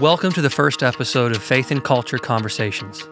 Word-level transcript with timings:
Welcome 0.00 0.32
to 0.32 0.42
the 0.42 0.50
first 0.50 0.82
episode 0.82 1.36
of 1.36 1.40
Faith 1.40 1.70
and 1.70 1.82
Culture 1.82 2.18
Conversations. 2.18 3.02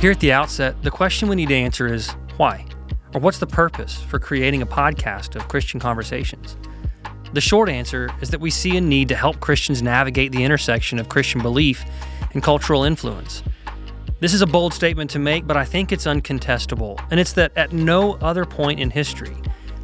Here 0.00 0.12
at 0.12 0.20
the 0.20 0.30
outset, 0.32 0.80
the 0.84 0.90
question 0.92 1.28
we 1.28 1.34
need 1.34 1.48
to 1.48 1.54
answer 1.56 1.92
is 1.92 2.10
why? 2.36 2.64
Or 3.12 3.20
what's 3.20 3.38
the 3.38 3.46
purpose 3.48 4.00
for 4.00 4.20
creating 4.20 4.62
a 4.62 4.66
podcast 4.66 5.34
of 5.34 5.48
Christian 5.48 5.80
conversations? 5.80 6.56
The 7.32 7.40
short 7.40 7.68
answer 7.68 8.08
is 8.20 8.30
that 8.30 8.40
we 8.40 8.50
see 8.50 8.76
a 8.76 8.80
need 8.80 9.08
to 9.08 9.16
help 9.16 9.40
Christians 9.40 9.82
navigate 9.82 10.30
the 10.30 10.44
intersection 10.44 11.00
of 11.00 11.08
Christian 11.08 11.42
belief 11.42 11.84
and 12.32 12.42
cultural 12.42 12.84
influence. 12.84 13.42
This 14.20 14.34
is 14.34 14.42
a 14.42 14.46
bold 14.46 14.74
statement 14.74 15.10
to 15.10 15.18
make, 15.18 15.46
but 15.46 15.56
I 15.56 15.64
think 15.64 15.92
it's 15.92 16.06
uncontestable, 16.06 17.00
and 17.10 17.18
it's 17.18 17.32
that 17.32 17.56
at 17.56 17.72
no 17.72 18.14
other 18.14 18.44
point 18.44 18.78
in 18.78 18.90
history 18.90 19.36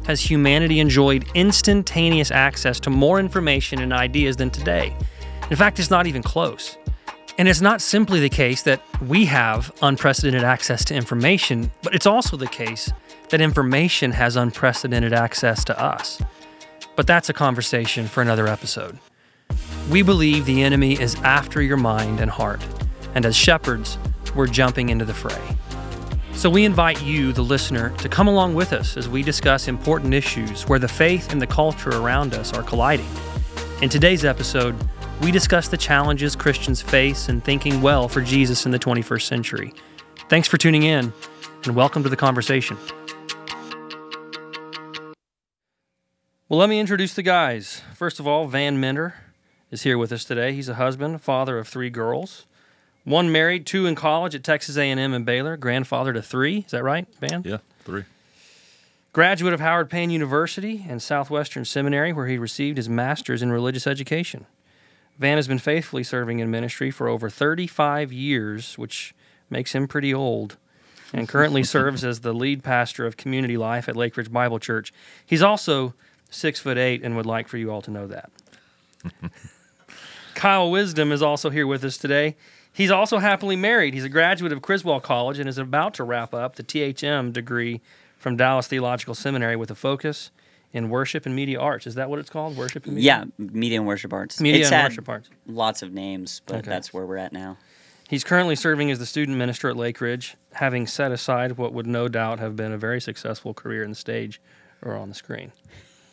has 0.05 0.21
humanity 0.21 0.79
enjoyed 0.79 1.25
instantaneous 1.33 2.31
access 2.31 2.79
to 2.79 2.89
more 2.89 3.19
information 3.19 3.81
and 3.81 3.91
ideas 3.91 4.37
than 4.37 4.49
today. 4.49 4.95
In 5.49 5.57
fact, 5.57 5.79
it's 5.79 5.89
not 5.89 6.07
even 6.07 6.23
close. 6.23 6.77
And 7.37 7.47
it's 7.47 7.61
not 7.61 7.81
simply 7.81 8.19
the 8.19 8.29
case 8.29 8.63
that 8.63 8.81
we 9.01 9.25
have 9.25 9.71
unprecedented 9.81 10.43
access 10.43 10.83
to 10.85 10.95
information, 10.95 11.71
but 11.83 11.93
it's 11.93 12.07
also 12.07 12.35
the 12.37 12.47
case 12.47 12.91
that 13.29 13.41
information 13.41 14.11
has 14.11 14.35
unprecedented 14.35 15.13
access 15.13 15.63
to 15.65 15.79
us. 15.79 16.21
But 16.95 17.05
that's 17.05 17.29
a 17.29 17.33
conversation 17.33 18.07
for 18.07 18.21
another 18.21 18.47
episode. 18.47 18.97
We 19.89 20.01
believe 20.01 20.45
the 20.45 20.63
enemy 20.63 20.99
is 20.99 21.15
after 21.23 21.61
your 21.61 21.77
mind 21.77 22.19
and 22.19 22.29
heart, 22.29 22.61
and 23.15 23.25
as 23.25 23.37
shepherds, 23.37 23.97
we're 24.35 24.47
jumping 24.47 24.89
into 24.89 25.05
the 25.05 25.13
fray. 25.13 25.41
So 26.33 26.49
we 26.49 26.65
invite 26.65 27.01
you, 27.01 27.31
the 27.31 27.41
listener, 27.41 27.91
to 27.99 28.09
come 28.09 28.27
along 28.27 28.53
with 28.53 28.73
us 28.73 28.97
as 28.97 29.07
we 29.07 29.23
discuss 29.23 29.69
important 29.69 30.13
issues 30.13 30.67
where 30.67 30.77
the 30.77 30.89
faith 30.89 31.31
and 31.31 31.41
the 31.41 31.47
culture 31.47 31.91
around 31.91 32.33
us 32.33 32.51
are 32.51 32.63
colliding. 32.63 33.07
In 33.81 33.87
today's 33.87 34.25
episode, 34.25 34.75
we 35.21 35.31
discuss 35.31 35.69
the 35.69 35.77
challenges 35.77 36.35
Christians 36.35 36.81
face 36.81 37.29
in 37.29 37.39
thinking 37.39 37.81
well 37.81 38.09
for 38.09 38.19
Jesus 38.19 38.65
in 38.65 38.73
the 38.73 38.79
21st 38.79 39.21
century. 39.21 39.73
Thanks 40.27 40.49
for 40.49 40.57
tuning 40.57 40.83
in, 40.83 41.13
and 41.63 41.77
welcome 41.77 42.03
to 42.03 42.09
the 42.09 42.17
conversation. 42.17 42.75
Well, 46.49 46.59
let 46.59 46.67
me 46.67 46.77
introduce 46.81 47.13
the 47.13 47.23
guys. 47.23 47.83
First 47.95 48.19
of 48.19 48.27
all, 48.27 48.47
Van 48.47 48.81
Minder 48.81 49.15
is 49.71 49.83
here 49.83 49.97
with 49.97 50.11
us 50.11 50.23
today. 50.23 50.53
He's 50.53 50.69
a 50.69 50.75
husband, 50.75 51.21
father 51.21 51.57
of 51.57 51.67
three 51.67 51.89
girls, 51.89 52.45
one 53.03 53.31
married, 53.31 53.65
two 53.65 53.85
in 53.85 53.95
college 53.95 54.35
at 54.35 54.43
Texas 54.43 54.77
A&M 54.77 55.13
and 55.13 55.25
Baylor, 55.25 55.57
grandfather 55.57 56.13
to 56.13 56.21
three. 56.21 56.59
Is 56.59 56.71
that 56.71 56.83
right, 56.83 57.07
Van? 57.19 57.43
Yeah, 57.45 57.57
three. 57.83 58.03
Graduate 59.13 59.53
of 59.53 59.59
Howard 59.59 59.89
Payne 59.89 60.09
University 60.09 60.85
and 60.87 61.01
Southwestern 61.01 61.65
Seminary, 61.65 62.13
where 62.13 62.27
he 62.27 62.37
received 62.37 62.77
his 62.77 62.87
master's 62.87 63.41
in 63.41 63.51
religious 63.51 63.87
education. 63.87 64.45
Van 65.17 65.37
has 65.37 65.47
been 65.47 65.57
faithfully 65.57 66.03
serving 66.03 66.39
in 66.39 66.51
ministry 66.51 66.91
for 66.91 67.07
over 67.07 67.29
35 67.29 68.13
years, 68.13 68.77
which 68.77 69.15
makes 69.49 69.73
him 69.73 69.87
pretty 69.87 70.13
old, 70.13 70.57
and 71.13 71.27
currently 71.27 71.63
serves 71.63 72.05
as 72.05 72.19
the 72.19 72.33
lead 72.33 72.63
pastor 72.63 73.05
of 73.05 73.17
community 73.17 73.57
life 73.57 73.89
at 73.89 73.95
Lake 73.95 74.15
Ridge 74.15 74.31
Bible 74.31 74.59
Church. 74.59 74.93
He's 75.25 75.41
also 75.41 75.95
six 76.29 76.59
foot 76.59 76.77
eight 76.77 77.01
and 77.03 77.15
would 77.15 77.25
like 77.25 77.47
for 77.47 77.57
you 77.57 77.71
all 77.71 77.81
to 77.81 77.91
know 77.91 78.07
that. 78.07 78.29
Kyle 80.37 80.69
Wisdom 80.69 81.11
is 81.11 81.23
also 81.23 81.49
here 81.49 81.65
with 81.65 81.83
us 81.83 81.97
today. 81.97 82.35
He's 82.71 82.91
also 82.91 83.17
happily 83.17 83.55
married. 83.55 83.95
He's 83.95 84.03
a 84.03 84.09
graduate 84.09 84.51
of 84.53 84.61
Criswell 84.61 84.99
College 84.99 85.39
and 85.39 85.49
is 85.49 85.57
about 85.57 85.95
to 85.95 86.03
wrap 86.03 86.31
up 86.31 86.57
the 86.57 86.63
THM 86.63 87.33
degree 87.33 87.81
from 88.19 88.37
Dallas 88.37 88.67
Theological 88.67 89.15
Seminary 89.15 89.55
with 89.55 89.71
a 89.71 89.75
focus 89.75 90.29
in 90.71 90.89
worship 90.89 91.25
and 91.25 91.35
media 91.35 91.59
arts. 91.59 91.87
Is 91.87 91.95
that 91.95 92.07
what 92.07 92.19
it's 92.19 92.29
called? 92.29 92.55
Worship 92.55 92.85
and 92.85 92.93
media? 92.93 93.25
Yeah, 93.39 93.45
media 93.47 93.79
and 93.79 93.87
worship 93.87 94.13
arts. 94.13 94.39
Media 94.39 94.61
it's 94.61 94.71
and 94.71 94.83
worship 94.85 95.09
arts. 95.09 95.27
Lots 95.47 95.81
of 95.81 95.91
names, 95.91 96.43
but 96.45 96.57
Okay. 96.57 96.69
that's 96.69 96.93
where 96.93 97.07
we're 97.07 97.17
at 97.17 97.33
now. 97.33 97.57
He's 98.07 98.23
currently 98.23 98.55
serving 98.55 98.91
as 98.91 98.99
the 98.99 99.07
student 99.07 99.39
minister 99.39 99.69
at 99.69 99.75
Lake 99.75 99.99
Ridge, 99.99 100.35
having 100.53 100.85
set 100.85 101.11
aside 101.11 101.57
what 101.57 101.73
would 101.73 101.87
no 101.87 102.07
doubt 102.07 102.37
have 102.37 102.55
been 102.55 102.71
a 102.71 102.77
very 102.77 103.01
successful 103.01 103.55
career 103.55 103.81
in 103.81 103.89
the 103.89 103.95
stage 103.95 104.39
or 104.83 104.95
on 104.95 105.09
the 105.09 105.15
screen. 105.15 105.51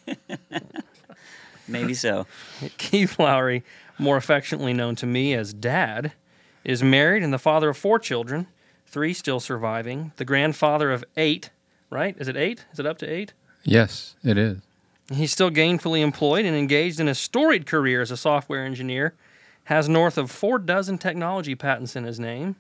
Maybe 1.69 1.95
so. 1.95 2.27
Keith 2.79 3.19
Lowry, 3.19 3.65
more 3.99 4.17
affectionately 4.17 4.73
known 4.73 4.97
to 4.97 5.07
me 5.07 5.35
as 5.35 5.53
Dad, 5.53 6.13
is 6.65 6.83
married 6.83 7.23
and 7.23 7.33
the 7.33 7.39
father 7.39 7.69
of 7.69 7.77
four 7.77 7.99
children, 7.99 8.47
three 8.87 9.13
still 9.13 9.41
surviving, 9.41 10.13
the 10.17 10.25
grandfather 10.25 10.91
of 10.91 11.05
eight, 11.17 11.51
right? 11.91 12.17
Is 12.19 12.29
it 12.29 12.37
eight? 12.37 12.65
Is 12.73 12.79
it 12.79 12.87
up 12.87 12.99
to 12.99 13.07
eight? 13.07 13.33
Yes, 13.65 14.17
it 14.25 14.39
is. 14.39 14.61
He's 15.13 15.33
still 15.33 15.51
gainfully 15.51 16.01
employed 16.01 16.47
and 16.47 16.57
engaged 16.57 16.99
in 16.99 17.09
a 17.09 17.15
storied 17.15 17.67
career 17.67 18.01
as 18.01 18.11
a 18.11 18.17
software 18.17 18.65
engineer, 18.65 19.15
has 19.65 19.89
north 19.89 20.17
of 20.17 20.31
four 20.31 20.59
dozen 20.59 20.99
technology 20.99 21.55
patents 21.55 21.97
in 21.97 22.05
his 22.05 22.19
name. 22.19 22.57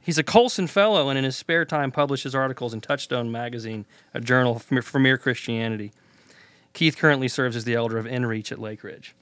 He's 0.00 0.18
a 0.18 0.22
Colson 0.22 0.66
Fellow 0.66 1.08
and 1.08 1.18
in 1.18 1.24
his 1.24 1.36
spare 1.36 1.64
time 1.64 1.92
publishes 1.92 2.34
articles 2.34 2.72
in 2.72 2.80
Touchstone 2.80 3.30
Magazine, 3.30 3.84
a 4.14 4.20
journal 4.20 4.58
for 4.58 4.98
mere 4.98 5.18
Christianity. 5.18 5.92
Keith 6.72 6.96
currently 6.96 7.28
serves 7.28 7.56
as 7.56 7.64
the 7.64 7.74
elder 7.74 7.98
of 7.98 8.06
InReach 8.06 8.50
at 8.52 8.58
Lake 8.58 8.82
Ridge. 8.82 9.14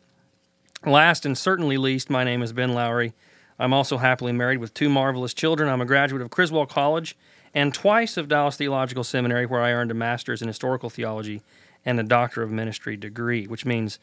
Last 0.87 1.27
and 1.27 1.37
certainly 1.37 1.77
least, 1.77 2.09
my 2.09 2.23
name 2.23 2.43
is 2.43 2.53
Ben 2.53 2.73
Lowry. 2.73 3.13
I'm 3.59 3.73
also 3.73 3.99
happily 3.99 4.33
married 4.33 4.59
with 4.59 4.75
two 4.75 4.89
marvelous 4.89 5.35
children. 5.35 5.69
I'm 5.69 5.81
a 5.81 5.87
graduate 5.87 6.23
of 6.23 6.31
Criswell 6.31 6.67
College 6.67 7.17
and 7.53 7.75
twice 7.75 8.17
of 8.17 8.29
Dallas 8.29 8.57
Theological 8.57 9.03
Seminary, 9.03 9.45
where 9.45 9.61
I 9.61 9.73
earned 9.73 9.91
a 9.91 9.95
master's 9.95 10.41
in 10.41 10.47
historical 10.47 10.89
theology 10.89 11.43
and 11.85 11.99
a 11.99 12.05
doctor 12.05 12.43
of 12.43 12.51
ministry 12.51 12.97
degree, 12.97 13.47
which 13.47 13.65
means 13.65 13.99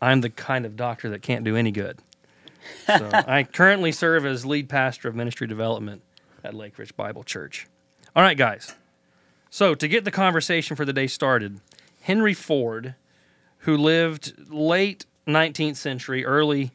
I'm 0.00 0.20
the 0.20 0.30
kind 0.30 0.66
of 0.66 0.74
doctor 0.74 1.08
that 1.10 1.22
can't 1.22 1.44
do 1.44 1.56
any 1.56 1.70
good. 1.70 2.00
So 2.86 3.10
I 3.12 3.44
currently 3.44 3.92
serve 3.92 4.26
as 4.26 4.44
lead 4.44 4.68
pastor 4.68 5.08
of 5.08 5.14
ministry 5.14 5.46
development 5.46 6.02
at 6.42 6.54
Lake 6.54 6.78
Ridge 6.78 6.96
Bible 6.96 7.22
Church. 7.22 7.68
All 8.16 8.22
right, 8.22 8.36
guys. 8.36 8.74
So 9.50 9.76
to 9.76 9.86
get 9.86 10.04
the 10.04 10.10
conversation 10.10 10.76
for 10.76 10.84
the 10.84 10.92
day 10.92 11.06
started, 11.06 11.60
Henry 12.00 12.34
Ford, 12.34 12.96
who 13.58 13.76
lived 13.76 14.50
late 14.50 15.06
19th 15.28 15.76
century, 15.76 16.24
early 16.24 16.72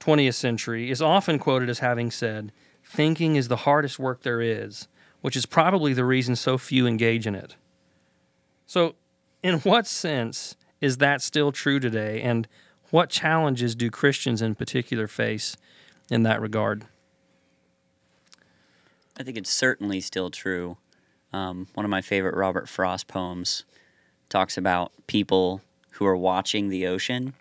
20th 0.00 0.34
century, 0.34 0.90
is 0.90 1.02
often 1.02 1.38
quoted 1.38 1.68
as 1.68 1.80
having 1.80 2.10
said, 2.10 2.52
Thinking 2.84 3.34
is 3.34 3.48
the 3.48 3.56
hardest 3.56 3.98
work 3.98 4.22
there 4.22 4.40
is, 4.40 4.86
which 5.20 5.36
is 5.36 5.44
probably 5.44 5.92
the 5.92 6.04
reason 6.04 6.36
so 6.36 6.56
few 6.56 6.86
engage 6.86 7.26
in 7.26 7.34
it. 7.34 7.56
So, 8.64 8.94
in 9.42 9.58
what 9.60 9.86
sense 9.86 10.56
is 10.80 10.98
that 10.98 11.20
still 11.20 11.50
true 11.50 11.80
today, 11.80 12.20
and 12.22 12.46
what 12.90 13.10
challenges 13.10 13.74
do 13.74 13.90
Christians 13.90 14.40
in 14.40 14.54
particular 14.54 15.08
face 15.08 15.56
in 16.10 16.22
that 16.22 16.40
regard? 16.40 16.84
I 19.18 19.22
think 19.22 19.36
it's 19.36 19.50
certainly 19.50 20.00
still 20.00 20.30
true. 20.30 20.76
Um, 21.32 21.66
one 21.74 21.84
of 21.84 21.90
my 21.90 22.02
favorite 22.02 22.36
Robert 22.36 22.68
Frost 22.68 23.08
poems 23.08 23.64
talks 24.28 24.56
about 24.56 24.92
people 25.06 25.62
who 25.92 26.06
are 26.06 26.16
watching 26.16 26.68
the 26.68 26.86
ocean. 26.86 27.34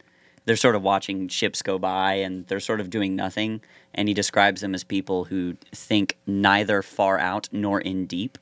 They're 0.45 0.55
sort 0.55 0.75
of 0.75 0.83
watching 0.83 1.27
ships 1.27 1.61
go 1.61 1.77
by 1.79 2.13
and 2.15 2.45
they're 2.47 2.59
sort 2.59 2.79
of 2.79 2.89
doing 2.89 3.15
nothing. 3.15 3.61
And 3.93 4.07
he 4.07 4.13
describes 4.13 4.61
them 4.61 4.75
as 4.75 4.83
people 4.83 5.25
who 5.25 5.55
think 5.71 6.17
neither 6.27 6.81
far 6.81 7.19
out 7.19 7.49
nor 7.51 7.81
in 7.81 8.05
deep. 8.05 8.37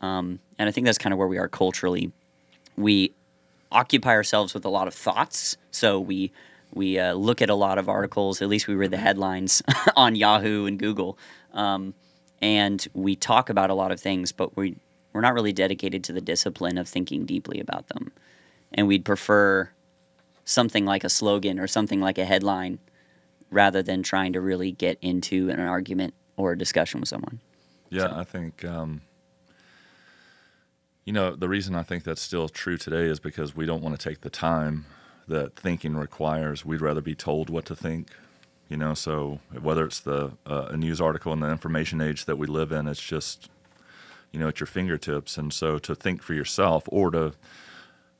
Um, 0.00 0.38
and 0.58 0.68
I 0.68 0.72
think 0.72 0.84
that's 0.86 0.98
kind 0.98 1.12
of 1.12 1.18
where 1.18 1.28
we 1.28 1.38
are 1.38 1.48
culturally. 1.48 2.12
We 2.76 3.12
occupy 3.72 4.10
ourselves 4.10 4.54
with 4.54 4.64
a 4.64 4.68
lot 4.68 4.88
of 4.88 4.94
thoughts. 4.94 5.56
So 5.70 6.00
we 6.00 6.32
we 6.72 6.98
uh, 6.98 7.14
look 7.14 7.40
at 7.40 7.50
a 7.50 7.54
lot 7.54 7.78
of 7.78 7.88
articles. 7.88 8.42
At 8.42 8.48
least 8.48 8.66
we 8.66 8.74
read 8.74 8.90
the 8.90 8.96
headlines 8.96 9.62
on 9.96 10.16
Yahoo 10.16 10.66
and 10.66 10.78
Google, 10.78 11.18
um, 11.52 11.94
and 12.42 12.86
we 12.94 13.14
talk 13.14 13.48
about 13.48 13.70
a 13.70 13.74
lot 13.74 13.92
of 13.92 14.00
things, 14.00 14.32
but 14.32 14.56
we 14.56 14.76
we're 15.12 15.20
not 15.20 15.34
really 15.34 15.52
dedicated 15.52 16.02
to 16.04 16.12
the 16.12 16.20
discipline 16.20 16.76
of 16.76 16.88
thinking 16.88 17.24
deeply 17.24 17.60
about 17.60 17.88
them. 17.88 18.12
And 18.72 18.88
we'd 18.88 19.04
prefer 19.04 19.70
something 20.44 20.84
like 20.84 21.04
a 21.04 21.08
slogan 21.08 21.58
or 21.58 21.66
something 21.66 22.00
like 22.00 22.18
a 22.18 22.24
headline 22.24 22.78
rather 23.50 23.82
than 23.82 24.02
trying 24.02 24.32
to 24.32 24.40
really 24.40 24.72
get 24.72 24.98
into 25.00 25.48
an 25.50 25.60
argument 25.60 26.14
or 26.36 26.52
a 26.52 26.58
discussion 26.58 27.00
with 27.00 27.08
someone. 27.08 27.40
Yeah, 27.90 28.12
I 28.12 28.24
think, 28.24 28.64
um, 28.64 29.02
you 31.04 31.12
know, 31.12 31.36
the 31.36 31.48
reason 31.48 31.74
I 31.74 31.82
think 31.82 32.02
that's 32.02 32.22
still 32.22 32.48
true 32.48 32.76
today 32.76 33.04
is 33.04 33.20
because 33.20 33.54
we 33.54 33.66
don't 33.66 33.82
want 33.82 33.98
to 33.98 34.08
take 34.08 34.22
the 34.22 34.30
time 34.30 34.86
that 35.28 35.54
thinking 35.54 35.94
requires. 35.96 36.64
We'd 36.64 36.80
rather 36.80 37.00
be 37.00 37.14
told 37.14 37.50
what 37.50 37.64
to 37.66 37.76
think, 37.76 38.10
you 38.68 38.76
know. 38.76 38.94
So 38.94 39.40
whether 39.60 39.84
it's 39.84 40.00
the 40.00 40.32
uh, 40.46 40.68
a 40.70 40.76
news 40.76 41.00
article 41.00 41.32
in 41.32 41.40
the 41.40 41.50
information 41.50 42.00
age 42.00 42.24
that 42.24 42.36
we 42.36 42.46
live 42.46 42.72
in, 42.72 42.88
it's 42.88 43.02
just, 43.02 43.48
you 44.32 44.40
know, 44.40 44.48
at 44.48 44.60
your 44.60 44.66
fingertips. 44.66 45.38
And 45.38 45.52
so 45.52 45.78
to 45.78 45.94
think 45.94 46.22
for 46.22 46.34
yourself 46.34 46.84
or 46.88 47.10
to, 47.12 47.34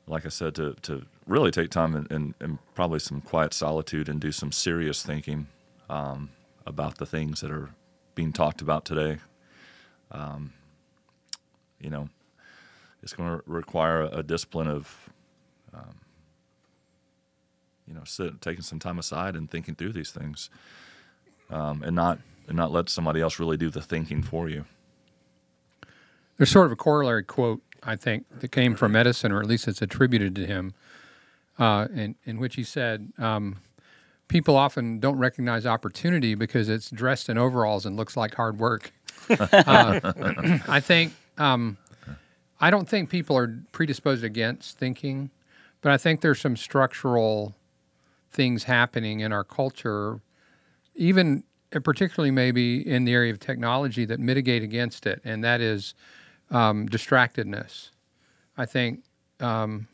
like 0.06 0.26
I 0.26 0.30
said, 0.30 0.54
to, 0.56 0.74
to 0.82 1.06
really 1.26 1.50
take 1.50 1.70
time 1.70 1.94
and, 1.94 2.10
and, 2.10 2.34
and 2.40 2.58
probably 2.74 2.98
some 2.98 3.20
quiet 3.20 3.54
solitude 3.54 4.08
and 4.08 4.20
do 4.20 4.32
some 4.32 4.52
serious 4.52 5.02
thinking. 5.02 5.48
Um, 5.88 6.30
about 6.66 6.98
the 6.98 7.06
things 7.06 7.40
that 7.40 7.50
are 7.50 7.70
being 8.14 8.32
talked 8.32 8.62
about 8.62 8.84
today. 8.84 9.18
Um, 10.10 10.52
you 11.80 11.90
know, 11.90 12.08
it's 13.02 13.12
going 13.12 13.28
to 13.28 13.42
require 13.46 14.02
a, 14.02 14.18
a 14.18 14.22
discipline 14.22 14.68
of, 14.68 15.10
um, 15.74 16.00
you 17.86 17.94
know, 17.94 18.04
sit, 18.04 18.40
taking 18.40 18.62
some 18.62 18.78
time 18.78 18.98
aside 18.98 19.36
and 19.36 19.50
thinking 19.50 19.74
through 19.74 19.92
these 19.92 20.10
things, 20.10 20.48
um, 21.50 21.82
and 21.82 21.94
not 21.94 22.18
and 22.46 22.56
not 22.56 22.70
let 22.70 22.88
somebody 22.88 23.20
else 23.20 23.38
really 23.38 23.56
do 23.56 23.70
the 23.70 23.80
thinking 23.80 24.22
for 24.22 24.48
you. 24.48 24.64
There's 26.36 26.50
sort 26.50 26.66
of 26.66 26.72
a 26.72 26.76
corollary 26.76 27.24
quote, 27.24 27.62
I 27.86 27.96
think, 27.96 28.26
that 28.40 28.50
came 28.52 28.74
from 28.74 28.96
Edison, 28.96 29.32
or 29.32 29.40
at 29.40 29.46
least 29.46 29.68
it's 29.68 29.82
attributed 29.82 30.34
to 30.36 30.46
him, 30.46 30.74
uh, 31.58 31.88
in, 31.94 32.16
in 32.24 32.38
which 32.38 32.56
he 32.56 32.64
said, 32.64 33.12
um, 33.18 33.56
People 34.26 34.56
often 34.56 35.00
don't 35.00 35.18
recognize 35.18 35.66
opportunity 35.66 36.34
because 36.34 36.70
it's 36.70 36.90
dressed 36.90 37.28
in 37.28 37.36
overalls 37.36 37.84
and 37.84 37.94
looks 37.94 38.16
like 38.16 38.34
hard 38.34 38.58
work. 38.58 38.90
uh, 39.30 40.00
I 40.66 40.80
think, 40.80 41.12
um, 41.36 41.76
I 42.58 42.70
don't 42.70 42.88
think 42.88 43.10
people 43.10 43.36
are 43.36 43.62
predisposed 43.72 44.24
against 44.24 44.78
thinking, 44.78 45.30
but 45.82 45.92
I 45.92 45.98
think 45.98 46.22
there's 46.22 46.40
some 46.40 46.56
structural 46.56 47.54
things 48.30 48.64
happening 48.64 49.20
in 49.20 49.30
our 49.30 49.44
culture, 49.44 50.20
even 50.94 51.44
particularly 51.82 52.30
maybe 52.30 52.86
in 52.86 53.04
the 53.04 53.12
area 53.12 53.32
of 53.32 53.38
technology 53.38 54.06
that 54.06 54.20
mitigate 54.20 54.62
against 54.62 55.06
it, 55.06 55.20
and 55.24 55.44
that 55.44 55.60
is 55.60 55.94
um, 56.50 56.88
distractedness. 56.88 57.90
I 58.56 58.66
think 58.66 59.02
um, 59.40 59.88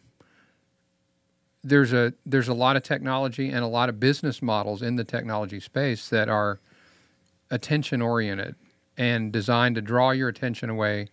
there's 1.62 1.92
a 1.92 2.12
there's 2.24 2.48
a 2.48 2.54
lot 2.54 2.76
of 2.76 2.82
technology 2.82 3.50
and 3.50 3.62
a 3.62 3.66
lot 3.66 3.88
of 3.88 4.00
business 4.00 4.40
models 4.40 4.82
in 4.82 4.96
the 4.96 5.04
technology 5.04 5.60
space 5.60 6.08
that 6.08 6.28
are 6.28 6.60
attention 7.50 8.00
oriented 8.00 8.54
and 8.96 9.32
designed 9.32 9.74
to 9.74 9.82
draw 9.82 10.10
your 10.10 10.28
attention 10.28 10.70
away 10.70 11.08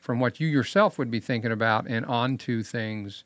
from 0.00 0.20
what 0.20 0.38
you 0.40 0.46
yourself 0.46 0.98
would 0.98 1.10
be 1.10 1.20
thinking 1.20 1.52
about 1.52 1.86
and 1.88 2.06
onto 2.06 2.62
things 2.62 3.24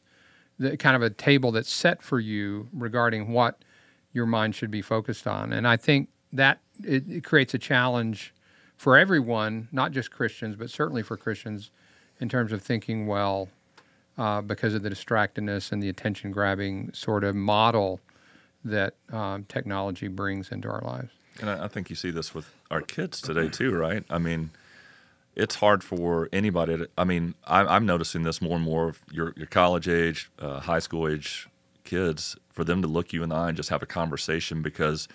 that 0.58 0.78
kind 0.78 0.96
of 0.96 1.02
a 1.02 1.10
table 1.10 1.52
that's 1.52 1.70
set 1.70 2.02
for 2.02 2.20
you 2.20 2.68
regarding 2.72 3.32
what 3.32 3.64
your 4.12 4.26
mind 4.26 4.54
should 4.54 4.70
be 4.70 4.82
focused 4.82 5.26
on 5.26 5.52
and 5.52 5.66
i 5.66 5.76
think 5.76 6.08
that 6.32 6.60
it, 6.84 7.08
it 7.08 7.24
creates 7.24 7.52
a 7.52 7.58
challenge 7.58 8.32
for 8.76 8.96
everyone 8.96 9.68
not 9.72 9.92
just 9.92 10.10
christians 10.10 10.56
but 10.56 10.70
certainly 10.70 11.02
for 11.02 11.16
christians 11.16 11.70
in 12.20 12.28
terms 12.28 12.52
of 12.52 12.62
thinking 12.62 13.06
well 13.06 13.48
uh, 14.18 14.40
because 14.40 14.74
of 14.74 14.82
the 14.82 14.90
distractedness 14.90 15.72
and 15.72 15.82
the 15.82 15.88
attention 15.88 16.30
grabbing 16.30 16.92
sort 16.92 17.24
of 17.24 17.34
model 17.34 18.00
that 18.64 18.94
um, 19.10 19.44
technology 19.44 20.08
brings 20.08 20.50
into 20.50 20.68
our 20.68 20.82
lives. 20.82 21.12
And 21.40 21.50
I, 21.50 21.64
I 21.64 21.68
think 21.68 21.90
you 21.90 21.96
see 21.96 22.10
this 22.10 22.34
with 22.34 22.54
our 22.70 22.80
kids 22.80 23.20
today 23.20 23.48
too, 23.48 23.74
right? 23.74 24.04
I 24.10 24.18
mean, 24.18 24.50
it's 25.34 25.56
hard 25.56 25.82
for 25.82 26.28
anybody. 26.32 26.76
To, 26.76 26.88
I 26.96 27.04
mean, 27.04 27.34
I, 27.46 27.60
I'm 27.60 27.86
noticing 27.86 28.22
this 28.22 28.42
more 28.42 28.56
and 28.56 28.64
more. 28.64 28.90
Of 28.90 29.00
your 29.10 29.32
your 29.36 29.46
college 29.46 29.88
age, 29.88 30.30
uh, 30.38 30.60
high 30.60 30.78
school 30.78 31.08
age 31.08 31.48
kids, 31.84 32.36
for 32.50 32.64
them 32.64 32.82
to 32.82 32.88
look 32.88 33.12
you 33.12 33.22
in 33.22 33.30
the 33.30 33.34
eye 33.34 33.48
and 33.48 33.56
just 33.56 33.70
have 33.70 33.82
a 33.82 33.86
conversation 33.86 34.60
because, 34.60 35.08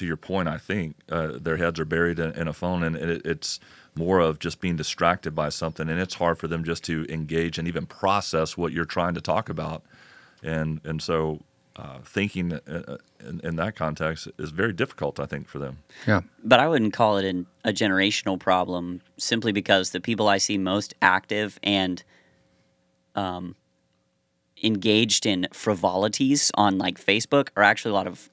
to 0.00 0.06
your 0.06 0.16
point, 0.16 0.48
I 0.48 0.56
think 0.56 0.96
uh, 1.10 1.32
their 1.38 1.58
heads 1.58 1.78
are 1.78 1.84
buried 1.84 2.18
in, 2.18 2.32
in 2.32 2.48
a 2.48 2.54
phone, 2.54 2.82
and 2.82 2.96
it, 2.96 3.20
it's 3.24 3.60
more 3.94 4.18
of 4.18 4.38
just 4.38 4.58
being 4.58 4.76
distracted 4.76 5.34
by 5.34 5.50
something, 5.50 5.90
and 5.90 6.00
it's 6.00 6.14
hard 6.14 6.38
for 6.38 6.48
them 6.48 6.64
just 6.64 6.82
to 6.84 7.04
engage 7.10 7.58
and 7.58 7.68
even 7.68 7.84
process 7.84 8.56
what 8.56 8.72
you're 8.72 8.86
trying 8.86 9.12
to 9.14 9.20
talk 9.20 9.50
about, 9.50 9.82
and 10.42 10.80
and 10.84 11.02
so 11.02 11.40
uh, 11.76 11.98
thinking 12.02 12.54
uh, 12.54 12.96
in, 13.20 13.40
in, 13.44 13.56
that 13.56 13.76
context 13.76 14.26
is 14.38 14.50
very 14.50 14.72
difficult, 14.72 15.20
I 15.20 15.26
think, 15.26 15.48
for 15.48 15.58
them. 15.58 15.78
Yeah. 16.06 16.22
But 16.42 16.60
I 16.60 16.66
wouldn't 16.66 16.94
call 16.94 17.18
it 17.18 17.26
an, 17.26 17.46
a 17.64 17.72
generational 17.72 18.40
problem 18.40 19.02
simply 19.18 19.52
because 19.52 19.90
the 19.90 20.00
people 20.00 20.28
I 20.28 20.38
see 20.38 20.56
most 20.56 20.94
active 21.02 21.60
and 21.62 22.02
um, 23.14 23.54
engaged 24.62 25.26
in 25.26 25.46
frivolities 25.52 26.50
on 26.54 26.78
like 26.78 26.98
Facebook 26.98 27.48
are 27.54 27.62
actually 27.62 27.90
a 27.90 27.94
lot 27.94 28.06
of 28.06 28.30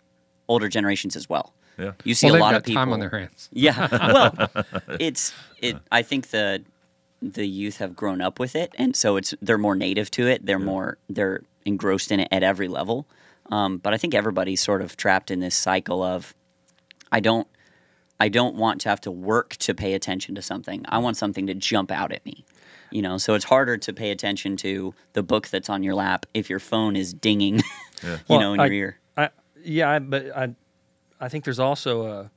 older 0.48 0.70
generations 0.70 1.16
as 1.16 1.30
well. 1.30 1.54
Yeah. 1.78 1.92
You 2.04 2.14
see 2.16 2.28
well, 2.32 2.38
a 2.38 2.42
lot 2.42 2.52
got 2.52 2.58
of 2.58 2.64
people 2.66 2.82
time 2.82 2.94
on 2.94 3.00
their 3.00 3.10
hands. 3.10 3.50
Yeah. 3.54 3.88
Well, 3.92 4.50
it's 5.00 5.34
it. 5.62 5.78
I 5.92 6.02
think 6.02 6.28
the 6.30 6.64
the 7.22 7.48
youth 7.48 7.78
have 7.78 7.96
grown 7.96 8.22
up 8.22 8.40
with 8.40 8.56
it, 8.56 8.74
and 8.78 8.96
so 8.96 9.18
it's 9.18 9.34
they're 9.42 9.58
more 9.58 9.76
native 9.76 10.10
to 10.12 10.28
it. 10.28 10.46
They're 10.46 10.60
more 10.60 10.98
they're 11.10 11.42
engrossed 11.66 12.12
in 12.12 12.20
it 12.20 12.28
at 12.32 12.44
every 12.44 12.68
level. 12.68 13.06
Um, 13.52 13.78
but 13.78 13.94
I 13.94 13.98
think 13.98 14.14
everybody's 14.14 14.62
sort 14.62 14.82
of 14.82 14.98
trapped 14.98 15.32
in 15.32 15.40
this 15.40 15.56
cycle 15.56 16.04
of 16.04 16.34
I 17.12 17.20
don't 17.20 17.48
I 18.20 18.30
don't 18.30 18.56
want 18.56 18.82
to 18.82 18.90
have 18.90 19.02
to 19.02 19.12
work 19.12 19.56
to 19.58 19.74
pay 19.76 19.94
attention 19.94 20.36
to 20.36 20.42
something. 20.42 20.84
I 20.90 20.98
want 20.98 21.18
something 21.18 21.48
to 21.48 21.54
jump 21.54 21.92
out 21.92 22.12
at 22.12 22.26
me. 22.26 22.44
You 22.90 23.02
know, 23.02 23.18
so 23.18 23.34
it's 23.34 23.44
harder 23.46 23.78
to 23.78 23.94
pay 23.94 24.12
attention 24.12 24.56
to 24.58 24.94
the 25.14 25.22
book 25.22 25.50
that's 25.50 25.70
on 25.70 25.84
your 25.84 25.94
lap 25.94 26.26
if 26.34 26.50
your 26.50 26.60
phone 26.60 26.96
is 26.96 27.14
dinging, 27.14 27.62
Yeah. 28.04 28.12
you 28.14 28.18
Well, 28.30 28.40
know, 28.40 28.54
in 28.54 28.60
I- 28.62 28.66
your 28.66 28.74
ear. 28.74 29.00
I, 29.18 29.30
yeah, 29.64 29.90
I- 29.92 30.00
but 30.00 30.36
I, 30.36 30.56
I 31.20 31.30
think 31.30 31.44
there's 31.44 31.60
also 31.60 32.06
a, 32.06 32.32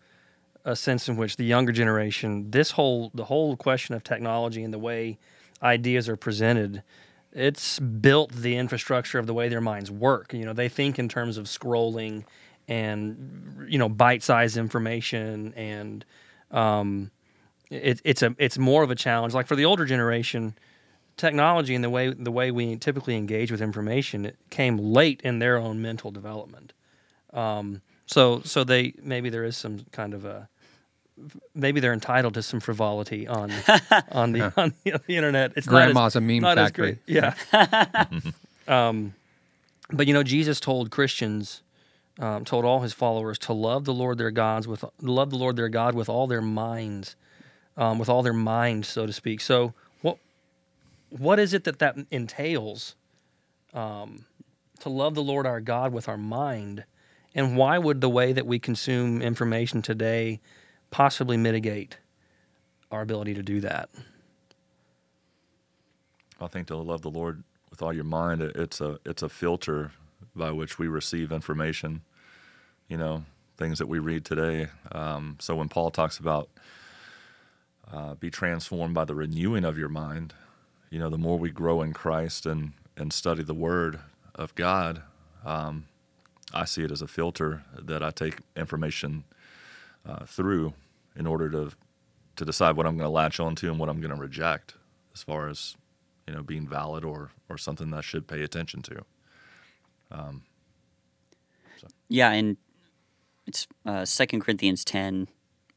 a 0.64 0.76
sense 0.76 1.08
in 1.08 1.16
which 1.16 1.36
the 1.36 1.44
younger 1.44 1.72
generation, 1.72 2.50
this 2.50 2.70
whole 2.72 3.10
the 3.14 3.24
whole 3.24 3.56
question 3.56 3.94
of 3.94 4.04
technology 4.04 4.62
and 4.62 4.72
the 4.72 4.78
way 4.78 5.18
ideas 5.62 6.08
are 6.08 6.16
presented, 6.16 6.82
it's 7.32 7.78
built 7.78 8.32
the 8.32 8.56
infrastructure 8.56 9.18
of 9.18 9.26
the 9.26 9.34
way 9.34 9.48
their 9.48 9.60
minds 9.60 9.90
work. 9.90 10.32
You 10.32 10.44
know, 10.44 10.52
they 10.52 10.68
think 10.68 10.98
in 10.98 11.08
terms 11.08 11.36
of 11.36 11.46
scrolling 11.46 12.24
and 12.68 13.66
you 13.68 13.78
know 13.78 13.88
bite-sized 13.88 14.56
information 14.56 15.52
and 15.54 16.04
um, 16.50 17.10
it, 17.70 18.00
it's 18.04 18.22
a 18.22 18.34
it's 18.38 18.58
more 18.58 18.82
of 18.82 18.90
a 18.90 18.94
challenge. 18.94 19.34
Like 19.34 19.46
for 19.46 19.56
the 19.56 19.64
older 19.64 19.84
generation, 19.84 20.54
technology 21.16 21.74
and 21.74 21.84
the 21.84 21.90
way 21.90 22.12
the 22.12 22.32
way 22.32 22.50
we 22.50 22.76
typically 22.76 23.16
engage 23.16 23.52
with 23.52 23.60
information 23.60 24.24
it 24.24 24.36
came 24.48 24.78
late 24.78 25.20
in 25.22 25.38
their 25.38 25.56
own 25.56 25.80
mental 25.82 26.10
development. 26.10 26.72
Um, 27.32 27.82
so 28.10 28.40
so 28.44 28.64
they 28.64 28.92
maybe 29.02 29.30
there 29.30 29.44
is 29.44 29.56
some 29.56 29.86
kind 29.92 30.14
of 30.14 30.24
a 30.24 30.48
maybe 31.54 31.78
they're 31.80 31.92
entitled 31.92 32.34
to 32.34 32.42
some 32.42 32.58
frivolity 32.58 33.28
on 33.28 33.52
on 34.12 34.32
the 34.32 34.52
on 34.56 34.74
the, 34.84 34.94
on 34.94 35.00
the 35.06 35.16
internet. 35.16 35.52
It's 35.56 35.66
Grandma's 35.66 36.16
a 36.16 36.20
not 36.20 36.24
as, 36.24 36.28
meme 36.28 36.42
not 36.42 36.58
as 36.58 36.66
factory. 36.68 36.98
great. 37.06 37.34
Yeah. 37.52 38.04
um, 38.68 39.14
but 39.92 40.06
you 40.08 40.14
know, 40.14 40.22
Jesus 40.22 40.58
told 40.60 40.90
Christians, 40.90 41.62
um, 42.18 42.44
told 42.44 42.64
all 42.64 42.80
his 42.80 42.92
followers 42.92 43.38
to 43.40 43.52
love 43.52 43.84
the 43.84 43.94
Lord 43.94 44.18
their 44.18 44.30
gods 44.32 44.66
with 44.66 44.84
love 45.00 45.30
the 45.30 45.36
Lord 45.36 45.56
their 45.56 45.68
God 45.68 45.94
with 45.94 46.08
all 46.08 46.26
their 46.26 46.42
minds, 46.42 47.14
um, 47.76 47.98
with 47.98 48.08
all 48.08 48.22
their 48.22 48.32
mind, 48.32 48.86
so 48.86 49.06
to 49.06 49.12
speak. 49.12 49.40
So 49.40 49.72
what 50.02 50.18
what 51.10 51.38
is 51.38 51.54
it 51.54 51.64
that 51.64 51.78
that 51.78 51.96
entails? 52.10 52.96
Um, 53.72 54.24
to 54.80 54.88
love 54.88 55.14
the 55.14 55.22
Lord 55.22 55.46
our 55.46 55.60
God 55.60 55.92
with 55.92 56.08
our 56.08 56.16
mind, 56.16 56.84
and 57.34 57.56
why 57.56 57.78
would 57.78 58.00
the 58.00 58.08
way 58.08 58.32
that 58.32 58.46
we 58.46 58.58
consume 58.58 59.22
information 59.22 59.82
today 59.82 60.40
possibly 60.90 61.36
mitigate 61.36 61.98
our 62.90 63.02
ability 63.02 63.34
to 63.34 63.42
do 63.42 63.60
that? 63.60 63.88
I 66.40 66.46
think 66.46 66.68
to 66.68 66.76
love 66.76 67.02
the 67.02 67.10
Lord 67.10 67.44
with 67.70 67.82
all 67.82 67.92
your 67.92 68.04
mind, 68.04 68.42
it's 68.42 68.80
a 68.80 68.98
it's 69.04 69.22
a 69.22 69.28
filter 69.28 69.92
by 70.34 70.50
which 70.50 70.78
we 70.78 70.88
receive 70.88 71.32
information. 71.32 72.02
You 72.88 72.96
know, 72.96 73.24
things 73.56 73.78
that 73.78 73.86
we 73.88 73.98
read 74.00 74.24
today. 74.24 74.68
Um, 74.90 75.36
so 75.38 75.54
when 75.54 75.68
Paul 75.68 75.90
talks 75.90 76.18
about 76.18 76.48
uh, 77.92 78.14
be 78.14 78.30
transformed 78.30 78.94
by 78.94 79.04
the 79.04 79.14
renewing 79.14 79.64
of 79.64 79.78
your 79.78 79.88
mind, 79.88 80.34
you 80.90 80.98
know, 80.98 81.10
the 81.10 81.18
more 81.18 81.38
we 81.38 81.50
grow 81.50 81.82
in 81.82 81.92
Christ 81.92 82.46
and 82.46 82.72
and 82.96 83.12
study 83.12 83.42
the 83.42 83.54
Word 83.54 84.00
of 84.34 84.54
God, 84.54 85.02
um, 85.44 85.86
I 86.52 86.64
see 86.64 86.82
it 86.82 86.90
as 86.90 87.02
a 87.02 87.06
filter 87.06 87.62
that 87.78 88.02
I 88.02 88.10
take 88.10 88.38
information 88.56 89.24
uh, 90.06 90.24
through 90.24 90.74
in 91.16 91.26
order 91.26 91.50
to 91.50 91.72
to 92.36 92.44
decide 92.44 92.76
what 92.76 92.86
I'm 92.86 92.96
going 92.96 93.06
to 93.06 93.10
latch 93.10 93.38
onto 93.38 93.68
and 93.68 93.78
what 93.78 93.88
I'm 93.88 94.00
going 94.00 94.14
to 94.14 94.20
reject, 94.20 94.74
as 95.12 95.22
far 95.22 95.48
as 95.48 95.76
you 96.26 96.34
know, 96.34 96.42
being 96.42 96.66
valid 96.66 97.04
or 97.04 97.30
or 97.48 97.58
something 97.58 97.90
that 97.90 97.98
I 97.98 98.00
should 98.00 98.26
pay 98.26 98.42
attention 98.42 98.82
to. 98.82 99.04
Yeah, 102.08 102.30
and 102.30 102.56
it's 103.46 103.66
uh, 103.84 104.04
Second 104.04 104.40
Corinthians 104.40 104.84
ten, 104.84 105.28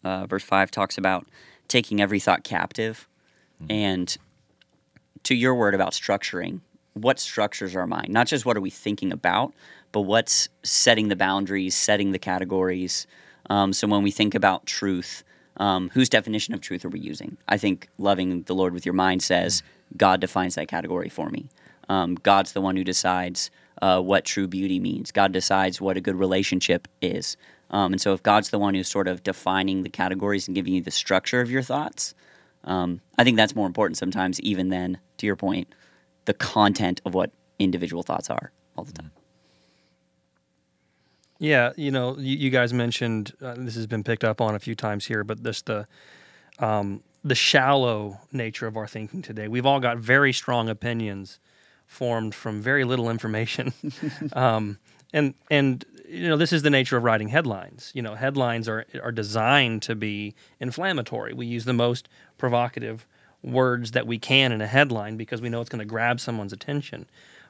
uh, 0.03 0.25
verse 0.25 0.43
five 0.43 0.71
talks 0.71 0.97
about 0.97 1.27
taking 1.67 2.01
every 2.01 2.19
thought 2.19 2.43
captive, 2.43 3.07
and 3.69 4.15
to 5.23 5.35
your 5.35 5.55
word 5.55 5.75
about 5.75 5.93
structuring. 5.93 6.61
What 6.93 7.19
structures 7.19 7.75
our 7.75 7.87
mind? 7.87 8.09
Not 8.09 8.27
just 8.27 8.45
what 8.45 8.55
are 8.55 8.61
we 8.61 8.69
thinking 8.69 9.11
about, 9.11 9.53
but 9.93 10.01
what's 10.01 10.49
setting 10.63 11.07
the 11.07 11.15
boundaries, 11.15 11.75
setting 11.75 12.11
the 12.11 12.19
categories. 12.19 13.07
Um, 13.49 13.71
so 13.71 13.87
when 13.87 14.03
we 14.03 14.11
think 14.11 14.35
about 14.35 14.65
truth, 14.65 15.23
um, 15.57 15.89
whose 15.93 16.09
definition 16.09 16.53
of 16.53 16.59
truth 16.59 16.83
are 16.83 16.89
we 16.89 16.99
using? 16.99 17.37
I 17.47 17.57
think 17.57 17.87
loving 17.97 18.41
the 18.43 18.55
Lord 18.55 18.73
with 18.73 18.85
your 18.85 18.93
mind 18.93 19.23
says 19.23 19.63
God 19.95 20.19
defines 20.19 20.55
that 20.55 20.67
category 20.67 21.09
for 21.09 21.29
me. 21.29 21.47
Um, 21.87 22.15
God's 22.15 22.53
the 22.53 22.61
one 22.61 22.75
who 22.75 22.83
decides 22.83 23.51
uh, 23.81 24.01
what 24.01 24.25
true 24.25 24.47
beauty 24.47 24.79
means. 24.79 25.11
God 25.11 25.31
decides 25.31 25.79
what 25.79 25.95
a 25.95 26.01
good 26.01 26.15
relationship 26.15 26.87
is. 27.01 27.37
Um, 27.69 27.93
and 27.93 28.01
so, 28.01 28.13
if 28.13 28.23
God's 28.23 28.49
the 28.49 28.59
one 28.59 28.73
who's 28.75 28.87
sort 28.87 29.07
of 29.07 29.23
defining 29.23 29.83
the 29.83 29.89
categories 29.89 30.47
and 30.47 30.55
giving 30.55 30.73
you 30.73 30.81
the 30.81 30.91
structure 30.91 31.41
of 31.41 31.51
your 31.51 31.63
thoughts, 31.63 32.13
um, 32.63 33.01
I 33.17 33.23
think 33.23 33.35
that's 33.35 33.55
more 33.55 33.67
important 33.67 33.97
sometimes, 33.97 34.39
even 34.41 34.69
than, 34.69 34.99
to 35.17 35.25
your 35.25 35.35
point, 35.35 35.73
the 36.25 36.33
content 36.33 37.01
of 37.03 37.13
what 37.13 37.31
individual 37.59 38.03
thoughts 38.03 38.29
are 38.29 38.51
all 38.77 38.83
the 38.83 38.93
time. 38.93 39.11
Yeah, 41.43 41.73
you 41.75 41.91
know, 41.91 42.15
you, 42.17 42.37
you 42.37 42.49
guys 42.49 42.71
mentioned 42.71 43.33
uh, 43.41 43.55
this 43.57 43.75
has 43.75 43.85
been 43.85 44.01
picked 44.01 44.23
up 44.23 44.39
on 44.39 44.55
a 44.55 44.59
few 44.59 44.75
times 44.75 45.07
here, 45.07 45.25
but 45.25 45.43
this 45.43 45.61
the 45.61 45.85
um, 46.57 47.03
the 47.21 47.35
shallow 47.35 48.21
nature 48.31 48.65
of 48.65 48.77
our 48.77 48.87
thinking 48.87 49.21
today. 49.21 49.49
We've 49.49 49.65
all 49.65 49.81
got 49.81 49.97
very 49.97 50.31
strong 50.31 50.69
opinions 50.69 51.39
formed 51.85 52.33
from 52.33 52.61
very 52.61 52.85
little 52.85 53.09
information, 53.09 53.73
um, 54.33 54.79
and 55.11 55.33
and 55.51 55.83
you 56.07 56.29
know 56.29 56.37
this 56.37 56.53
is 56.53 56.61
the 56.61 56.69
nature 56.69 56.95
of 56.95 57.03
writing 57.03 57.27
headlines. 57.27 57.91
You 57.93 58.03
know, 58.03 58.15
headlines 58.15 58.69
are 58.69 58.85
are 59.03 59.11
designed 59.11 59.81
to 59.81 59.95
be 59.95 60.35
inflammatory. 60.61 61.33
We 61.33 61.45
use 61.45 61.65
the 61.65 61.73
most 61.73 62.07
provocative 62.37 63.05
words 63.43 63.91
that 63.91 64.07
we 64.07 64.17
can 64.17 64.53
in 64.53 64.61
a 64.61 64.67
headline 64.67 65.17
because 65.17 65.41
we 65.41 65.49
know 65.49 65.59
it's 65.59 65.69
going 65.69 65.79
to 65.79 65.85
grab 65.85 66.21
someone's 66.21 66.53
attention. 66.53 67.05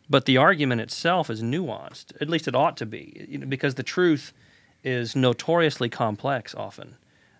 But 0.09 0.25
the 0.25 0.37
argument 0.37 0.81
itself 0.81 1.29
is 1.29 1.41
nuanced. 1.41 2.13
At 2.21 2.29
least 2.29 2.47
it 2.47 2.55
ought 2.55 2.77
to 2.77 2.85
be, 2.85 3.25
you 3.29 3.37
know, 3.39 3.47
because 3.47 3.75
the 3.75 3.83
truth 3.83 4.33
is 4.83 5.15
notoriously 5.15 5.89
complex. 5.89 6.53
Often, 6.53 6.97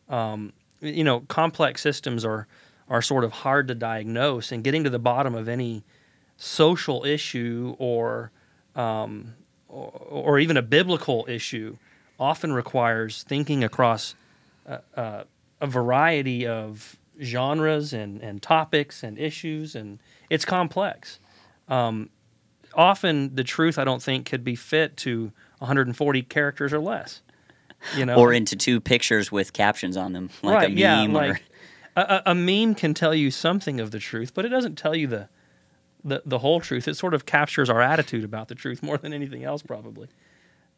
um, 0.10 0.54
you 0.82 1.04
know, 1.04 1.22
complex 1.22 1.82
systems 1.82 2.24
are 2.24 2.48
are 2.90 3.02
sort 3.02 3.24
of 3.24 3.32
hard 3.32 3.68
to 3.70 3.76
diagnose, 3.76 4.52
and 4.52 4.64
getting 4.64 4.84
to 4.84 4.90
the 4.90 5.00
bottom 5.00 5.36
of 5.36 5.48
any 5.48 5.84
social 6.38 7.06
issue 7.06 7.76
or 7.80 8.32
um, 8.76 9.36
or, 9.68 9.92
or, 10.10 10.40
even 10.40 10.58
a 10.58 10.62
biblical 10.62 11.26
issue 11.30 11.78
often 12.20 12.52
requires 12.54 13.24
thinking 13.24 13.64
across 13.64 14.16
uh, 14.68 14.78
uh, 14.96 15.24
a 15.62 15.68
variety 15.68 16.48
of 16.48 16.98
genres 17.22 17.94
and, 17.94 18.22
and 18.22 18.42
topics 18.42 19.04
and 19.04 19.20
issues, 19.20 19.76
and 19.76 20.00
it's 20.30 20.44
complex. 20.44 21.20
Um, 21.68 22.10
often 22.76 23.36
the 23.36 23.44
truth 23.44 23.78
I 23.78 23.84
don't 23.84 24.02
think 24.02 24.26
could 24.26 24.44
be 24.44 24.56
fit 24.56 24.98
to 24.98 25.32
140 25.60 26.22
characters 26.24 26.74
or 26.74 26.80
less. 26.80 27.22
You 27.96 28.06
know, 28.06 28.16
or 28.16 28.32
into 28.32 28.56
two 28.56 28.80
pictures 28.80 29.30
with 29.30 29.52
captions 29.52 29.98
on 29.98 30.14
them, 30.14 30.30
like 30.42 30.56
right, 30.56 30.66
a 30.68 30.70
meme. 30.70 30.78
Yeah, 30.78 31.06
or... 31.06 31.28
like 31.30 31.44
a, 31.96 32.22
a 32.28 32.36
meme 32.36 32.76
can 32.76 32.94
tell 32.94 33.14
you 33.14 33.30
something 33.30 33.80
of 33.82 33.92
the 33.92 34.00
truth, 34.00 34.34
but 34.34 34.46
it 34.46 34.50
doesn't 34.50 34.78
tell 34.78 34.96
you 34.96 35.08
the, 35.08 35.28
the 36.04 36.22
the 36.26 36.40
whole 36.40 36.62
truth. 36.62 36.88
It 36.88 36.96
sort 36.96 37.14
of 37.14 37.26
captures 37.26 37.70
our 37.70 37.82
attitude 37.82 38.24
about 38.24 38.48
the 38.48 38.56
truth 38.56 38.82
more 38.84 38.98
than 38.98 39.14
anything 39.14 39.44
else, 39.44 39.62
probably. 39.62 40.08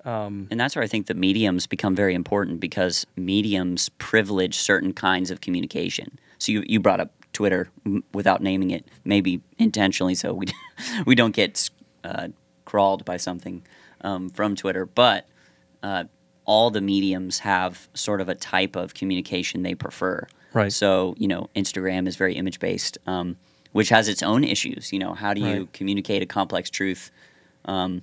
Um, 0.03 0.47
and 0.51 0.59
that's 0.59 0.75
where 0.75 0.83
I 0.83 0.87
think 0.87 1.07
the 1.07 1.15
mediums 1.15 1.65
become 1.65 1.95
very 1.95 2.13
important 2.13 2.59
because 2.59 3.07
mediums 3.15 3.89
privilege 3.89 4.55
certain 4.55 4.93
kinds 4.93 5.31
of 5.31 5.41
communication. 5.41 6.19
So 6.37 6.51
you, 6.51 6.63
you 6.67 6.79
brought 6.79 6.99
up 6.99 7.11
Twitter 7.33 7.69
without 8.13 8.41
naming 8.41 8.69
it, 8.69 8.87
maybe 9.03 9.41
intentionally, 9.57 10.13
so 10.13 10.33
we 10.33 10.45
we 11.05 11.15
don't 11.15 11.35
get 11.35 11.69
uh, 12.05 12.27
crawled 12.65 13.03
by 13.05 13.17
something 13.17 13.63
um, 14.01 14.29
from 14.29 14.55
Twitter, 14.55 14.85
but 14.85 15.27
uh, 15.83 16.05
all 16.45 16.69
the 16.69 16.81
mediums 16.81 17.39
have 17.39 17.89
sort 17.93 18.21
of 18.21 18.29
a 18.29 18.35
type 18.35 18.75
of 18.75 18.93
communication 18.93 19.63
they 19.63 19.75
prefer. 19.75 20.27
Right. 20.53 20.71
So 20.71 21.15
you 21.17 21.27
know, 21.27 21.50
Instagram 21.55 22.07
is 22.07 22.15
very 22.15 22.35
image 22.35 22.59
based, 22.59 22.97
um, 23.07 23.35
which 23.71 23.89
has 23.89 24.07
its 24.07 24.24
own 24.24 24.43
issues. 24.43 24.93
You 24.93 25.00
know, 25.00 25.13
how 25.13 25.33
do 25.33 25.41
you 25.41 25.59
right. 25.59 25.74
communicate 25.74 26.21
a 26.21 26.25
complex 26.25 26.69
truth 26.69 27.12
um, 27.65 28.01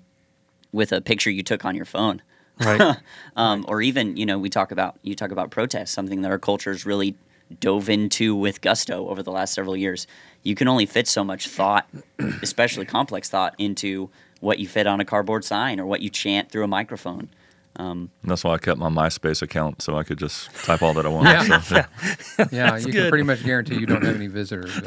with 0.72 0.92
a 0.92 1.00
picture 1.00 1.30
you 1.30 1.42
took 1.42 1.64
on 1.64 1.74
your 1.74 1.86
phone? 1.86 2.20
Right. 2.60 2.96
um, 3.36 3.64
or 3.68 3.80
even 3.80 4.16
you 4.16 4.26
know, 4.26 4.38
we 4.38 4.50
talk 4.50 4.72
about 4.72 4.98
you 5.02 5.14
talk 5.14 5.30
about 5.30 5.50
protests, 5.50 5.92
something 5.92 6.22
that 6.22 6.30
our 6.30 6.38
culture 6.38 6.70
is 6.70 6.84
really 6.84 7.16
dove 7.60 7.88
into 7.88 8.34
with 8.34 8.60
gusto 8.60 9.08
over 9.08 9.22
the 9.22 9.32
last 9.32 9.54
several 9.54 9.76
years. 9.76 10.06
You 10.42 10.54
can 10.54 10.68
only 10.68 10.86
fit 10.86 11.06
so 11.06 11.22
much 11.22 11.48
thought, 11.48 11.88
especially 12.42 12.86
complex 12.86 13.28
thought, 13.28 13.54
into 13.58 14.10
what 14.40 14.58
you 14.58 14.66
fit 14.66 14.86
on 14.86 15.00
a 15.00 15.04
cardboard 15.04 15.44
sign 15.44 15.78
or 15.78 15.86
what 15.86 16.00
you 16.00 16.10
chant 16.10 16.50
through 16.50 16.64
a 16.64 16.68
microphone. 16.68 17.28
Um, 17.76 18.10
that's 18.22 18.44
why 18.44 18.52
I 18.52 18.58
kept 18.58 18.78
my 18.78 18.90
MySpace 18.90 19.40
account 19.40 19.80
so 19.80 19.96
I 19.96 20.02
could 20.02 20.18
just 20.18 20.54
type 20.64 20.82
all 20.82 20.92
that 20.94 21.06
I 21.06 21.08
want. 21.08 21.26
Yeah, 21.26 21.60
so, 21.60 21.76
yeah. 21.76 22.46
yeah 22.52 22.76
you 22.76 22.86
good. 22.86 22.94
can 22.94 23.08
pretty 23.08 23.24
much 23.24 23.42
guarantee 23.44 23.76
you 23.76 23.86
don't 23.86 24.02
have 24.02 24.14
any 24.14 24.26
visitors. 24.26 24.78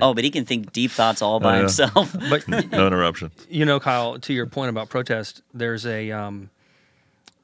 oh, 0.00 0.14
but 0.14 0.24
he 0.24 0.30
can 0.30 0.46
think 0.46 0.72
deep 0.72 0.90
thoughts 0.90 1.20
all 1.20 1.40
by 1.40 1.56
uh, 1.56 1.60
himself. 1.60 2.16
but 2.30 2.48
no 2.48 2.86
interruption. 2.86 3.30
You 3.50 3.66
know, 3.66 3.80
Kyle, 3.80 4.18
to 4.18 4.32
your 4.32 4.46
point 4.46 4.70
about 4.70 4.88
protest, 4.88 5.42
there's 5.52 5.84
a 5.84 6.10
um, 6.10 6.48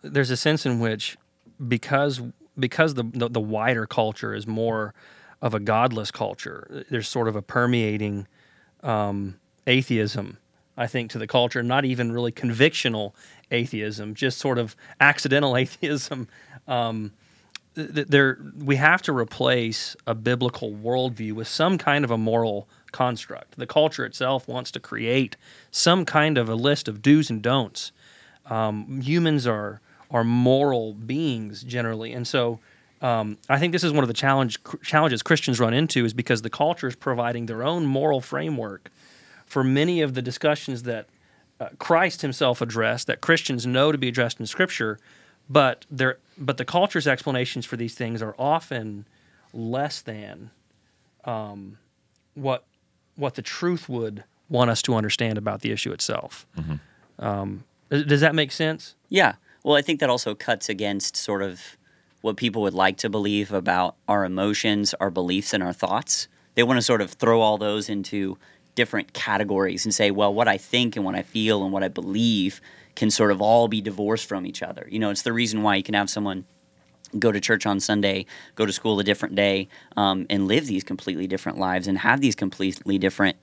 there's 0.00 0.30
a 0.30 0.38
sense 0.38 0.64
in 0.64 0.80
which 0.80 1.18
because 1.66 2.22
because 2.58 2.94
the, 2.94 3.04
the, 3.04 3.28
the 3.28 3.40
wider 3.40 3.86
culture 3.86 4.34
is 4.34 4.46
more 4.46 4.94
of 5.42 5.54
a 5.54 5.60
godless 5.60 6.10
culture. 6.10 6.84
There's 6.90 7.08
sort 7.08 7.28
of 7.28 7.36
a 7.36 7.42
permeating 7.42 8.26
um, 8.82 9.38
atheism, 9.66 10.38
I 10.76 10.86
think, 10.86 11.10
to 11.12 11.18
the 11.18 11.26
culture. 11.26 11.62
Not 11.62 11.84
even 11.84 12.12
really 12.12 12.32
convictional 12.32 13.12
atheism, 13.50 14.14
just 14.14 14.38
sort 14.38 14.58
of 14.58 14.76
accidental 15.00 15.56
atheism. 15.56 16.28
Um, 16.66 17.12
there, 17.74 18.38
we 18.56 18.76
have 18.76 19.02
to 19.02 19.12
replace 19.12 19.96
a 20.06 20.14
biblical 20.14 20.72
worldview 20.72 21.32
with 21.32 21.48
some 21.48 21.76
kind 21.76 22.04
of 22.04 22.10
a 22.10 22.18
moral 22.18 22.68
construct. 22.92 23.56
The 23.56 23.66
culture 23.66 24.06
itself 24.06 24.46
wants 24.46 24.70
to 24.72 24.80
create 24.80 25.36
some 25.72 26.04
kind 26.04 26.38
of 26.38 26.48
a 26.48 26.54
list 26.54 26.86
of 26.86 27.02
do's 27.02 27.30
and 27.30 27.42
don'ts. 27.42 27.90
Um, 28.46 29.00
humans 29.00 29.46
are 29.46 29.80
are 30.10 30.24
moral 30.24 30.94
beings 30.94 31.62
generally, 31.62 32.12
and 32.12 32.26
so 32.26 32.60
um, 33.04 33.36
I 33.50 33.58
think 33.58 33.72
this 33.72 33.84
is 33.84 33.92
one 33.92 34.02
of 34.02 34.08
the 34.08 34.14
challenge 34.14 34.58
challenges 34.82 35.22
Christians 35.22 35.60
run 35.60 35.74
into 35.74 36.04
is 36.04 36.14
because 36.14 36.42
the 36.42 36.50
culture 36.50 36.88
is 36.88 36.96
providing 36.96 37.46
their 37.46 37.62
own 37.62 37.84
moral 37.84 38.20
framework 38.20 38.90
for 39.44 39.62
many 39.62 40.00
of 40.00 40.14
the 40.14 40.22
discussions 40.22 40.84
that 40.84 41.06
uh, 41.60 41.68
Christ 41.78 42.22
Himself 42.22 42.62
addressed, 42.62 43.06
that 43.06 43.20
Christians 43.20 43.66
know 43.66 43.92
to 43.92 43.98
be 43.98 44.08
addressed 44.08 44.40
in 44.40 44.46
Scripture, 44.46 44.98
but 45.50 45.84
there, 45.90 46.18
but 46.38 46.56
the 46.56 46.64
culture's 46.64 47.06
explanations 47.06 47.66
for 47.66 47.76
these 47.76 47.94
things 47.94 48.22
are 48.22 48.34
often 48.38 49.06
less 49.52 50.00
than 50.00 50.50
um, 51.24 51.78
what 52.34 52.64
what 53.16 53.34
the 53.34 53.42
truth 53.42 53.88
would 53.88 54.24
want 54.48 54.70
us 54.70 54.82
to 54.82 54.94
understand 54.94 55.38
about 55.38 55.60
the 55.60 55.70
issue 55.70 55.92
itself. 55.92 56.46
Mm-hmm. 56.58 57.24
Um, 57.24 57.64
does 57.90 58.22
that 58.22 58.34
make 58.34 58.50
sense? 58.50 58.94
Yeah. 59.08 59.34
Well, 59.64 59.76
I 59.76 59.82
think 59.82 60.00
that 60.00 60.10
also 60.10 60.34
cuts 60.34 60.68
against 60.68 61.16
sort 61.16 61.42
of 61.42 61.78
what 62.20 62.36
people 62.36 62.62
would 62.62 62.74
like 62.74 62.98
to 62.98 63.08
believe 63.08 63.50
about 63.50 63.96
our 64.06 64.24
emotions, 64.24 64.94
our 65.00 65.10
beliefs, 65.10 65.54
and 65.54 65.62
our 65.62 65.72
thoughts. 65.72 66.28
They 66.54 66.62
want 66.62 66.76
to 66.76 66.82
sort 66.82 67.00
of 67.00 67.12
throw 67.12 67.40
all 67.40 67.56
those 67.56 67.88
into 67.88 68.36
different 68.74 69.14
categories 69.14 69.86
and 69.86 69.94
say, 69.94 70.10
well, 70.10 70.34
what 70.34 70.48
I 70.48 70.58
think 70.58 70.96
and 70.96 71.04
what 71.04 71.14
I 71.14 71.22
feel 71.22 71.64
and 71.64 71.72
what 71.72 71.82
I 71.82 71.88
believe 71.88 72.60
can 72.94 73.10
sort 73.10 73.30
of 73.30 73.40
all 73.40 73.66
be 73.66 73.80
divorced 73.80 74.26
from 74.28 74.44
each 74.44 74.62
other. 74.62 74.86
You 74.90 74.98
know, 74.98 75.08
it's 75.08 75.22
the 75.22 75.32
reason 75.32 75.62
why 75.62 75.76
you 75.76 75.82
can 75.82 75.94
have 75.94 76.10
someone 76.10 76.44
go 77.18 77.32
to 77.32 77.40
church 77.40 77.64
on 77.64 77.80
Sunday, 77.80 78.26
go 78.56 78.66
to 78.66 78.72
school 78.72 79.00
a 79.00 79.04
different 79.04 79.34
day, 79.34 79.68
um, 79.96 80.26
and 80.28 80.46
live 80.46 80.66
these 80.66 80.84
completely 80.84 81.26
different 81.26 81.58
lives 81.58 81.86
and 81.88 81.96
have 81.98 82.20
these 82.20 82.34
completely 82.34 82.98
different 82.98 83.36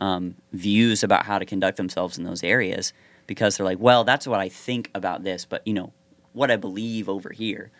um, 0.00 0.36
views 0.52 1.02
about 1.02 1.26
how 1.26 1.38
to 1.38 1.44
conduct 1.44 1.76
themselves 1.76 2.16
in 2.16 2.24
those 2.24 2.42
areas 2.42 2.92
because 3.26 3.56
they're 3.56 3.66
like, 3.66 3.78
well, 3.78 4.04
that's 4.04 4.26
what 4.26 4.40
I 4.40 4.48
think 4.48 4.90
about 4.94 5.24
this, 5.24 5.44
but 5.44 5.66
you 5.66 5.74
know, 5.74 5.92
what 6.32 6.50
I 6.50 6.56
believe 6.56 7.08
over 7.08 7.30
here. 7.30 7.70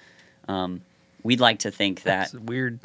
Um, 0.49 0.83
we'd 1.23 1.41
like 1.41 1.61
to 1.61 1.71
think 1.71 2.03
that 2.03 2.33
that's 2.33 2.35
weird. 2.35 2.81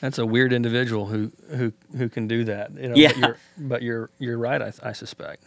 That's 0.00 0.18
a 0.18 0.26
weird 0.26 0.52
individual 0.52 1.06
who 1.06 1.32
who 1.48 1.72
who 1.96 2.08
can 2.08 2.28
do 2.28 2.44
that. 2.44 2.74
You 2.74 2.88
know, 2.88 2.94
yeah. 2.94 3.08
But 3.08 3.18
you're, 3.18 3.36
but 3.58 3.82
you're, 3.82 4.10
you're 4.18 4.38
right. 4.38 4.60
I, 4.60 4.72
I 4.82 4.92
suspect. 4.92 5.44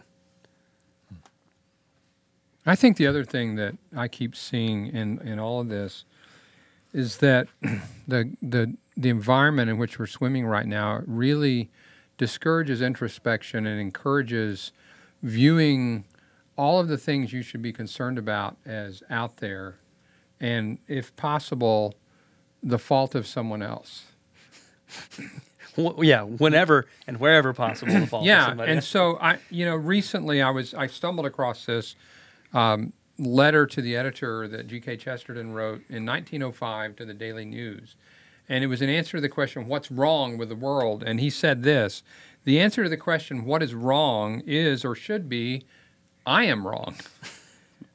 I 2.65 2.75
think 2.75 2.97
the 2.97 3.07
other 3.07 3.23
thing 3.23 3.55
that 3.55 3.75
I 3.95 4.07
keep 4.07 4.35
seeing 4.35 4.87
in, 4.87 5.19
in 5.19 5.39
all 5.39 5.59
of 5.59 5.69
this 5.69 6.05
is 6.93 7.17
that 7.17 7.47
the 8.07 8.35
the 8.41 8.75
the 8.97 9.09
environment 9.09 9.69
in 9.69 9.77
which 9.77 9.97
we're 9.97 10.07
swimming 10.07 10.45
right 10.45 10.67
now 10.67 11.01
really 11.05 11.69
discourages 12.17 12.81
introspection 12.81 13.65
and 13.65 13.79
encourages 13.79 14.71
viewing 15.23 16.03
all 16.59 16.81
of 16.81 16.89
the 16.89 16.97
things 16.97 17.31
you 17.31 17.41
should 17.41 17.61
be 17.61 17.71
concerned 17.71 18.17
about 18.17 18.57
as 18.65 19.01
out 19.09 19.37
there, 19.37 19.77
and 20.41 20.77
if 20.89 21.15
possible, 21.15 21.95
the 22.61 22.77
fault 22.77 23.15
of 23.15 23.25
someone 23.25 23.61
else. 23.61 24.07
well, 25.77 25.95
yeah, 26.03 26.21
whenever 26.21 26.85
and 27.07 27.17
wherever 27.17 27.53
possible, 27.53 27.97
the 27.97 28.07
fault 28.07 28.25
yeah, 28.25 28.41
of 28.41 28.49
somebody. 28.49 28.71
and 28.73 28.83
so 28.83 29.17
I, 29.21 29.37
you 29.49 29.63
know, 29.63 29.77
recently 29.77 30.41
I 30.41 30.49
was 30.49 30.73
I 30.73 30.87
stumbled 30.87 31.25
across 31.25 31.65
this 31.65 31.95
um, 32.53 32.91
letter 33.17 33.65
to 33.65 33.81
the 33.81 33.95
editor 33.95 34.45
that 34.49 34.67
G.K. 34.67 34.97
Chesterton 34.97 35.53
wrote 35.53 35.81
in 35.87 36.05
1905 36.05 36.97
to 36.97 37.05
the 37.05 37.13
Daily 37.13 37.45
News, 37.45 37.95
and 38.49 38.65
it 38.65 38.67
was 38.67 38.81
an 38.81 38.89
answer 38.89 39.15
to 39.15 39.21
the 39.21 39.29
question, 39.29 39.65
"What's 39.65 39.89
wrong 39.89 40.37
with 40.37 40.49
the 40.49 40.57
world?" 40.57 41.05
And 41.07 41.21
he 41.21 41.29
said 41.29 41.63
this: 41.63 42.03
the 42.43 42.59
answer 42.59 42.83
to 42.83 42.89
the 42.89 42.97
question, 42.97 43.45
"What 43.45 43.63
is 43.63 43.73
wrong?" 43.73 44.41
is 44.45 44.83
or 44.83 44.93
should 44.93 45.29
be 45.29 45.63
I 46.25 46.45
am 46.45 46.67
wrong. 46.67 46.95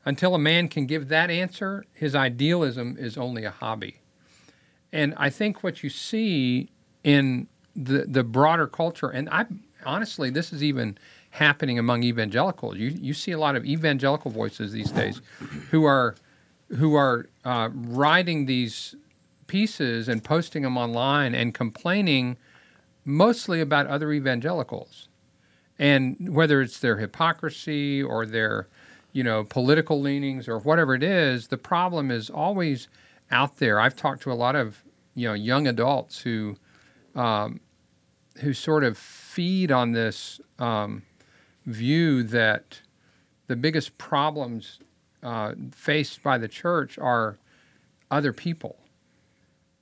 Until 0.04 0.34
a 0.34 0.38
man 0.38 0.68
can 0.68 0.86
give 0.86 1.08
that 1.08 1.30
answer, 1.30 1.84
his 1.94 2.14
idealism 2.14 2.96
is 2.98 3.16
only 3.16 3.44
a 3.44 3.50
hobby. 3.50 4.00
And 4.92 5.14
I 5.16 5.30
think 5.30 5.62
what 5.62 5.82
you 5.82 5.90
see 5.90 6.70
in 7.02 7.48
the 7.74 8.04
the 8.06 8.22
broader 8.22 8.66
culture, 8.66 9.08
and 9.08 9.28
I 9.30 9.46
honestly, 9.84 10.30
this 10.30 10.52
is 10.52 10.62
even 10.62 10.98
happening 11.30 11.78
among 11.78 12.02
evangelicals. 12.02 12.76
You 12.76 12.88
you 12.88 13.14
see 13.14 13.32
a 13.32 13.38
lot 13.38 13.56
of 13.56 13.64
evangelical 13.64 14.30
voices 14.30 14.72
these 14.72 14.92
days, 14.92 15.20
who 15.70 15.84
are 15.84 16.14
who 16.76 16.94
are 16.94 17.28
uh, 17.44 17.70
writing 17.72 18.46
these 18.46 18.94
pieces 19.46 20.08
and 20.08 20.22
posting 20.22 20.62
them 20.62 20.76
online 20.76 21.34
and 21.34 21.54
complaining 21.54 22.36
mostly 23.04 23.60
about 23.60 23.86
other 23.86 24.12
evangelicals, 24.12 25.08
and 25.78 26.34
whether 26.34 26.60
it's 26.60 26.78
their 26.78 26.96
hypocrisy 26.98 28.02
or 28.02 28.26
their 28.26 28.68
you 29.12 29.22
know 29.22 29.44
political 29.44 30.00
leanings 30.00 30.48
or 30.48 30.58
whatever 30.58 30.94
it 30.94 31.02
is, 31.02 31.48
the 31.48 31.58
problem 31.58 32.10
is 32.10 32.30
always 32.30 32.88
out 33.30 33.56
there. 33.58 33.80
I've 33.80 33.96
talked 33.96 34.22
to 34.22 34.32
a 34.32 34.34
lot 34.34 34.56
of 34.56 34.82
you 35.14 35.28
know 35.28 35.34
young 35.34 35.66
adults 35.66 36.20
who 36.20 36.56
um, 37.14 37.60
who 38.40 38.52
sort 38.52 38.84
of 38.84 38.98
feed 38.98 39.70
on 39.70 39.92
this 39.92 40.40
um, 40.58 41.02
view 41.66 42.22
that 42.24 42.80
the 43.46 43.56
biggest 43.56 43.96
problems 43.98 44.80
uh, 45.22 45.54
faced 45.72 46.22
by 46.22 46.38
the 46.38 46.48
church 46.48 46.98
are 46.98 47.38
other 48.10 48.32
people, 48.32 48.76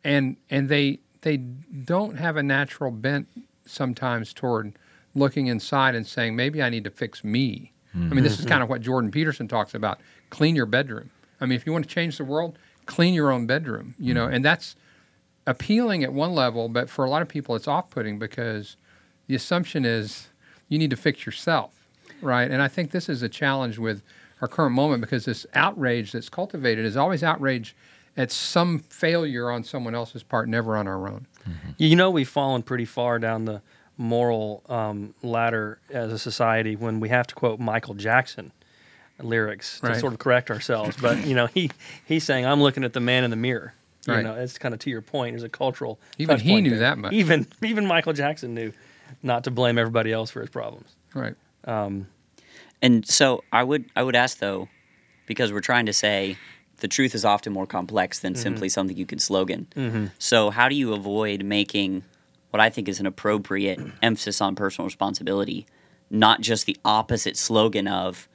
and 0.05 0.37
and 0.51 0.69
they 0.69 1.01
they 1.23 1.37
don't 1.37 2.17
have 2.17 2.37
a 2.37 2.43
natural 2.43 2.91
bent 2.91 3.29
sometimes 3.65 4.33
toward 4.33 4.77
looking 5.15 5.47
inside 5.49 5.95
and 5.95 6.07
saying 6.07 6.37
maybe 6.37 6.63
I 6.63 6.69
need 6.69 6.85
to 6.85 6.91
fix 6.91 7.23
me. 7.23 7.73
Mm-hmm. 7.97 8.11
I 8.11 8.15
mean, 8.15 8.25
this 8.25 8.39
is 8.39 8.47
kind 8.47 8.63
of 8.63 8.69
what 8.69 8.81
Jordan 8.81 9.11
Peterson 9.11 9.49
talks 9.49 9.75
about: 9.75 10.01
clean 10.31 10.57
your 10.57 10.67
bedroom. 10.67 11.11
I 11.41 11.47
mean, 11.47 11.57
if 11.57 11.67
you 11.67 11.73
want 11.73 11.89
to 11.89 11.95
change 11.95 12.17
the 12.19 12.25
world, 12.25 12.59
clean 12.87 13.15
your 13.15 13.31
own 13.31 13.47
bedroom. 13.47 13.95
You 13.99 14.15
know, 14.15 14.27
and 14.27 14.45
that's 14.45 14.77
appealing 15.47 16.05
at 16.05 16.13
one 16.13 16.35
level, 16.35 16.69
but 16.69 16.89
for 16.89 17.05
a 17.05 17.11
lot 17.11 17.21
of 17.21 17.29
people, 17.29 17.57
it's 17.57 17.67
off-putting 17.67 18.19
because 18.19 18.77
the 19.27 19.35
assumption 19.35 19.85
is 19.85 20.29
you 20.69 20.79
need 20.79 20.91
to 20.91 20.97
fix 20.97 21.27
yourself, 21.27 21.89
right? 22.21 22.51
And 22.51 22.63
I 22.63 22.69
think 22.69 22.93
this 22.93 23.09
is 23.09 23.23
a 23.23 23.29
challenge 23.29 23.77
with 23.77 24.03
our 24.41 24.49
current 24.49 24.75
moment 24.75 25.01
because 25.01 25.25
this 25.25 25.45
outrage 25.55 26.13
that's 26.13 26.29
cultivated 26.29 26.85
is 26.85 26.97
always 26.97 27.23
outrage 27.23 27.75
at 28.17 28.31
some 28.31 28.79
failure 28.79 29.51
on 29.51 29.65
someone 29.65 29.95
else's 29.95 30.23
part, 30.23 30.49
never 30.49 30.77
on 30.77 30.87
our 30.87 31.09
own. 31.09 31.27
Mm-hmm. 31.49 31.71
You 31.79 31.97
know, 31.97 32.11
we've 32.11 32.29
fallen 32.29 32.63
pretty 32.63 32.85
far 32.85 33.19
down 33.19 33.45
the 33.45 33.63
moral 34.03 34.63
um, 34.69 35.15
ladder 35.23 35.79
as 35.91 36.13
a 36.13 36.19
society 36.19 36.77
when 36.77 37.01
we 37.01 37.09
have 37.09 37.27
to 37.29 37.35
quote 37.35 37.61
Michael 37.61 37.95
Jackson 37.95 38.53
lyrics 39.21 39.79
to 39.81 39.87
right. 39.87 40.01
sort 40.01 40.13
of 40.13 40.19
correct 40.19 40.51
ourselves. 40.51 40.97
But 41.01 41.25
you 41.25 41.35
know, 41.35 41.47
he 41.47 41.71
he's 42.05 42.25
saying, 42.25 42.45
"I'm 42.45 42.61
looking 42.61 42.85
at 42.85 42.93
the 42.93 43.01
man 43.01 43.25
in 43.25 43.31
the 43.31 43.37
mirror." 43.37 43.75
You 44.07 44.15
right. 44.15 44.25
know, 44.25 44.35
it's 44.35 44.59
kind 44.59 44.75
of 44.75 44.81
to 44.81 44.91
your 44.91 45.01
point. 45.01 45.35
There's 45.35 45.45
a 45.45 45.49
cultural. 45.49 46.01
Even 46.19 46.41
he 46.41 46.61
knew 46.61 46.71
there. 46.71 46.81
that 46.81 46.99
much. 46.99 47.13
Even 47.13 47.47
even 47.63 47.87
Michael 47.87 48.13
Jackson 48.13 48.55
knew 48.55 48.73
not 49.23 49.45
to 49.45 49.51
blame 49.51 49.79
everybody 49.79 50.13
else 50.13 50.31
for 50.31 50.41
his 50.41 50.51
problems. 50.51 50.89
Right. 51.15 51.37
Um, 51.65 52.09
and 52.83 53.07
so 53.07 53.45
I 53.53 53.63
would 53.63 53.85
I 53.95 54.03
would 54.03 54.17
ask 54.17 54.39
though, 54.39 54.69
because 55.27 55.53
we're 55.53 55.61
trying 55.61 55.87
to 55.87 55.93
say 55.93 56.37
the 56.79 56.89
truth 56.89 57.15
is 57.15 57.25
often 57.25 57.53
more 57.53 57.67
complex 57.67 58.19
than 58.19 58.33
mm-hmm. 58.33 58.43
simply 58.43 58.69
something 58.69 58.97
you 58.97 59.07
can 59.07 59.21
slogan. 59.21 59.69
Mm-hmm. 59.77 60.07
So 60.19 60.51
how 60.51 60.69
do 60.69 60.75
you 60.75 60.93
avoid 60.93 61.45
making 61.45 62.03
what 62.53 62.61
I 62.61 62.69
think 62.69 62.87
is 62.87 63.01
an 63.01 63.07
appropriate 63.07 63.81
emphasis 64.03 64.41
on 64.41 64.55
personal 64.55 64.87
responsibility, 64.87 65.67
not 66.11 66.43
just 66.43 66.67
the 66.67 66.77
opposite 66.85 67.37
slogan 67.37 67.89
of 67.89 68.29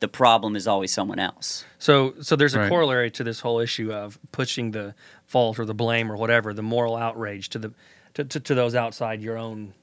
the 0.00 0.08
problem 0.08 0.56
is 0.56 0.66
always 0.66 0.92
someone 0.92 1.20
else. 1.20 1.64
So, 1.78 2.14
so 2.20 2.34
there's 2.34 2.56
a 2.56 2.58
right. 2.58 2.68
corollary 2.68 3.08
to 3.12 3.22
this 3.22 3.38
whole 3.38 3.60
issue 3.60 3.92
of 3.92 4.18
pushing 4.32 4.72
the 4.72 4.96
fault 5.26 5.60
or 5.60 5.64
the 5.64 5.74
blame 5.74 6.10
or 6.10 6.16
whatever, 6.16 6.52
the 6.52 6.62
moral 6.62 6.96
outrage 6.96 7.48
to 7.50 7.60
the 7.60 7.72
to, 8.14 8.24
to, 8.24 8.40
to 8.40 8.54
those 8.56 8.74
outside 8.74 9.22
your 9.22 9.38
own 9.38 9.74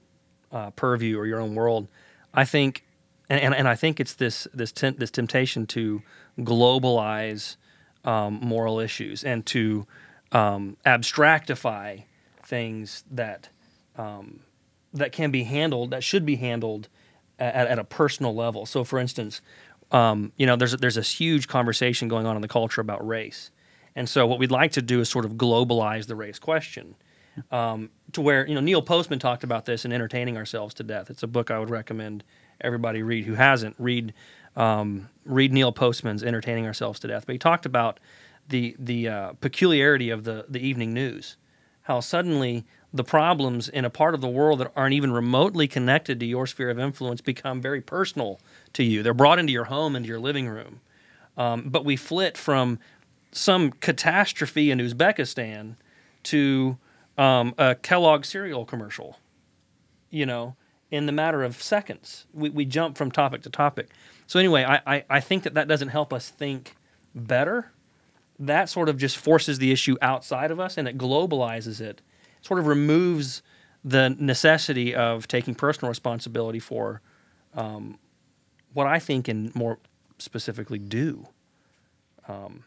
uh, 0.52 0.72
purview 0.72 1.18
or 1.18 1.26
your 1.26 1.40
own 1.40 1.56
world. 1.56 1.88
I 2.34 2.44
think, 2.44 2.84
and, 3.30 3.40
and, 3.40 3.56
and 3.56 3.68
I 3.68 3.76
think 3.76 4.02
it's 4.02 4.16
this 4.16 4.46
this 4.54 4.74
this 4.74 5.10
temptation 5.10 5.66
to 5.68 6.02
globalize 6.38 7.56
um, 8.04 8.40
moral 8.42 8.82
issues 8.82 9.24
and 9.24 9.46
to 9.48 9.88
um, 10.34 10.76
abstractify 10.86 12.04
things 12.46 13.06
that 13.10 13.48
um, 14.00 14.40
that 14.94 15.12
can 15.12 15.30
be 15.30 15.44
handled 15.44 15.92
that 15.92 16.04
should 16.04 16.26
be 16.26 16.38
handled 16.38 16.88
at, 17.38 17.68
at 17.68 17.80
a 17.80 17.84
personal 17.84 18.34
level. 18.34 18.66
So, 18.66 18.84
for 18.84 19.00
instance, 19.00 19.42
um, 19.92 20.32
you 20.38 20.46
know, 20.46 20.56
there's 20.56 20.76
there's 20.78 20.96
this 20.96 21.12
huge 21.12 21.48
conversation 21.48 22.08
going 22.08 22.26
on 22.26 22.36
in 22.36 22.42
the 22.42 22.48
culture 22.48 22.82
about 22.82 23.06
race, 23.06 23.52
and 23.96 24.08
so 24.08 24.26
what 24.26 24.40
we'd 24.40 24.52
like 24.52 24.72
to 24.74 24.82
do 24.82 25.02
is 25.02 25.10
sort 25.10 25.26
of 25.26 25.34
globalize 25.34 26.08
the 26.08 26.16
race 26.16 26.40
question, 26.40 26.96
um, 27.52 27.90
to 28.14 28.22
where 28.22 28.48
you 28.48 28.56
know 28.56 28.62
Neil 28.62 28.82
Postman 28.82 29.20
talked 29.20 29.44
about 29.44 29.66
this 29.66 29.86
in 29.86 29.92
Entertaining 29.92 30.38
Ourselves 30.38 30.74
to 30.76 30.84
Death. 30.84 31.10
It's 31.10 31.24
a 31.24 31.28
book 31.28 31.52
I 31.52 31.60
would 31.60 31.70
recommend 31.70 32.24
everybody 32.62 33.02
read 33.04 33.26
who 33.26 33.34
hasn't 33.34 33.76
read 33.80 34.14
um, 34.56 35.10
read 35.26 35.52
Neil 35.52 35.72
Postman's 35.72 36.24
Entertaining 36.24 36.68
Ourselves 36.68 37.00
to 37.00 37.08
Death. 37.08 37.26
But 37.26 37.34
he 37.34 37.40
talked 37.40 37.66
about 37.66 38.00
the 38.48 38.76
the 38.78 39.08
uh, 39.08 39.34
peculiarity 39.42 40.12
of 40.12 40.24
the 40.24 40.46
the 40.48 40.60
evening 40.60 40.94
news, 40.94 41.36
how 41.82 42.00
suddenly 42.00 42.66
the 42.94 43.04
problems 43.04 43.70
in 43.70 43.86
a 43.86 43.90
part 43.90 44.16
of 44.16 44.22
the 44.22 44.28
world 44.28 44.60
that 44.60 44.72
aren't 44.76 44.94
even 44.94 45.12
remotely 45.12 45.68
connected 45.68 46.20
to 46.20 46.26
your 46.26 46.48
sphere 46.48 46.70
of 46.70 46.80
influence 46.80 47.22
become 47.22 47.62
very 47.62 47.82
personal 47.82 48.40
to 48.74 48.84
you. 48.84 49.04
They're 49.04 49.14
brought 49.14 49.40
into 49.40 49.54
your 49.54 49.66
home, 49.66 49.96
into 49.96 50.10
your 50.10 50.20
living 50.20 50.48
room. 50.48 50.82
Um, 51.38 51.70
but 51.70 51.86
we 51.86 51.96
flit 51.96 52.38
from 52.38 52.80
some 53.32 53.72
catastrophe 53.72 54.72
in 54.72 54.80
Uzbekistan 54.80 55.76
to 56.24 56.78
um, 57.18 57.54
a 57.58 57.76
Kellogg 57.76 58.26
cereal 58.26 58.66
commercial, 58.66 59.20
you 60.10 60.26
know, 60.26 60.56
in 60.90 61.06
the 61.06 61.12
matter 61.12 61.44
of 61.44 61.62
seconds. 61.62 62.26
We, 62.34 62.50
we 62.50 62.66
jump 62.66 62.98
from 62.98 63.12
topic 63.12 63.44
to 63.44 63.50
topic. 63.50 63.90
So, 64.26 64.40
anyway, 64.40 64.64
I, 64.64 64.82
I, 64.86 65.06
I 65.10 65.20
think 65.20 65.44
that 65.44 65.54
that 65.54 65.68
doesn't 65.68 65.90
help 65.90 66.12
us 66.12 66.30
think 66.30 66.76
better. 67.14 67.72
That 68.40 68.70
sort 68.70 68.90
of 68.90 68.98
just 68.98 69.18
forces 69.18 69.60
the 69.60 69.72
issue 69.72 69.98
outside 70.02 70.50
of 70.50 70.60
us 70.60 70.78
and 70.78 70.88
it 70.88 70.98
globalizes 70.98 71.82
it, 71.82 72.02
sort 72.42 72.60
of 72.60 72.68
removes 72.68 73.42
the 73.84 74.16
necessity 74.20 74.94
of 74.94 75.28
taking 75.28 75.56
personal 75.56 75.90
responsibility 75.90 76.60
for 76.60 77.02
um, 77.54 77.98
what 78.74 78.88
I 78.88 79.00
think 79.00 79.28
and 79.28 79.54
more 79.56 79.80
specifically 80.18 80.80
do. 80.80 81.28
Um, 82.28 82.64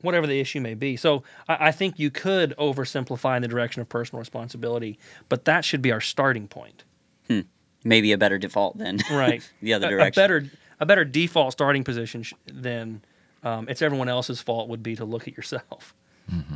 whatever 0.00 0.26
the 0.26 0.40
issue 0.40 0.60
may 0.60 0.74
be. 0.74 0.96
So 0.96 1.22
I, 1.48 1.68
I, 1.68 1.72
think 1.72 1.98
you 1.98 2.10
could 2.10 2.54
oversimplify 2.58 3.36
in 3.36 3.42
the 3.42 3.48
direction 3.48 3.82
of 3.82 3.88
personal 3.88 4.18
responsibility, 4.18 4.98
but 5.28 5.44
that 5.44 5.64
should 5.64 5.82
be 5.82 5.92
our 5.92 6.00
starting 6.00 6.48
point. 6.48 6.84
Hmm. 7.28 7.40
Maybe 7.84 8.12
a 8.12 8.18
better 8.18 8.38
default 8.38 8.78
than 8.78 8.98
right 9.10 9.48
the 9.62 9.74
other 9.74 9.88
direction. 9.88 10.20
A, 10.20 10.24
a, 10.24 10.28
better 10.28 10.50
a 10.80 10.86
better 10.86 11.04
default 11.04 11.52
starting 11.52 11.84
position 11.84 12.22
sh- 12.22 12.34
than 12.46 13.02
um, 13.42 13.68
it's 13.68 13.82
everyone 13.82 14.08
else's 14.08 14.40
fault 14.40 14.68
would 14.68 14.82
be 14.82 14.96
to 14.96 15.04
look 15.04 15.28
at 15.28 15.36
yourself. 15.36 15.94
Mm-hmm. 16.32 16.54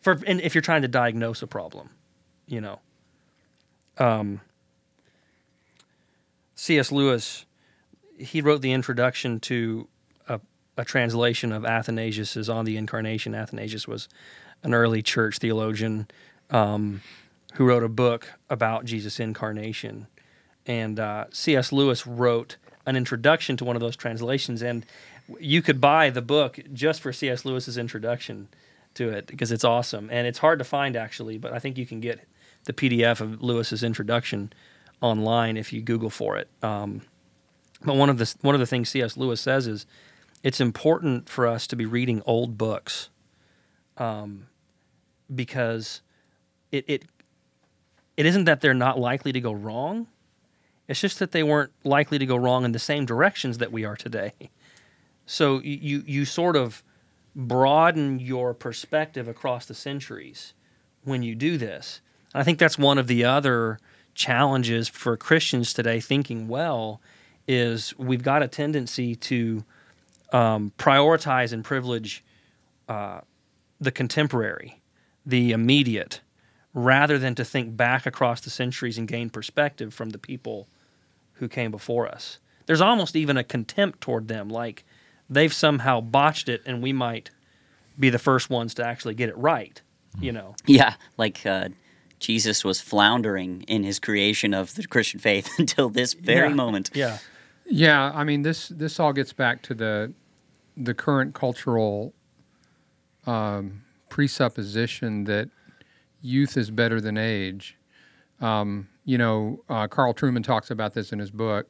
For 0.00 0.18
and 0.26 0.40
if 0.40 0.54
you're 0.54 0.62
trying 0.62 0.82
to 0.82 0.88
diagnose 0.88 1.42
a 1.42 1.46
problem, 1.46 1.90
you 2.46 2.60
know. 2.60 2.80
Um, 3.98 4.40
C.S. 6.54 6.90
Lewis, 6.92 7.46
he 8.18 8.40
wrote 8.40 8.62
the 8.62 8.72
introduction 8.72 9.40
to 9.40 9.88
a, 10.28 10.40
a 10.76 10.84
translation 10.84 11.52
of 11.52 11.64
Athanasius's 11.64 12.48
On 12.48 12.64
the 12.64 12.76
Incarnation. 12.76 13.34
Athanasius 13.34 13.86
was 13.86 14.08
an 14.62 14.74
early 14.74 15.02
church 15.02 15.38
theologian 15.38 16.08
um, 16.50 17.00
who 17.54 17.66
wrote 17.66 17.82
a 17.82 17.88
book 17.88 18.32
about 18.50 18.84
Jesus' 18.84 19.20
incarnation. 19.20 20.06
And 20.66 21.00
uh, 21.00 21.26
C.S. 21.30 21.72
Lewis 21.72 22.06
wrote 22.06 22.56
an 22.86 22.96
introduction 22.96 23.56
to 23.56 23.64
one 23.64 23.76
of 23.76 23.80
those 23.80 23.96
translations, 23.96 24.62
and 24.62 24.84
you 25.38 25.62
could 25.62 25.80
buy 25.80 26.10
the 26.10 26.22
book 26.22 26.58
just 26.72 27.00
for 27.00 27.12
C.S. 27.12 27.44
Lewis's 27.44 27.78
introduction 27.78 28.48
to 28.98 29.08
it 29.10 29.26
because 29.26 29.50
it's 29.50 29.64
awesome 29.64 30.08
and 30.12 30.26
it's 30.26 30.38
hard 30.38 30.58
to 30.58 30.64
find 30.64 30.96
actually, 30.96 31.38
but 31.38 31.52
I 31.52 31.58
think 31.58 31.78
you 31.78 31.86
can 31.86 32.00
get 32.00 32.20
the 32.64 32.72
PDF 32.72 33.20
of 33.20 33.42
Lewis's 33.42 33.82
introduction 33.82 34.52
online 35.00 35.56
if 35.56 35.72
you 35.72 35.80
Google 35.80 36.10
for 36.10 36.36
it. 36.36 36.48
Um, 36.62 37.02
but 37.82 37.96
one 37.96 38.10
of 38.10 38.18
the 38.18 38.34
one 38.42 38.54
of 38.54 38.60
the 38.60 38.66
things 38.66 38.88
C.S. 38.88 39.16
Lewis 39.16 39.40
says 39.40 39.66
is 39.66 39.86
it's 40.42 40.60
important 40.60 41.28
for 41.28 41.46
us 41.46 41.66
to 41.68 41.76
be 41.76 41.86
reading 41.86 42.22
old 42.26 42.58
books, 42.58 43.08
um, 43.96 44.48
because 45.32 46.02
it 46.72 46.84
it 46.88 47.04
it 48.16 48.26
isn't 48.26 48.44
that 48.44 48.60
they're 48.60 48.74
not 48.74 48.98
likely 48.98 49.32
to 49.32 49.40
go 49.40 49.52
wrong. 49.52 50.08
It's 50.88 51.00
just 51.00 51.20
that 51.20 51.32
they 51.32 51.42
weren't 51.42 51.70
likely 51.84 52.18
to 52.18 52.26
go 52.26 52.34
wrong 52.34 52.64
in 52.64 52.72
the 52.72 52.78
same 52.78 53.06
directions 53.06 53.58
that 53.58 53.70
we 53.72 53.84
are 53.84 53.96
today. 53.96 54.32
So 55.30 55.60
you 55.60 56.02
you 56.06 56.24
sort 56.24 56.56
of 56.56 56.82
broaden 57.34 58.18
your 58.18 58.54
perspective 58.54 59.28
across 59.28 59.66
the 59.66 59.74
centuries 59.74 60.54
when 61.04 61.22
you 61.22 61.34
do 61.34 61.56
this. 61.58 62.00
I 62.34 62.42
think 62.42 62.58
that's 62.58 62.78
one 62.78 62.98
of 62.98 63.06
the 63.06 63.24
other 63.24 63.78
challenges 64.14 64.88
for 64.88 65.16
Christians 65.16 65.72
today 65.72 66.00
thinking 66.00 66.48
well 66.48 67.00
is 67.46 67.96
we've 67.98 68.22
got 68.22 68.42
a 68.42 68.48
tendency 68.48 69.14
to 69.14 69.64
um, 70.32 70.72
prioritize 70.76 71.52
and 71.52 71.64
privilege 71.64 72.22
uh, 72.88 73.20
the 73.80 73.90
contemporary, 73.90 74.82
the 75.24 75.52
immediate, 75.52 76.20
rather 76.74 77.18
than 77.18 77.34
to 77.34 77.44
think 77.44 77.76
back 77.76 78.06
across 78.06 78.40
the 78.40 78.50
centuries 78.50 78.98
and 78.98 79.08
gain 79.08 79.30
perspective 79.30 79.94
from 79.94 80.10
the 80.10 80.18
people 80.18 80.68
who 81.34 81.48
came 81.48 81.70
before 81.70 82.06
us. 82.06 82.38
There's 82.66 82.80
almost 82.80 83.16
even 83.16 83.36
a 83.36 83.44
contempt 83.44 84.00
toward 84.00 84.28
them, 84.28 84.48
like 84.48 84.84
they've 85.30 85.52
somehow 85.52 86.00
botched 86.00 86.48
it 86.48 86.62
and 86.66 86.82
we 86.82 86.92
might 86.92 87.30
be 87.98 88.10
the 88.10 88.18
first 88.18 88.48
ones 88.50 88.74
to 88.74 88.84
actually 88.84 89.14
get 89.14 89.28
it 89.28 89.36
right, 89.36 89.80
you 90.20 90.32
know. 90.32 90.54
Yeah, 90.66 90.94
like 91.16 91.44
uh, 91.44 91.68
Jesus 92.20 92.64
was 92.64 92.80
floundering 92.80 93.62
in 93.62 93.82
his 93.82 93.98
creation 93.98 94.54
of 94.54 94.74
the 94.74 94.86
Christian 94.86 95.20
faith 95.20 95.48
until 95.58 95.88
this 95.90 96.14
very 96.14 96.48
Yeah. 96.48 96.54
moment. 96.54 96.90
Yeah. 96.94 97.18
Yeah, 97.70 98.12
I 98.14 98.24
mean 98.24 98.42
this 98.42 98.68
this 98.68 98.98
all 98.98 99.12
gets 99.12 99.32
back 99.34 99.62
to 99.62 99.74
the 99.74 100.12
the 100.76 100.94
current 100.94 101.34
cultural 101.34 102.14
um, 103.26 103.82
presupposition 104.08 105.24
that 105.24 105.50
youth 106.22 106.56
is 106.56 106.70
better 106.70 107.00
than 107.00 107.18
age. 107.18 107.76
Um, 108.40 108.88
you 109.04 109.18
know, 109.18 109.62
uh, 109.68 109.86
Carl 109.88 110.14
Trueman 110.14 110.44
talks 110.44 110.70
about 110.70 110.94
this 110.94 111.12
in 111.12 111.18
his 111.18 111.30
book, 111.30 111.68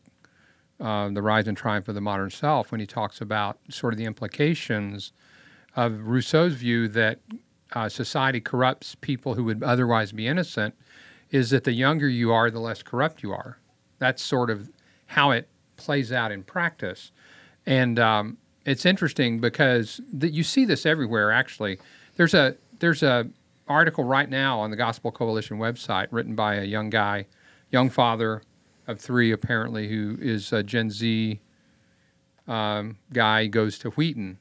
uh, 0.80 1.08
"The 1.08 1.22
Rise 1.22 1.48
and 1.48 1.56
Triumph 1.56 1.88
of 1.88 1.94
the 1.94 2.00
Modern 2.00 2.30
Self," 2.30 2.70
when 2.70 2.80
he 2.80 2.86
talks 2.86 3.20
about 3.20 3.58
sort 3.68 3.92
of 3.92 3.98
the 3.98 4.04
implications 4.04 5.12
of 5.76 6.06
Rousseau's 6.06 6.54
view 6.54 6.88
that 6.88 7.20
uh, 7.72 7.88
society 7.88 8.40
corrupts 8.40 8.94
people 8.94 9.34
who 9.34 9.44
would 9.44 9.62
otherwise 9.62 10.12
be 10.12 10.26
innocent. 10.26 10.74
Is 11.30 11.50
that 11.50 11.64
the 11.64 11.72
younger 11.72 12.08
you 12.08 12.32
are, 12.32 12.50
the 12.50 12.58
less 12.58 12.82
corrupt 12.82 13.22
you 13.22 13.32
are. 13.32 13.58
That's 13.98 14.22
sort 14.22 14.48
of 14.48 14.70
how 15.06 15.30
it 15.30 15.46
plays 15.76 16.10
out 16.10 16.32
in 16.32 16.42
practice. 16.42 17.12
And 17.66 17.98
um, 17.98 18.38
it's 18.64 18.86
interesting 18.86 19.38
because 19.38 20.00
that 20.12 20.32
you 20.32 20.42
see 20.42 20.64
this 20.64 20.86
everywhere. 20.86 21.30
Actually, 21.30 21.78
there's 22.16 22.34
a 22.34 22.56
there's 22.78 23.02
a 23.02 23.28
article 23.66 24.04
right 24.04 24.28
now 24.28 24.58
on 24.60 24.70
the 24.70 24.76
Gospel 24.76 25.10
Coalition 25.10 25.58
website 25.58 26.08
written 26.10 26.34
by 26.34 26.54
a 26.54 26.64
young 26.64 26.90
guy, 26.90 27.26
young 27.70 27.90
father 27.90 28.42
of 28.88 28.98
three 28.98 29.31
apparently, 29.31 29.88
who 29.88 30.18
is 30.20 30.53
a 30.53 30.64
Gen 30.64 30.90
Z 30.90 31.40
um, 32.48 32.96
guy. 33.12 33.46
Goes 33.46 33.79
to 33.81 33.90
Wheaton, 33.90 34.38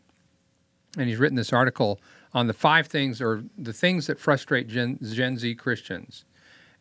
and 0.98 1.08
he's 1.08 1.20
written 1.20 1.36
this 1.36 1.54
article 1.54 2.00
on 2.34 2.48
the 2.48 2.54
five 2.54 2.88
things 2.88 3.22
or 3.22 3.44
the 3.58 3.74
things 3.74 4.08
that 4.08 4.20
frustrate 4.20 4.68
Gen, 4.68 4.98
Gen 5.04 5.38
Z 5.38 5.56
Christians. 5.56 6.26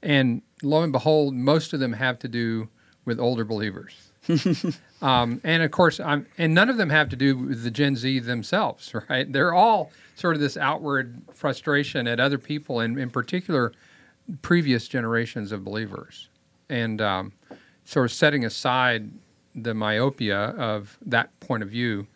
And 0.03 0.43
lo 0.63 0.83
and 0.83 0.93
behold, 0.93 1.35
most 1.35 1.73
of 1.73 1.81
them 1.81 1.95
have 1.95 2.19
to 2.21 2.29
do 2.29 2.69
with 3.05 3.19
older 3.19 3.45
believers. 3.45 4.13
um, 5.03 5.41
and 5.45 5.63
of 5.63 5.71
course, 5.71 6.01
I'm, 6.01 6.27
and 6.37 6.55
none 6.55 6.69
of 6.69 6.77
them 6.77 6.91
have 6.91 7.09
to 7.11 7.17
do 7.17 7.37
with 7.37 7.63
the 7.63 7.71
Gen 7.71 7.97
Z 7.97 8.21
themselves, 8.21 8.93
right? 9.09 9.31
They're 9.31 9.55
all 9.55 9.91
sort 10.15 10.35
of 10.35 10.41
this 10.41 10.57
outward 10.57 11.23
frustration 11.33 12.07
at 12.07 12.21
other 12.21 12.39
people, 12.39 12.81
and 12.81 12.99
in 12.99 13.11
particular, 13.11 13.73
previous 14.43 14.89
generations 14.89 15.53
of 15.53 15.65
believers. 15.65 16.29
And 16.69 17.01
um, 17.01 17.33
sort 17.85 18.07
of 18.07 18.13
setting 18.13 18.45
aside 18.45 19.11
the 19.55 19.75
myopia 19.75 20.39
of 20.39 20.99
that 21.07 21.39
point 21.41 21.63
of 21.63 21.71
view 21.71 22.07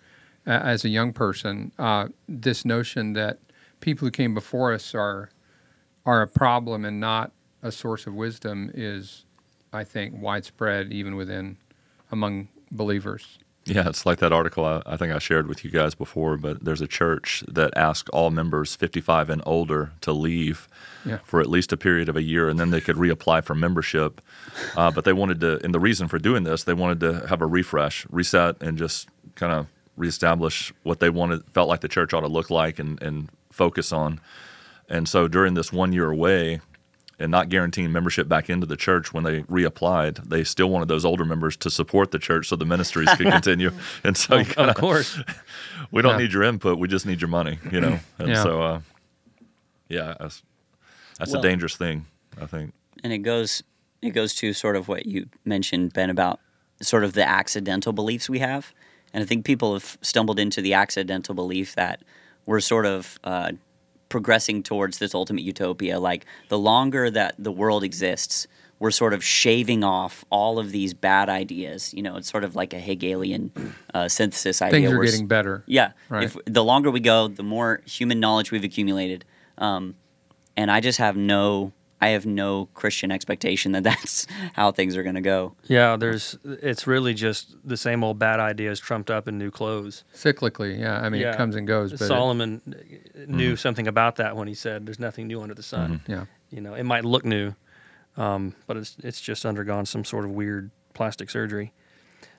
uh, 0.46 0.50
as 0.50 0.84
a 0.84 0.88
young 0.88 1.12
person, 1.12 1.72
uh, 1.78 2.08
this 2.28 2.64
notion 2.64 3.12
that 3.14 3.38
people 3.80 4.06
who 4.06 4.10
came 4.10 4.34
before 4.34 4.72
us 4.72 4.94
are 4.94 5.30
are 6.06 6.22
a 6.22 6.26
problem 6.26 6.84
and 6.84 6.98
not 6.98 7.30
a 7.62 7.70
source 7.70 8.06
of 8.06 8.14
wisdom 8.14 8.70
is, 8.72 9.26
I 9.72 9.84
think, 9.84 10.14
widespread 10.16 10.92
even 10.92 11.14
within 11.14 11.58
among 12.10 12.48
believers. 12.70 13.38
Yeah, 13.66 13.88
it's 13.88 14.06
like 14.06 14.18
that 14.18 14.32
article 14.32 14.64
I, 14.64 14.82
I 14.86 14.96
think 14.96 15.12
I 15.12 15.18
shared 15.18 15.46
with 15.46 15.64
you 15.64 15.70
guys 15.70 15.94
before, 15.94 16.36
but 16.38 16.64
there's 16.64 16.80
a 16.80 16.86
church 16.88 17.44
that 17.46 17.76
asked 17.76 18.08
all 18.08 18.30
members 18.30 18.74
55 18.74 19.28
and 19.30 19.42
older 19.46 19.92
to 20.00 20.12
leave 20.12 20.66
Yeah. 21.04 21.18
for 21.24 21.40
at 21.40 21.46
least 21.48 21.72
a 21.72 21.76
period 21.76 22.08
of 22.08 22.16
a 22.16 22.22
year, 22.22 22.48
and 22.48 22.58
then 22.58 22.70
they 22.70 22.80
could 22.80 22.96
reapply 22.96 23.44
for 23.44 23.54
membership. 23.54 24.20
Uh, 24.76 24.90
but 24.90 25.04
they 25.04 25.12
wanted 25.12 25.40
to, 25.40 25.62
and 25.62 25.74
the 25.74 25.78
reason 25.80 26.08
for 26.08 26.18
doing 26.18 26.42
this, 26.44 26.64
they 26.64 26.74
wanted 26.74 27.00
to 27.00 27.26
have 27.28 27.42
a 27.42 27.46
refresh, 27.46 28.06
reset, 28.10 28.60
and 28.62 28.78
just 28.78 29.08
kind 29.34 29.52
of 29.52 29.66
reestablish 29.96 30.72
what 30.82 31.00
they 31.00 31.10
wanted, 31.10 31.44
felt 31.52 31.68
like 31.68 31.80
the 31.80 31.88
church 31.88 32.14
ought 32.14 32.20
to 32.20 32.28
look 32.28 32.48
like 32.50 32.78
and, 32.78 33.00
and 33.02 33.28
focus 33.52 33.92
on. 33.92 34.20
And 34.88 35.06
so 35.08 35.28
during 35.28 35.54
this 35.54 35.70
one 35.72 35.92
year 35.92 36.10
away, 36.10 36.60
and 37.20 37.30
not 37.30 37.48
guaranteeing 37.50 37.92
membership 37.92 38.26
back 38.28 38.48
into 38.50 38.66
the 38.66 38.76
church 38.76 39.12
when 39.12 39.22
they 39.24 39.42
reapplied, 39.42 40.28
they 40.28 40.42
still 40.42 40.70
wanted 40.70 40.88
those 40.88 41.04
older 41.04 41.24
members 41.24 41.56
to 41.58 41.70
support 41.70 42.10
the 42.10 42.18
church 42.18 42.48
so 42.48 42.56
the 42.56 42.64
ministries 42.64 43.08
could 43.14 43.26
continue. 43.30 43.70
And 44.02 44.16
so 44.16 44.34
you 44.36 44.40
Of 44.42 44.54
kinda, 44.56 44.74
course. 44.74 45.18
we 45.90 46.02
don't 46.02 46.12
Yeah. 46.18 46.24
need 46.24 46.32
your 46.32 46.42
input, 46.42 46.78
we 46.78 46.88
just 46.88 47.06
need 47.06 47.20
your 47.20 47.28
money, 47.28 47.58
you 47.70 47.80
know. 47.80 48.00
And 48.18 48.28
Yeah. 48.30 48.42
so, 48.42 48.62
uh, 48.62 48.80
yeah, 49.88 50.14
that's, 50.18 50.42
that's 51.18 51.32
Well- 51.32 51.40
a 51.40 51.42
dangerous 51.42 51.76
thing, 51.76 52.06
I 52.40 52.46
think. 52.46 52.72
and 53.04 53.12
it 53.12 53.18
goes 53.18 53.62
it 54.02 54.10
goes 54.10 54.34
to 54.36 54.54
sort 54.54 54.76
of 54.76 54.88
what 54.88 55.04
you 55.04 55.26
mentioned 55.44 55.92
ben 55.92 56.08
about 56.08 56.40
sort 56.80 57.04
of 57.04 57.12
the 57.12 57.28
accidental 57.28 57.92
beliefs 57.92 58.30
we 58.30 58.38
have 58.38 58.72
and 59.12 59.22
i 59.22 59.26
think 59.26 59.44
people 59.44 59.74
have 59.74 59.98
stumbled 60.00 60.38
into 60.40 60.62
the 60.62 60.72
accidental 60.72 61.34
belief 61.34 61.74
that 61.74 62.00
we're 62.46 62.60
sort 62.60 62.86
of 62.86 63.18
uh, 63.24 63.52
progressing 64.10 64.62
towards 64.62 64.98
this 64.98 65.14
ultimate 65.14 65.42
utopia 65.42 65.98
like 65.98 66.26
the 66.48 66.58
longer 66.58 67.10
that 67.10 67.34
the 67.38 67.52
world 67.52 67.82
exists 67.82 68.46
we're 68.78 68.90
sort 68.90 69.12
of 69.12 69.22
shaving 69.22 69.84
off 69.84 70.24
all 70.30 70.58
of 70.58 70.72
these 70.72 70.92
bad 70.92 71.28
ideas 71.28 71.94
you 71.94 72.02
know 72.02 72.16
it's 72.16 72.30
sort 72.30 72.44
of 72.44 72.54
like 72.56 72.74
a 72.74 72.78
hegelian 72.78 73.50
uh, 73.94 74.08
synthesis 74.08 74.60
idea 74.62 74.88
Things 74.88 74.92
are 74.92 75.04
getting 75.04 75.26
better. 75.26 75.62
yeah. 75.66 75.92
Right. 76.08 76.24
If 76.24 76.36
the 76.46 76.64
longer 76.64 76.90
we 76.90 77.00
go, 77.00 77.28
the 77.28 77.42
more 77.42 77.82
human 77.86 78.20
knowledge 78.20 78.50
we've 78.50 78.64
accumulated. 78.64 79.24
Um, 79.58 79.94
and 80.56 80.70
I 80.70 80.80
just 80.80 80.98
have 80.98 81.16
no, 81.16 81.72
I 82.02 82.08
have 82.10 82.24
no 82.24 82.66
Christian 82.74 83.10
expectation 83.12 83.72
that 83.72 83.82
that's 83.90 84.26
how 84.54 84.72
things 84.72 84.96
are 84.96 85.02
going 85.02 85.16
to 85.16 85.20
go. 85.20 85.54
Yeah, 85.64 85.96
there's 85.96 86.38
it's 86.44 86.86
really 86.86 87.12
just 87.14 87.56
the 87.64 87.76
same 87.76 88.02
old 88.02 88.18
bad 88.18 88.40
ideas 88.40 88.80
trumped 88.80 89.10
up 89.10 89.28
in 89.28 89.36
new 89.38 89.50
clothes. 89.50 90.04
Cyclically, 90.14 90.78
yeah. 90.78 91.00
I 91.00 91.08
mean, 91.10 91.20
Yeah. 91.20 91.32
it 91.32 91.36
comes 91.36 91.56
and 91.56 91.66
goes, 91.66 91.90
but 91.92 92.00
it- 92.00 92.06
Solomon 92.06 92.62
knew 93.26 93.54
something 93.56 93.86
about 93.86 94.16
that 94.16 94.34
when 94.36 94.48
he 94.48 94.54
said, 94.54 94.86
"There's 94.86 94.98
nothing 95.00 95.26
new 95.26 95.42
under 95.42 95.54
the 95.54 95.62
sun." 95.62 96.00
yeah. 96.06 96.24
You 96.50 96.60
know, 96.60 96.74
it 96.74 96.84
might 96.84 97.04
look 97.04 97.24
new, 97.24 97.54
um, 98.16 98.54
but 98.66 98.76
it's 98.76 98.96
it's 99.02 99.20
just 99.20 99.44
undergone 99.46 99.86
some 99.86 100.04
sort 100.04 100.24
of 100.24 100.30
weird 100.32 100.70
plastic 100.94 101.30
surgery. 101.30 101.72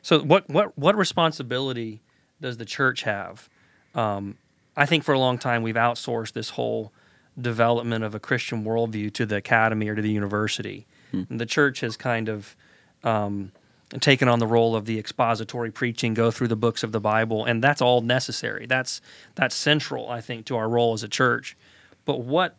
So, 0.02 0.20
what 0.22 0.50
what 0.50 0.78
what 0.78 0.96
responsibility 0.98 2.02
does 2.42 2.58
the 2.58 2.66
church 2.66 3.04
have? 3.04 3.48
Um, 3.94 4.38
I 4.76 4.86
think 4.86 5.04
for 5.04 5.14
a 5.14 5.20
long 5.20 5.38
time 5.38 5.62
we've 5.64 5.76
outsourced 5.76 6.34
this 6.34 6.50
whole 6.52 6.92
development 7.40 8.04
of 8.04 8.14
a 8.16 8.20
Christian 8.20 8.64
worldview 8.64 9.14
to 9.14 9.26
the 9.26 9.38
academy 9.38 9.88
or 9.88 9.96
to 9.96 10.02
the 10.02 10.12
university. 10.12 10.86
And 11.30 11.40
the 11.40 11.46
church 11.46 11.82
has 11.82 11.98
kind 11.98 12.30
of 12.30 12.56
um, 13.04 13.52
taken 14.00 14.28
on 14.28 14.40
the 14.40 14.48
role 14.48 14.76
of 14.76 14.86
the 14.86 14.98
expository 14.98 15.72
preaching, 15.72 16.14
go 16.14 16.32
through 16.32 16.48
the 16.48 16.56
books 16.56 16.84
of 16.84 16.92
the 16.92 17.00
Bible, 17.00 17.46
and 17.46 17.64
that's 17.64 17.82
all 17.82 18.02
necessary. 18.02 18.66
That's 18.66 19.02
that's 19.36 19.56
central, 19.56 20.10
I 20.10 20.22
think, 20.22 20.46
to 20.48 20.56
our 20.56 20.70
role 20.70 20.94
as 20.94 21.04
a 21.04 21.08
church. 21.10 21.58
But 22.06 22.22
what 22.22 22.56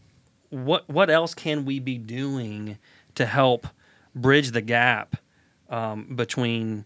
what 0.51 0.89
what 0.89 1.11
else 1.11 1.35
can 1.35 1.65
we 1.65 1.79
be 1.81 1.97
doing 1.99 2.79
to 3.15 3.27
help 3.27 3.67
bridge 4.15 4.51
the 4.51 4.61
gap 4.61 5.17
um, 5.71 6.15
between 6.15 6.85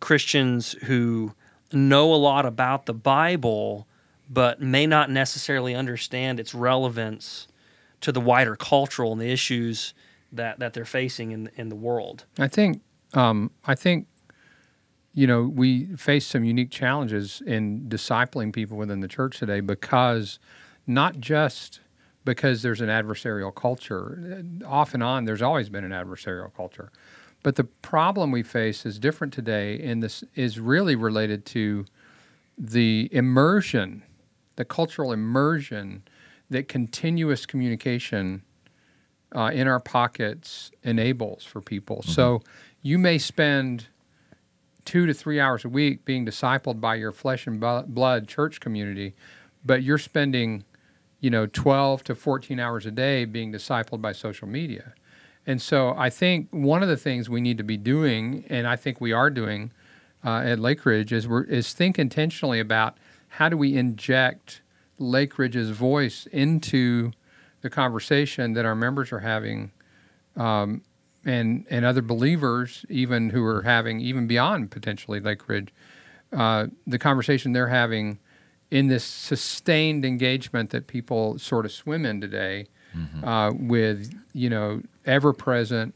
Christians 0.00 0.72
who 0.84 1.32
know 1.72 2.12
a 2.12 2.16
lot 2.16 2.44
about 2.44 2.84
the 2.84 2.94
Bible 2.94 3.86
but 4.32 4.60
may 4.60 4.86
not 4.86 5.10
necessarily 5.10 5.74
understand 5.74 6.40
its 6.40 6.54
relevance 6.54 7.48
to 8.00 8.12
the 8.12 8.20
wider 8.20 8.56
cultural 8.56 9.12
and 9.12 9.20
the 9.20 9.30
issues 9.30 9.92
that, 10.32 10.58
that 10.58 10.72
they're 10.72 10.84
facing 10.84 11.32
in 11.32 11.50
in 11.56 11.68
the 11.68 11.76
world. 11.76 12.24
I 12.38 12.48
think 12.48 12.80
um, 13.14 13.50
I 13.66 13.74
think 13.74 14.06
you 15.12 15.26
know 15.26 15.42
we 15.42 15.94
face 15.96 16.26
some 16.26 16.44
unique 16.44 16.70
challenges 16.70 17.42
in 17.46 17.86
discipling 17.88 18.52
people 18.52 18.76
within 18.78 19.00
the 19.00 19.08
church 19.08 19.38
today 19.38 19.60
because 19.60 20.38
not 20.86 21.20
just 21.20 21.80
because 22.24 22.62
there's 22.62 22.80
an 22.80 22.88
adversarial 22.88 23.54
culture. 23.54 24.44
Off 24.64 24.94
and 24.94 25.02
on, 25.02 25.24
there's 25.24 25.42
always 25.42 25.68
been 25.68 25.84
an 25.84 25.90
adversarial 25.90 26.54
culture, 26.54 26.90
but 27.42 27.56
the 27.56 27.64
problem 27.64 28.30
we 28.30 28.42
face 28.42 28.86
is 28.86 28.98
different 28.98 29.32
today, 29.32 29.80
and 29.82 30.02
this 30.02 30.24
is 30.34 30.58
really 30.58 30.94
related 30.94 31.44
to 31.46 31.84
the 32.56 33.08
immersion, 33.12 34.04
the 34.56 34.64
cultural 34.64 35.12
immersion 35.12 36.02
that 36.50 36.68
continuous 36.68 37.46
communication 37.46 38.42
uh, 39.34 39.50
in 39.52 39.66
our 39.66 39.80
pockets 39.80 40.70
enables 40.82 41.44
for 41.44 41.60
people. 41.60 42.02
So 42.02 42.42
you 42.82 42.98
may 42.98 43.18
spend 43.18 43.86
two 44.84 45.06
to 45.06 45.14
three 45.14 45.40
hours 45.40 45.64
a 45.64 45.68
week 45.68 46.04
being 46.04 46.26
discipled 46.26 46.80
by 46.80 46.96
your 46.96 47.12
flesh 47.12 47.46
and 47.46 47.60
blood 47.60 48.28
church 48.28 48.60
community, 48.60 49.14
but 49.64 49.82
you're 49.82 49.98
spending, 49.98 50.64
you 51.20 51.30
know, 51.30 51.46
12 51.46 52.04
to 52.04 52.14
14 52.14 52.58
hours 52.58 52.84
a 52.84 52.90
day 52.90 53.24
being 53.24 53.52
discipled 53.52 54.02
by 54.02 54.12
social 54.12 54.48
media. 54.48 54.92
And 55.46 55.60
so 55.60 55.94
I 55.96 56.10
think 56.10 56.48
one 56.50 56.82
of 56.82 56.88
the 56.88 56.96
things 56.96 57.28
we 57.28 57.40
need 57.40 57.58
to 57.58 57.64
be 57.64 57.76
doing, 57.76 58.44
and 58.48 58.66
I 58.66 58.76
think 58.76 59.00
we 59.00 59.12
are 59.12 59.30
doing 59.30 59.72
uh, 60.24 60.42
at 60.44 60.58
Lake 60.58 60.84
Ridge, 60.84 61.12
is 61.12 61.26
we're 61.26 61.42
is 61.44 61.72
think 61.72 61.98
intentionally 61.98 62.60
about 62.60 62.96
how 63.32 63.48
do 63.48 63.56
we 63.56 63.76
inject 63.76 64.60
Lake 64.98 65.38
Ridge's 65.38 65.70
voice 65.70 66.26
into 66.32 67.12
the 67.62 67.70
conversation 67.70 68.52
that 68.52 68.66
our 68.66 68.74
members 68.74 69.10
are 69.10 69.20
having, 69.20 69.72
um, 70.36 70.82
and 71.24 71.64
and 71.70 71.84
other 71.84 72.02
believers 72.02 72.84
even 72.90 73.30
who 73.30 73.42
are 73.44 73.62
having 73.62 74.00
even 74.00 74.26
beyond 74.26 74.70
potentially 74.70 75.18
Lake 75.18 75.48
Ridge, 75.48 75.72
uh, 76.32 76.66
the 76.86 76.98
conversation 76.98 77.52
they're 77.52 77.68
having 77.68 78.18
in 78.70 78.88
this 78.88 79.04
sustained 79.04 80.04
engagement 80.04 80.70
that 80.70 80.86
people 80.86 81.38
sort 81.38 81.64
of 81.64 81.72
swim 81.72 82.04
in 82.04 82.20
today, 82.20 82.66
uh, 83.24 83.50
with 83.54 84.12
you 84.34 84.50
know 84.50 84.82
ever 85.06 85.32
present 85.32 85.94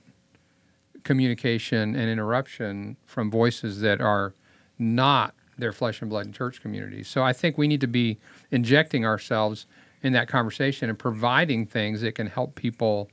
communication 1.05 1.95
and 1.95 2.09
interruption 2.09 2.97
from 3.05 3.31
voices 3.31 3.81
that 3.83 4.01
are 4.01 4.33
not 4.79 5.35
their 5.59 5.73
flesh 5.73 6.01
and 6.01 6.11
blood 6.11 6.33
church 6.33 6.61
communities. 6.61 7.09
So 7.09 7.23
I 7.23 7.33
think 7.33 7.57
we 7.57 7.69
need 7.69 7.81
to 7.81 7.87
be 7.87 8.19
injecting 8.51 9.05
ourselves 9.05 9.67
in 10.03 10.13
that 10.13 10.29
conversation 10.29 10.89
and 10.89 10.99
providing 10.99 11.67
things 11.67 12.01
that 12.03 12.15
can 12.15 12.27
help 12.27 12.55
people 12.55 13.09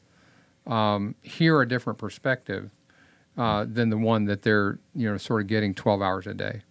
um, 0.68 1.16
hear 1.22 1.62
a 1.62 1.68
different 1.68 2.00
perspective 2.00 2.70
uh, 3.38 3.66
than 3.68 3.90
the 3.90 3.98
one 3.98 4.26
that 4.26 4.44
they're 4.44 4.80
you 4.96 5.10
know 5.10 5.18
sort 5.18 5.42
of 5.42 5.48
getting 5.48 5.74
12 5.74 6.02
hours 6.02 6.28
a 6.28 6.34
day. 6.34 6.62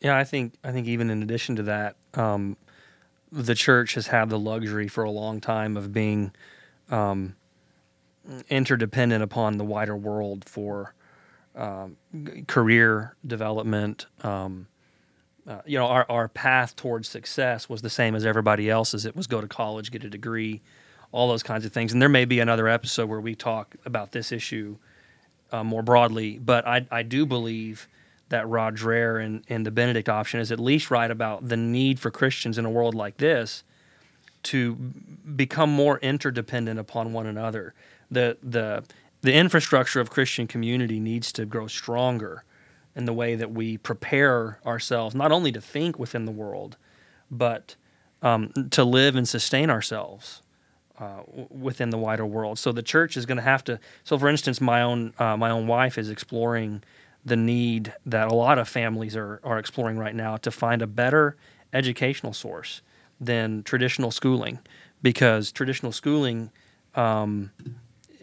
Yeah, 0.00 0.16
I 0.16 0.24
think 0.24 0.54
I 0.64 0.72
think 0.72 0.86
even 0.86 1.10
in 1.10 1.22
addition 1.22 1.56
to 1.56 1.62
that, 1.64 1.96
um, 2.14 2.56
the 3.30 3.54
church 3.54 3.94
has 3.94 4.06
had 4.08 4.28
the 4.30 4.38
luxury 4.38 4.88
for 4.88 5.04
a 5.04 5.10
long 5.10 5.40
time 5.40 5.76
of 5.76 5.92
being 5.92 6.32
um, 6.90 7.36
interdependent 8.48 9.22
upon 9.22 9.58
the 9.58 9.64
wider 9.64 9.96
world 9.96 10.44
for 10.44 10.94
um, 11.58 11.96
career 12.46 13.16
development. 13.26 14.06
Um, 14.22 14.68
uh, 15.46 15.60
you 15.66 15.78
know, 15.78 15.86
our, 15.86 16.06
our 16.08 16.28
path 16.28 16.76
towards 16.76 17.08
success 17.08 17.68
was 17.68 17.82
the 17.82 17.90
same 17.90 18.14
as 18.14 18.24
everybody 18.24 18.70
else's. 18.70 19.04
It 19.04 19.16
was 19.16 19.26
go 19.26 19.40
to 19.40 19.48
college, 19.48 19.90
get 19.90 20.04
a 20.04 20.10
degree, 20.10 20.62
all 21.10 21.28
those 21.28 21.42
kinds 21.42 21.64
of 21.64 21.72
things. 21.72 21.92
And 21.92 22.00
there 22.00 22.08
may 22.08 22.24
be 22.24 22.40
another 22.40 22.68
episode 22.68 23.08
where 23.08 23.20
we 23.20 23.34
talk 23.34 23.74
about 23.84 24.12
this 24.12 24.30
issue 24.30 24.76
uh, 25.50 25.64
more 25.64 25.82
broadly, 25.82 26.38
but 26.38 26.66
I, 26.66 26.86
I 26.90 27.02
do 27.02 27.24
believe 27.26 27.88
that 28.28 28.46
Rod 28.46 28.76
Dreher 28.76 29.24
and, 29.24 29.42
and 29.48 29.64
the 29.64 29.70
Benedict 29.70 30.08
option 30.08 30.38
is 30.40 30.52
at 30.52 30.60
least 30.60 30.90
right 30.90 31.10
about 31.10 31.48
the 31.48 31.56
need 31.56 31.98
for 31.98 32.10
Christians 32.10 32.58
in 32.58 32.66
a 32.66 32.70
world 32.70 32.94
like 32.94 33.16
this 33.16 33.64
to 34.44 34.74
become 34.74 35.70
more 35.70 35.98
interdependent 35.98 36.78
upon 36.78 37.12
one 37.12 37.26
another. 37.26 37.74
The 38.10 38.36
the 38.42 38.84
the 39.20 39.34
infrastructure 39.34 40.00
of 40.00 40.10
Christian 40.10 40.46
community 40.46 41.00
needs 41.00 41.32
to 41.32 41.44
grow 41.44 41.66
stronger 41.66 42.44
in 42.94 43.04
the 43.04 43.12
way 43.12 43.34
that 43.34 43.50
we 43.50 43.78
prepare 43.78 44.58
ourselves 44.66 45.14
not 45.14 45.32
only 45.32 45.52
to 45.52 45.60
think 45.60 45.98
within 45.98 46.24
the 46.24 46.32
world, 46.32 46.76
but 47.30 47.76
um, 48.22 48.52
to 48.70 48.84
live 48.84 49.16
and 49.16 49.28
sustain 49.28 49.70
ourselves 49.70 50.42
uh, 50.98 51.22
within 51.50 51.90
the 51.90 51.98
wider 51.98 52.26
world. 52.26 52.58
So 52.58 52.72
the 52.72 52.82
church 52.82 53.16
is 53.16 53.26
going 53.26 53.36
to 53.36 53.42
have 53.42 53.62
to. 53.64 53.78
So, 54.04 54.18
for 54.18 54.28
instance, 54.28 54.60
my 54.60 54.82
own 54.82 55.12
uh, 55.18 55.36
my 55.36 55.50
own 55.50 55.66
wife 55.66 55.98
is 55.98 56.10
exploring 56.10 56.82
the 57.24 57.36
need 57.36 57.92
that 58.06 58.28
a 58.28 58.34
lot 58.34 58.58
of 58.58 58.68
families 58.68 59.16
are 59.16 59.40
are 59.44 59.58
exploring 59.58 59.98
right 59.98 60.14
now 60.14 60.36
to 60.38 60.50
find 60.50 60.82
a 60.82 60.86
better 60.86 61.36
educational 61.72 62.32
source 62.32 62.82
than 63.20 63.62
traditional 63.62 64.10
schooling, 64.10 64.58
because 65.02 65.52
traditional 65.52 65.92
schooling. 65.92 66.50
Um, 66.94 67.52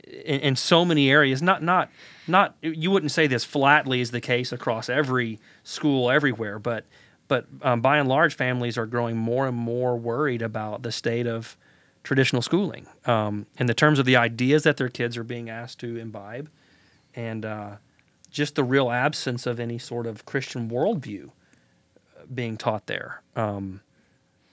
in, 0.05 0.39
in 0.41 0.55
so 0.55 0.85
many 0.85 1.09
areas, 1.09 1.41
not 1.41 1.63
not 1.63 1.89
not 2.27 2.55
you 2.61 2.91
wouldn't 2.91 3.11
say 3.11 3.27
this 3.27 3.43
flatly 3.43 4.01
is 4.01 4.11
the 4.11 4.21
case 4.21 4.51
across 4.51 4.89
every 4.89 5.39
school 5.63 6.09
everywhere, 6.09 6.59
but 6.59 6.85
but 7.27 7.45
um, 7.61 7.81
by 7.81 7.97
and 7.97 8.07
large, 8.07 8.35
families 8.35 8.77
are 8.77 8.85
growing 8.85 9.17
more 9.17 9.47
and 9.47 9.57
more 9.57 9.97
worried 9.97 10.41
about 10.41 10.83
the 10.83 10.91
state 10.91 11.27
of 11.27 11.57
traditional 12.03 12.41
schooling 12.41 12.85
um, 13.05 13.47
in 13.57 13.65
the 13.65 13.73
terms 13.73 13.97
of 13.97 14.05
the 14.05 14.15
ideas 14.15 14.63
that 14.63 14.77
their 14.77 14.89
kids 14.89 15.17
are 15.17 15.23
being 15.23 15.49
asked 15.49 15.79
to 15.79 15.97
imbibe, 15.97 16.49
and 17.15 17.45
uh, 17.45 17.71
just 18.29 18.55
the 18.55 18.63
real 18.63 18.91
absence 18.91 19.47
of 19.47 19.59
any 19.59 19.79
sort 19.79 20.05
of 20.05 20.25
Christian 20.25 20.69
worldview 20.69 21.27
uh, 21.27 22.25
being 22.33 22.57
taught 22.57 22.85
there. 22.85 23.21
Um, 23.35 23.81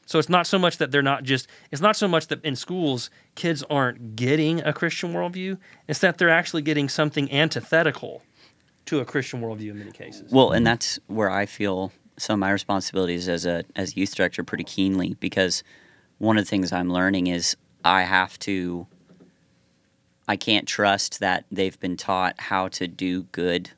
so 0.06 0.18
it's 0.18 0.28
not 0.28 0.46
so 0.46 0.58
much 0.58 0.78
that 0.78 0.90
they're 0.90 1.02
not 1.02 1.22
just, 1.22 1.48
it's 1.70 1.82
not 1.82 1.96
so 1.96 2.08
much 2.08 2.28
that 2.28 2.44
in 2.44 2.56
schools 2.56 3.10
kids 3.34 3.62
aren't 3.70 4.16
getting 4.16 4.60
a 4.62 4.72
Christian 4.72 5.12
worldview, 5.12 5.58
it's 5.88 6.00
that 6.00 6.18
they're 6.18 6.30
actually 6.30 6.62
getting 6.62 6.88
something 6.88 7.30
antithetical 7.32 8.22
to 8.86 9.00
a 9.00 9.04
Christian 9.04 9.40
worldview 9.40 9.70
in 9.70 9.78
many 9.78 9.92
cases. 9.92 10.32
Well, 10.32 10.50
and 10.50 10.66
that's 10.66 10.98
where 11.06 11.30
I 11.30 11.46
feel 11.46 11.92
some 12.18 12.34
of 12.34 12.40
my 12.40 12.50
responsibilities 12.50 13.28
as 13.28 13.46
a 13.46 13.64
as 13.74 13.96
youth 13.96 14.14
director 14.14 14.44
pretty 14.44 14.64
keenly 14.64 15.14
because 15.20 15.62
one 16.18 16.36
of 16.36 16.44
the 16.44 16.48
things 16.48 16.72
I'm 16.72 16.90
learning 16.90 17.28
is 17.28 17.56
I 17.84 18.02
have 18.02 18.38
to 18.40 18.86
I 20.28 20.36
can't 20.36 20.66
trust 20.66 21.20
that 21.20 21.44
they've 21.50 21.78
been 21.78 21.96
taught 21.96 22.40
how 22.40 22.68
to 22.68 22.86
do 22.86 23.24
good 23.24 23.70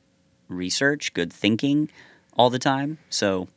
research, 0.49 1.15
good 1.15 1.33
thinking 1.33 1.91
all 2.35 2.51
the 2.51 2.59
time. 2.59 2.99
So, 3.09 3.49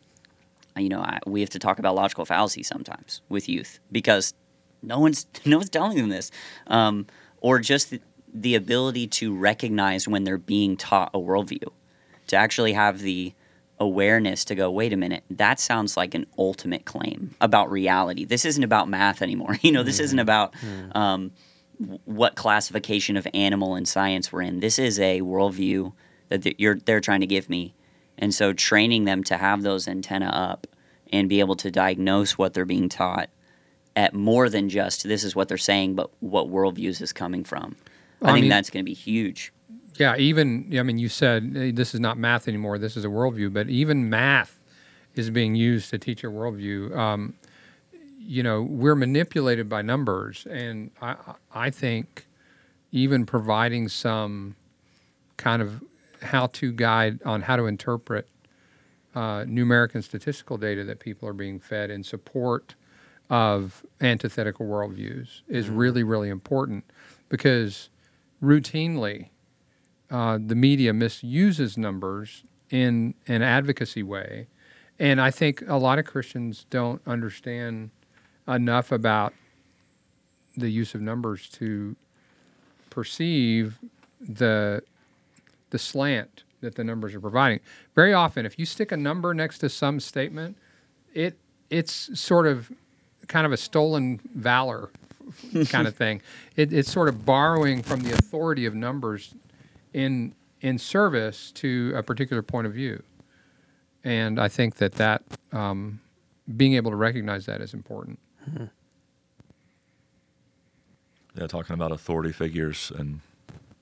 you 0.79 0.89
know, 0.89 1.01
I, 1.01 1.19
we 1.25 1.41
have 1.41 1.49
to 1.51 1.59
talk 1.59 1.79
about 1.79 1.95
logical 1.95 2.25
fallacy 2.25 2.63
sometimes 2.63 3.21
with 3.29 3.47
youth 3.49 3.79
because 3.91 4.33
no 4.81 4.99
one's 4.99 5.27
no 5.45 5.57
one's 5.57 5.69
telling 5.69 5.97
them 5.97 6.09
this, 6.09 6.31
um, 6.67 7.07
or 7.41 7.59
just 7.59 7.91
the, 7.91 8.01
the 8.33 8.55
ability 8.55 9.07
to 9.07 9.35
recognize 9.35 10.07
when 10.07 10.23
they're 10.23 10.37
being 10.37 10.77
taught 10.77 11.11
a 11.13 11.19
worldview, 11.19 11.71
to 12.27 12.35
actually 12.35 12.73
have 12.73 12.99
the 12.99 13.33
awareness 13.79 14.43
to 14.45 14.55
go, 14.55 14.71
wait 14.71 14.91
a 14.91 14.97
minute, 14.97 15.23
that 15.29 15.59
sounds 15.59 15.95
like 15.95 16.15
an 16.15 16.25
ultimate 16.37 16.85
claim 16.85 17.35
about 17.41 17.69
reality. 17.71 18.25
This 18.25 18.43
isn't 18.45 18.63
about 18.63 18.89
math 18.89 19.21
anymore. 19.21 19.57
You 19.61 19.71
know, 19.71 19.83
this 19.83 19.99
isn't 19.99 20.19
about 20.19 20.53
um, 20.93 21.31
what 22.05 22.35
classification 22.35 23.17
of 23.17 23.27
animal 23.33 23.75
and 23.75 23.87
science 23.87 24.31
we're 24.31 24.41
in. 24.41 24.61
This 24.61 24.79
is 24.79 24.99
a 24.99 25.21
worldview 25.21 25.93
that 26.29 26.41
th- 26.43 26.55
you're 26.57 26.75
they're 26.75 27.01
trying 27.01 27.21
to 27.21 27.27
give 27.27 27.49
me, 27.49 27.75
and 28.17 28.33
so 28.33 28.53
training 28.53 29.05
them 29.05 29.23
to 29.25 29.37
have 29.37 29.61
those 29.61 29.87
antenna 29.87 30.27
up 30.27 30.67
and 31.11 31.29
be 31.29 31.39
able 31.39 31.55
to 31.55 31.71
diagnose 31.71 32.37
what 32.37 32.53
they're 32.53 32.65
being 32.65 32.89
taught 32.89 33.29
at 33.95 34.13
more 34.13 34.49
than 34.49 34.69
just 34.69 35.07
this 35.07 35.23
is 35.23 35.35
what 35.35 35.47
they're 35.47 35.57
saying, 35.57 35.95
but 35.95 36.09
what 36.19 36.49
worldviews 36.49 37.01
is 37.01 37.11
coming 37.13 37.43
from. 37.43 37.75
I, 38.21 38.29
I 38.29 38.33
think 38.33 38.43
mean- 38.43 38.49
that's 38.49 38.69
going 38.69 38.83
to 38.83 38.89
be 38.89 38.93
huge. 38.93 39.51
Yeah, 39.95 40.15
even 40.17 40.77
I 40.77 40.83
mean, 40.83 40.99
you 40.99 41.09
said 41.09 41.51
hey, 41.55 41.71
this 41.71 41.95
is 41.95 41.99
not 41.99 42.19
math 42.19 42.47
anymore. 42.47 42.77
This 42.77 42.95
is 42.95 43.03
a 43.03 43.07
worldview, 43.07 43.51
but 43.51 43.67
even 43.67 44.11
math 44.11 44.61
is 45.15 45.31
being 45.31 45.55
used 45.55 45.89
to 45.89 45.97
teach 45.97 46.23
a 46.23 46.27
worldview. 46.27 46.95
Um, 46.95 47.33
you 48.19 48.43
know, 48.43 48.61
we're 48.61 48.93
manipulated 48.93 49.67
by 49.67 49.81
numbers, 49.81 50.45
and 50.49 50.91
I, 51.01 51.15
I 51.51 51.69
think 51.71 52.27
even 52.91 53.25
providing 53.25 53.87
some 53.87 54.55
kind 55.37 55.61
of 55.61 55.83
how-to 56.21 56.71
guide 56.71 57.21
on 57.23 57.41
how 57.41 57.55
to 57.55 57.65
interpret 57.65 58.27
uh, 59.15 59.43
numeric 59.45 59.95
and 59.95 60.03
statistical 60.03 60.57
data 60.57 60.83
that 60.83 60.99
people 60.99 61.27
are 61.27 61.33
being 61.33 61.59
fed 61.59 61.89
in 61.89 62.03
support 62.03 62.75
of 63.29 63.85
antithetical 63.99 64.65
worldviews 64.65 65.41
is 65.47 65.69
really, 65.69 66.03
really 66.03 66.29
important 66.29 66.83
because 67.29 67.89
routinely 68.41 69.29
uh, 70.11 70.37
the 70.43 70.55
media 70.55 70.93
misuses 70.93 71.77
numbers 71.77 72.43
in 72.69 73.13
an 73.27 73.41
advocacy 73.41 74.03
way. 74.03 74.47
And 74.99 75.19
I 75.19 75.31
think 75.31 75.63
a 75.67 75.75
lot 75.75 75.99
of 75.99 76.05
Christians 76.05 76.65
don't 76.69 77.01
understand 77.05 77.91
enough 78.47 78.91
about 78.91 79.33
the 80.55 80.69
use 80.69 80.95
of 80.95 81.01
numbers 81.01 81.49
to 81.49 81.95
perceive 82.89 83.77
the 84.19 84.81
the 85.69 85.79
slant 85.79 86.43
that 86.61 86.75
the 86.75 86.83
numbers 86.83 87.13
are 87.13 87.19
providing. 87.19 87.59
Very 87.95 88.13
often, 88.13 88.45
if 88.45 88.57
you 88.57 88.65
stick 88.65 88.91
a 88.91 88.97
number 88.97 89.33
next 89.33 89.59
to 89.59 89.69
some 89.69 89.99
statement, 89.99 90.57
it 91.13 91.37
it's 91.69 92.19
sort 92.19 92.47
of 92.47 92.71
kind 93.27 93.45
of 93.45 93.51
a 93.51 93.57
stolen 93.57 94.21
valor 94.33 94.89
kind 95.69 95.87
of 95.87 95.95
thing. 95.95 96.21
It, 96.55 96.71
it's 96.71 96.91
sort 96.91 97.09
of 97.09 97.25
borrowing 97.25 97.83
from 97.83 98.01
the 98.01 98.13
authority 98.13 98.65
of 98.65 98.73
numbers 98.73 99.35
in 99.93 100.33
in 100.61 100.77
service 100.77 101.51
to 101.51 101.93
a 101.95 102.03
particular 102.03 102.41
point 102.41 102.67
of 102.67 102.73
view. 102.73 103.03
And 104.03 104.39
I 104.39 104.47
think 104.47 104.75
that 104.77 104.93
that 104.93 105.23
um, 105.51 105.99
being 106.55 106.73
able 106.75 106.91
to 106.91 106.97
recognize 106.97 107.45
that 107.45 107.61
is 107.61 107.73
important. 107.73 108.19
Yeah, 111.35 111.45
talking 111.47 111.73
about 111.73 111.91
authority 111.91 112.31
figures 112.31 112.91
and 112.97 113.19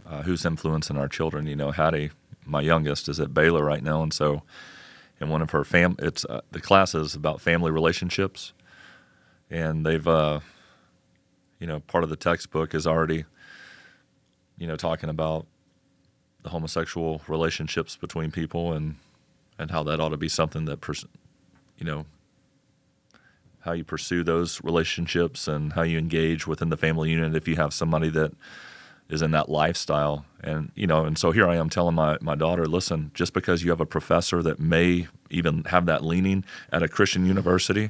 uh, 0.07 0.23
who's 0.23 0.45
influencing 0.45 0.97
our 0.97 1.07
children. 1.07 1.47
You 1.47 1.55
know, 1.55 1.71
Hattie, 1.71 2.11
my 2.45 2.61
youngest, 2.61 3.09
is 3.09 3.19
at 3.19 3.33
Baylor 3.33 3.63
right 3.63 3.83
now, 3.83 4.03
and 4.03 4.13
so 4.13 4.43
in 5.21 5.29
one 5.29 5.41
of 5.41 5.51
her 5.51 5.63
fam, 5.63 5.95
it's 5.99 6.25
uh, 6.25 6.41
the 6.51 6.61
class 6.61 6.95
is 6.95 7.15
about 7.15 7.41
family 7.41 7.71
relationships, 7.71 8.53
and 9.49 9.85
they've, 9.85 10.07
uh, 10.07 10.41
you 11.59 11.67
know, 11.67 11.79
part 11.81 12.03
of 12.03 12.09
the 12.09 12.15
textbook 12.15 12.73
is 12.75 12.85
already 12.87 13.25
you 14.57 14.67
know, 14.67 14.75
talking 14.75 15.09
about 15.09 15.45
the 16.43 16.49
homosexual 16.49 17.21
relationships 17.27 17.95
between 17.95 18.31
people 18.31 18.73
and 18.73 18.95
and 19.57 19.71
how 19.71 19.83
that 19.83 20.01
ought 20.01 20.09
to 20.09 20.17
be 20.17 20.27
something 20.27 20.65
that, 20.65 20.81
pers- 20.81 21.05
you 21.77 21.85
know, 21.85 22.05
how 23.61 23.71
you 23.71 23.85
pursue 23.85 24.21
those 24.21 24.61
relationships 24.63 25.47
and 25.47 25.73
how 25.73 25.81
you 25.81 25.97
engage 25.97 26.45
within 26.45 26.67
the 26.69 26.75
family 26.75 27.09
unit 27.09 27.33
if 27.35 27.47
you 27.47 27.55
have 27.55 27.73
somebody 27.73 28.09
that 28.09 28.33
is 29.09 29.21
in 29.21 29.31
that 29.31 29.49
lifestyle. 29.49 30.25
And 30.43 30.71
you 30.75 30.87
know 30.87 31.05
and 31.05 31.17
so 31.17 31.31
here 31.31 31.47
i 31.47 31.55
am 31.55 31.69
telling 31.69 31.95
my, 31.95 32.17
my 32.21 32.35
daughter 32.35 32.67
listen 32.67 33.09
just 33.15 33.33
because 33.33 33.63
you 33.63 33.71
have 33.71 33.81
a 33.81 33.85
professor 33.85 34.43
that 34.43 34.59
may 34.59 35.07
even 35.31 35.63
have 35.65 35.87
that 35.87 36.03
leaning 36.03 36.45
at 36.71 36.83
a 36.83 36.87
christian 36.87 37.25
university 37.25 37.89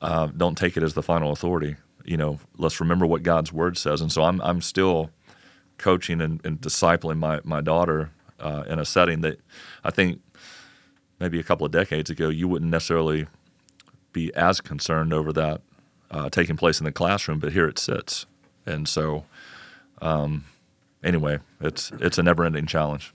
uh, 0.00 0.28
don't 0.36 0.56
take 0.56 0.76
it 0.76 0.82
as 0.82 0.94
the 0.94 1.02
final 1.02 1.32
authority. 1.32 1.76
You 2.04 2.16
know 2.16 2.38
let's 2.56 2.78
remember 2.80 3.06
what 3.06 3.24
god's 3.24 3.52
word 3.52 3.76
says. 3.76 4.00
And 4.00 4.12
so 4.12 4.22
i'm, 4.22 4.40
I'm 4.42 4.60
still 4.60 5.10
coaching 5.78 6.20
and, 6.20 6.40
and 6.46 6.60
discipling 6.60 7.18
my, 7.18 7.40
my 7.42 7.60
daughter 7.60 8.12
uh, 8.38 8.64
in 8.68 8.78
a 8.78 8.84
setting 8.84 9.22
that 9.22 9.40
i 9.82 9.90
think 9.90 10.20
maybe 11.18 11.40
a 11.40 11.42
couple 11.42 11.66
of 11.66 11.72
decades 11.72 12.10
ago 12.10 12.28
you 12.28 12.46
wouldn't 12.46 12.70
necessarily 12.70 13.26
be 14.12 14.32
as 14.34 14.60
concerned 14.60 15.12
over 15.12 15.32
that 15.32 15.60
uh, 16.10 16.30
taking 16.30 16.56
place 16.56 16.80
in 16.80 16.84
the 16.84 16.92
classroom 16.92 17.40
but 17.40 17.52
here 17.52 17.66
it 17.66 17.78
sits. 17.78 18.26
And 18.66 18.88
so 18.88 19.24
um, 20.00 20.44
anyway, 21.02 21.38
it's 21.60 21.92
it's 22.00 22.18
a 22.18 22.22
never-ending 22.22 22.66
challenge. 22.66 23.12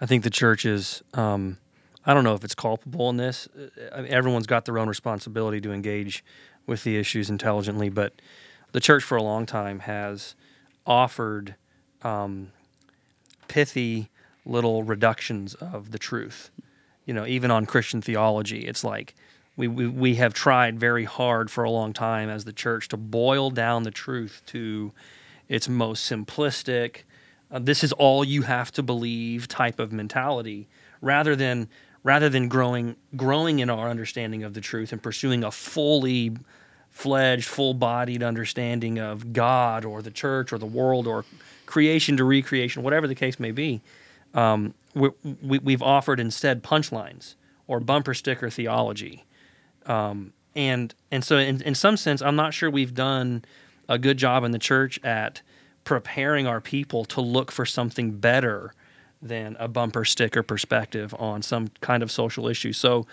I 0.00 0.06
think 0.06 0.24
the 0.24 0.30
church 0.30 0.64
is. 0.64 1.02
Um, 1.14 1.58
I 2.04 2.14
don't 2.14 2.24
know 2.24 2.34
if 2.34 2.42
it's 2.42 2.54
culpable 2.56 3.10
in 3.10 3.16
this. 3.16 3.48
I 3.94 4.02
mean, 4.02 4.10
everyone's 4.10 4.48
got 4.48 4.64
their 4.64 4.78
own 4.78 4.88
responsibility 4.88 5.60
to 5.60 5.72
engage 5.72 6.24
with 6.66 6.82
the 6.82 6.96
issues 6.96 7.30
intelligently, 7.30 7.90
but 7.90 8.12
the 8.72 8.80
church 8.80 9.04
for 9.04 9.16
a 9.16 9.22
long 9.22 9.46
time 9.46 9.80
has 9.80 10.34
offered 10.84 11.54
um, 12.02 12.50
pithy 13.46 14.08
little 14.44 14.82
reductions 14.82 15.54
of 15.54 15.92
the 15.92 15.98
truth. 15.98 16.50
You 17.06 17.14
know, 17.14 17.26
even 17.26 17.50
on 17.50 17.66
Christian 17.66 18.02
theology, 18.02 18.66
it's 18.66 18.82
like 18.82 19.14
we, 19.56 19.68
we, 19.68 19.86
we 19.86 20.14
have 20.16 20.34
tried 20.34 20.80
very 20.80 21.04
hard 21.04 21.50
for 21.50 21.64
a 21.64 21.70
long 21.70 21.92
time 21.92 22.28
as 22.28 22.44
the 22.44 22.52
church 22.52 22.88
to 22.88 22.96
boil 22.96 23.50
down 23.50 23.82
the 23.82 23.90
truth 23.90 24.42
to 24.46 24.92
its 25.48 25.68
most 25.68 26.10
simplistic, 26.10 26.98
uh, 27.50 27.58
this 27.58 27.84
is 27.84 27.92
all 27.92 28.24
you 28.24 28.42
have 28.42 28.72
to 28.72 28.82
believe 28.82 29.48
type 29.48 29.78
of 29.78 29.92
mentality, 29.92 30.68
rather 31.00 31.36
than 31.36 31.68
rather 32.04 32.28
than 32.28 32.48
growing 32.48 32.96
growing 33.16 33.60
in 33.60 33.70
our 33.70 33.88
understanding 33.88 34.42
of 34.42 34.54
the 34.54 34.60
truth 34.60 34.92
and 34.92 35.02
pursuing 35.02 35.44
a 35.44 35.50
fully 35.50 36.32
fledged, 36.90 37.46
full 37.46 37.74
bodied 37.74 38.22
understanding 38.22 38.98
of 38.98 39.32
God 39.32 39.84
or 39.84 40.02
the 40.02 40.10
church 40.10 40.52
or 40.52 40.58
the 40.58 40.66
world 40.66 41.06
or 41.06 41.24
creation 41.64 42.18
to 42.18 42.24
recreation, 42.24 42.82
whatever 42.82 43.08
the 43.08 43.14
case 43.14 43.40
may 43.40 43.50
be. 43.50 43.80
Um, 44.34 44.74
we, 44.94 45.10
we, 45.58 45.72
have 45.72 45.82
offered 45.82 46.20
instead 46.20 46.62
punchlines 46.62 47.34
or 47.66 47.80
bumper 47.80 48.14
sticker 48.14 48.50
theology. 48.50 49.24
Um, 49.86 50.32
and 50.54 50.94
and 51.10 51.24
so 51.24 51.38
in, 51.38 51.62
in 51.62 51.74
some 51.74 51.96
sense, 51.96 52.20
I'm 52.20 52.36
not 52.36 52.52
sure 52.52 52.70
we've 52.70 52.94
done 52.94 53.44
a 53.92 53.98
good 53.98 54.16
job 54.16 54.42
in 54.42 54.52
the 54.52 54.58
church 54.58 54.98
at 55.04 55.42
preparing 55.84 56.46
our 56.46 56.60
people 56.60 57.04
to 57.04 57.20
look 57.20 57.52
for 57.52 57.66
something 57.66 58.12
better 58.12 58.72
than 59.20 59.54
a 59.60 59.68
bumper 59.68 60.04
sticker 60.04 60.42
perspective 60.42 61.14
on 61.18 61.42
some 61.42 61.68
kind 61.80 62.02
of 62.02 62.10
social 62.10 62.48
issue. 62.48 62.72
So 62.72 63.06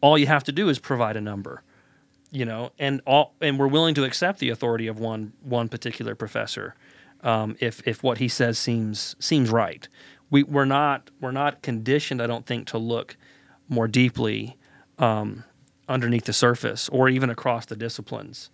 all 0.00 0.18
you 0.18 0.26
have 0.26 0.44
to 0.44 0.52
do 0.52 0.68
is 0.68 0.80
provide 0.80 1.16
a 1.16 1.20
number, 1.20 1.62
you 2.32 2.44
know, 2.44 2.72
and 2.78 3.00
all 3.06 3.34
and 3.40 3.58
we're 3.58 3.68
willing 3.68 3.94
to 3.94 4.04
accept 4.04 4.40
the 4.40 4.50
authority 4.50 4.88
of 4.88 4.98
one 4.98 5.32
one 5.42 5.68
particular 5.68 6.14
professor 6.14 6.74
um, 7.22 7.56
if 7.60 7.86
if 7.86 8.02
what 8.02 8.18
he 8.18 8.28
says 8.28 8.58
seems 8.58 9.14
seems 9.20 9.48
right. 9.50 9.88
We 10.30 10.42
we're 10.42 10.64
not 10.64 11.10
we're 11.20 11.30
not 11.30 11.62
conditioned, 11.62 12.20
I 12.20 12.26
don't 12.26 12.44
think, 12.44 12.66
to 12.68 12.78
look 12.78 13.16
more 13.68 13.86
deeply 13.86 14.56
um, 14.98 15.44
underneath 15.88 16.24
the 16.24 16.32
surface 16.32 16.88
or 16.88 17.08
even 17.08 17.30
across 17.30 17.66
the 17.66 17.76
disciplines. 17.76 18.50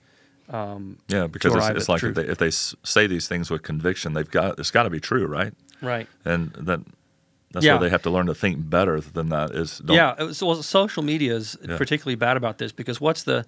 Um, 0.53 0.99
yeah, 1.09 1.27
because 1.27 1.55
it's, 1.55 1.69
it's 1.69 1.88
like 1.88 2.03
if 2.03 2.15
they, 2.15 2.27
if 2.27 2.38
they, 2.38 2.51
say 2.51 3.07
these 3.07 3.27
things 3.27 3.51
with 3.51 3.62
conviction, 3.62 4.12
they've 4.12 4.31
got 4.31 4.59
it's 4.59 4.71
got 4.71 4.83
to 4.83 4.91
be 4.91 5.01
true, 5.01 5.27
right? 5.27 5.55
Right. 5.81 6.07
And 6.25 6.53
that 6.53 6.81
that's 7.53 7.65
yeah. 7.65 7.73
where 7.73 7.81
they 7.81 7.91
have 7.91 8.03
to 8.03 8.11
learn 8.11 8.27
to 8.27 8.35
think 8.35 8.69
better 8.69 9.01
than 9.01 9.31
that. 9.31 9.51
Is 9.51 9.81
yeah. 9.87 10.33
So 10.33 10.47
well, 10.47 10.62
social 10.62 11.03
media 11.03 11.35
is 11.35 11.57
yeah. 11.67 11.77
particularly 11.77 12.17
bad 12.17 12.37
about 12.37 12.59
this 12.59 12.73
because 12.73 13.01
what's 13.01 13.23
the 13.23 13.47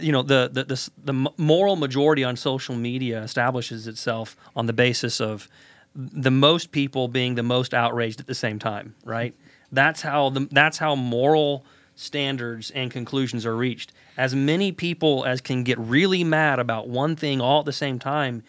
you 0.00 0.12
know 0.12 0.22
the, 0.22 0.50
the 0.52 0.64
the 0.64 0.90
the 1.04 1.30
moral 1.36 1.76
majority 1.76 2.24
on 2.24 2.36
social 2.36 2.74
media 2.74 3.22
establishes 3.22 3.86
itself 3.86 4.36
on 4.54 4.66
the 4.66 4.72
basis 4.72 5.20
of 5.20 5.48
the 5.94 6.30
most 6.30 6.72
people 6.72 7.08
being 7.08 7.36
the 7.36 7.42
most 7.42 7.72
outraged 7.72 8.20
at 8.20 8.26
the 8.26 8.34
same 8.34 8.58
time, 8.58 8.94
right? 9.04 9.34
That's 9.72 10.02
how 10.02 10.30
the 10.30 10.48
that's 10.50 10.78
how 10.78 10.94
moral 10.94 11.64
standards 11.96 12.70
and 12.70 12.90
conclusions 12.90 13.44
are 13.44 13.56
reached. 13.56 13.92
As 14.16 14.34
many 14.34 14.70
people 14.70 15.24
as 15.24 15.40
can 15.40 15.64
get 15.64 15.78
really 15.78 16.22
mad 16.22 16.58
about 16.60 16.88
one 16.88 17.16
thing 17.16 17.40
all 17.40 17.60
at 17.60 17.66
the 17.66 17.72
same 17.72 17.98
time, 17.98 18.44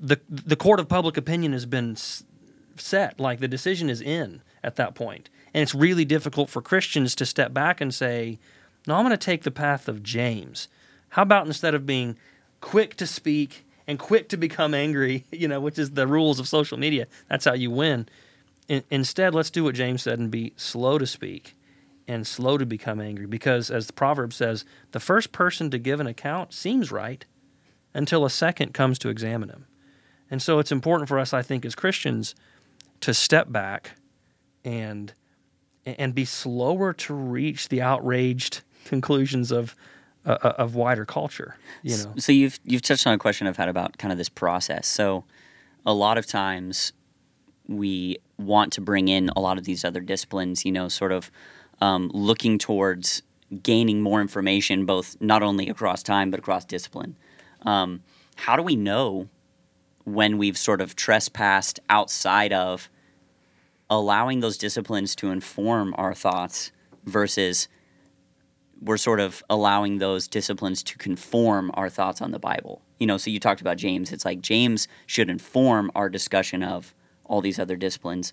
the 0.00 0.20
the 0.28 0.56
court 0.56 0.80
of 0.80 0.88
public 0.88 1.16
opinion 1.16 1.52
has 1.52 1.66
been 1.66 1.96
set. 2.76 3.20
Like 3.20 3.40
the 3.40 3.48
decision 3.48 3.90
is 3.90 4.00
in 4.00 4.40
at 4.62 4.76
that 4.76 4.94
point, 4.94 5.28
and 5.52 5.62
it's 5.62 5.74
really 5.74 6.04
difficult 6.04 6.48
for 6.48 6.62
Christians 6.62 7.14
to 7.16 7.26
step 7.26 7.52
back 7.52 7.80
and 7.80 7.92
say, 7.92 8.38
"No, 8.86 8.94
I'm 8.94 9.04
going 9.04 9.10
to 9.10 9.16
take 9.16 9.42
the 9.42 9.50
path 9.50 9.88
of 9.88 10.02
James." 10.02 10.68
How 11.10 11.22
about 11.22 11.46
instead 11.46 11.74
of 11.74 11.86
being 11.86 12.16
quick 12.60 12.96
to 12.96 13.06
speak 13.06 13.64
and 13.86 13.98
quick 13.98 14.28
to 14.30 14.36
become 14.36 14.72
angry, 14.72 15.24
you 15.32 15.48
know, 15.48 15.60
which 15.60 15.78
is 15.78 15.90
the 15.90 16.06
rules 16.06 16.40
of 16.40 16.48
social 16.48 16.78
media. 16.78 17.06
That's 17.28 17.44
how 17.44 17.54
you 17.54 17.70
win. 17.70 18.08
In, 18.66 18.82
instead, 18.90 19.34
let's 19.34 19.50
do 19.50 19.64
what 19.64 19.74
James 19.74 20.02
said 20.02 20.18
and 20.18 20.30
be 20.30 20.54
slow 20.56 20.96
to 20.98 21.06
speak 21.06 21.54
and 22.06 22.26
slow 22.26 22.58
to 22.58 22.66
become 22.66 23.00
angry 23.00 23.26
because 23.26 23.70
as 23.70 23.86
the 23.86 23.92
proverb 23.92 24.32
says 24.32 24.64
the 24.92 25.00
first 25.00 25.32
person 25.32 25.70
to 25.70 25.78
give 25.78 26.00
an 26.00 26.06
account 26.06 26.52
seems 26.52 26.92
right 26.92 27.24
until 27.94 28.24
a 28.24 28.30
second 28.30 28.74
comes 28.74 28.98
to 28.98 29.08
examine 29.08 29.48
him. 29.48 29.66
And 30.30 30.42
so 30.42 30.58
it's 30.58 30.72
important 30.72 31.08
for 31.08 31.18
us 31.18 31.32
i 31.32 31.42
think 31.42 31.64
as 31.64 31.74
christians 31.74 32.34
to 33.00 33.14
step 33.14 33.52
back 33.52 33.92
and 34.64 35.12
and 35.86 36.14
be 36.14 36.24
slower 36.24 36.92
to 36.92 37.14
reach 37.14 37.68
the 37.68 37.82
outraged 37.82 38.62
conclusions 38.84 39.50
of 39.52 39.76
uh, 40.26 40.38
uh 40.42 40.54
of 40.58 40.74
wider 40.74 41.04
culture 41.04 41.56
you 41.82 41.96
know? 41.96 42.14
so 42.16 42.32
you've 42.32 42.58
you've 42.64 42.82
touched 42.82 43.06
on 43.06 43.14
a 43.14 43.18
question 43.18 43.46
i've 43.46 43.56
had 43.56 43.68
about 43.68 43.98
kind 43.98 44.12
of 44.12 44.18
this 44.18 44.28
process. 44.28 44.86
So 44.86 45.24
a 45.86 45.92
lot 45.92 46.18
of 46.18 46.26
times 46.26 46.92
we 47.68 48.18
want 48.38 48.72
to 48.72 48.80
bring 48.80 49.08
in 49.08 49.30
a 49.36 49.40
lot 49.40 49.58
of 49.58 49.64
these 49.64 49.84
other 49.84 50.00
disciplines 50.00 50.64
you 50.64 50.72
know 50.72 50.88
sort 50.88 51.12
of 51.12 51.30
um, 51.80 52.10
looking 52.14 52.58
towards 52.58 53.22
gaining 53.62 54.00
more 54.00 54.20
information, 54.20 54.86
both 54.86 55.16
not 55.20 55.42
only 55.42 55.68
across 55.68 56.02
time 56.02 56.30
but 56.30 56.40
across 56.40 56.64
discipline. 56.64 57.16
Um, 57.62 58.02
how 58.36 58.56
do 58.56 58.62
we 58.62 58.76
know 58.76 59.28
when 60.04 60.38
we've 60.38 60.58
sort 60.58 60.80
of 60.80 60.96
trespassed 60.96 61.80
outside 61.88 62.52
of 62.52 62.90
allowing 63.88 64.40
those 64.40 64.58
disciplines 64.58 65.14
to 65.16 65.30
inform 65.30 65.94
our 65.96 66.14
thoughts 66.14 66.72
versus 67.04 67.68
we're 68.80 68.96
sort 68.96 69.20
of 69.20 69.42
allowing 69.48 69.98
those 69.98 70.28
disciplines 70.28 70.82
to 70.82 70.98
conform 70.98 71.70
our 71.74 71.88
thoughts 71.88 72.20
on 72.20 72.32
the 72.32 72.38
Bible? 72.38 72.82
You 72.98 73.06
know, 73.06 73.16
so 73.16 73.30
you 73.30 73.40
talked 73.40 73.60
about 73.60 73.76
James. 73.76 74.12
It's 74.12 74.24
like 74.24 74.40
James 74.40 74.88
should 75.06 75.30
inform 75.30 75.90
our 75.94 76.08
discussion 76.08 76.62
of 76.62 76.94
all 77.24 77.40
these 77.40 77.58
other 77.58 77.76
disciplines. 77.76 78.32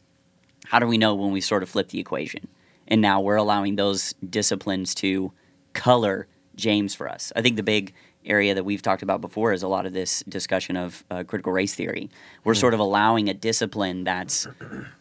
How 0.66 0.80
do 0.80 0.88
we 0.88 0.98
know 0.98 1.16
when 1.16 1.32
we 1.32 1.42
sort 1.42 1.64
of 1.64 1.70
flip 1.70 1.90
the 1.90 2.00
equation? 2.00 2.48
And 2.88 3.02
now 3.02 3.22
we're 3.22 3.36
allowing 3.36 3.76
those 3.76 4.14
disciplines 4.30 4.94
to 4.96 5.32
color 5.74 6.28
James 6.56 6.94
for 6.94 7.10
us. 7.10 7.32
I 7.36 7.42
think 7.42 7.56
the 7.56 7.64
big 7.64 7.94
area 8.26 8.54
that 8.54 8.64
we've 8.64 8.82
talked 8.82 9.02
about 9.02 9.22
before 9.22 9.54
is 9.54 9.64
a 9.64 9.68
lot 9.68 9.86
of 9.86 9.94
this 9.94 10.24
discussion 10.30 10.78
of 10.78 11.04
uh, 11.10 11.24
critical 11.24 11.52
race 11.52 11.74
theory. 11.74 12.10
We're 12.44 12.54
sort 12.54 12.74
of 12.74 12.80
allowing 12.80 13.30
a 13.30 13.34
discipline 13.34 14.04
that's 14.04 14.48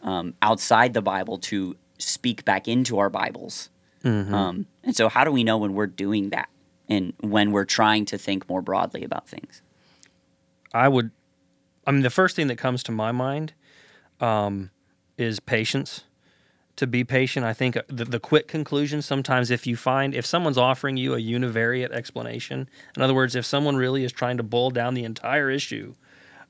um, 0.01 0.33
outside 0.41 0.93
the 0.93 1.01
Bible 1.01 1.37
to 1.39 1.75
speak 1.99 2.45
back 2.45 2.67
into 2.67 2.97
our 2.97 3.09
Bibles. 3.09 3.69
Mm-hmm. 4.03 4.33
Um, 4.33 4.65
and 4.83 4.95
so, 4.95 5.09
how 5.09 5.23
do 5.23 5.31
we 5.31 5.43
know 5.43 5.57
when 5.57 5.73
we're 5.73 5.87
doing 5.87 6.29
that 6.29 6.49
and 6.89 7.13
when 7.19 7.51
we're 7.51 7.65
trying 7.65 8.05
to 8.05 8.17
think 8.17 8.49
more 8.49 8.61
broadly 8.61 9.03
about 9.03 9.27
things? 9.27 9.61
I 10.73 10.87
would, 10.87 11.11
I 11.85 11.91
mean, 11.91 12.01
the 12.01 12.09
first 12.09 12.35
thing 12.35 12.47
that 12.47 12.57
comes 12.57 12.81
to 12.83 12.91
my 12.91 13.11
mind 13.11 13.53
um, 14.19 14.71
is 15.17 15.39
patience 15.39 16.05
to 16.75 16.87
be 16.87 17.03
patient. 17.03 17.45
I 17.45 17.53
think 17.53 17.77
the, 17.87 18.05
the 18.05 18.19
quick 18.19 18.47
conclusion 18.47 19.01
sometimes, 19.01 19.51
if 19.51 19.67
you 19.67 19.75
find 19.75 20.15
if 20.15 20.25
someone's 20.25 20.57
offering 20.57 20.97
you 20.97 21.13
a 21.13 21.19
univariate 21.19 21.91
explanation, 21.91 22.69
in 22.95 23.01
other 23.01 23.13
words, 23.13 23.35
if 23.35 23.45
someone 23.45 23.75
really 23.75 24.03
is 24.03 24.11
trying 24.11 24.37
to 24.37 24.43
boil 24.43 24.71
down 24.71 24.93
the 24.93 25.03
entire 25.03 25.49
issue 25.49 25.93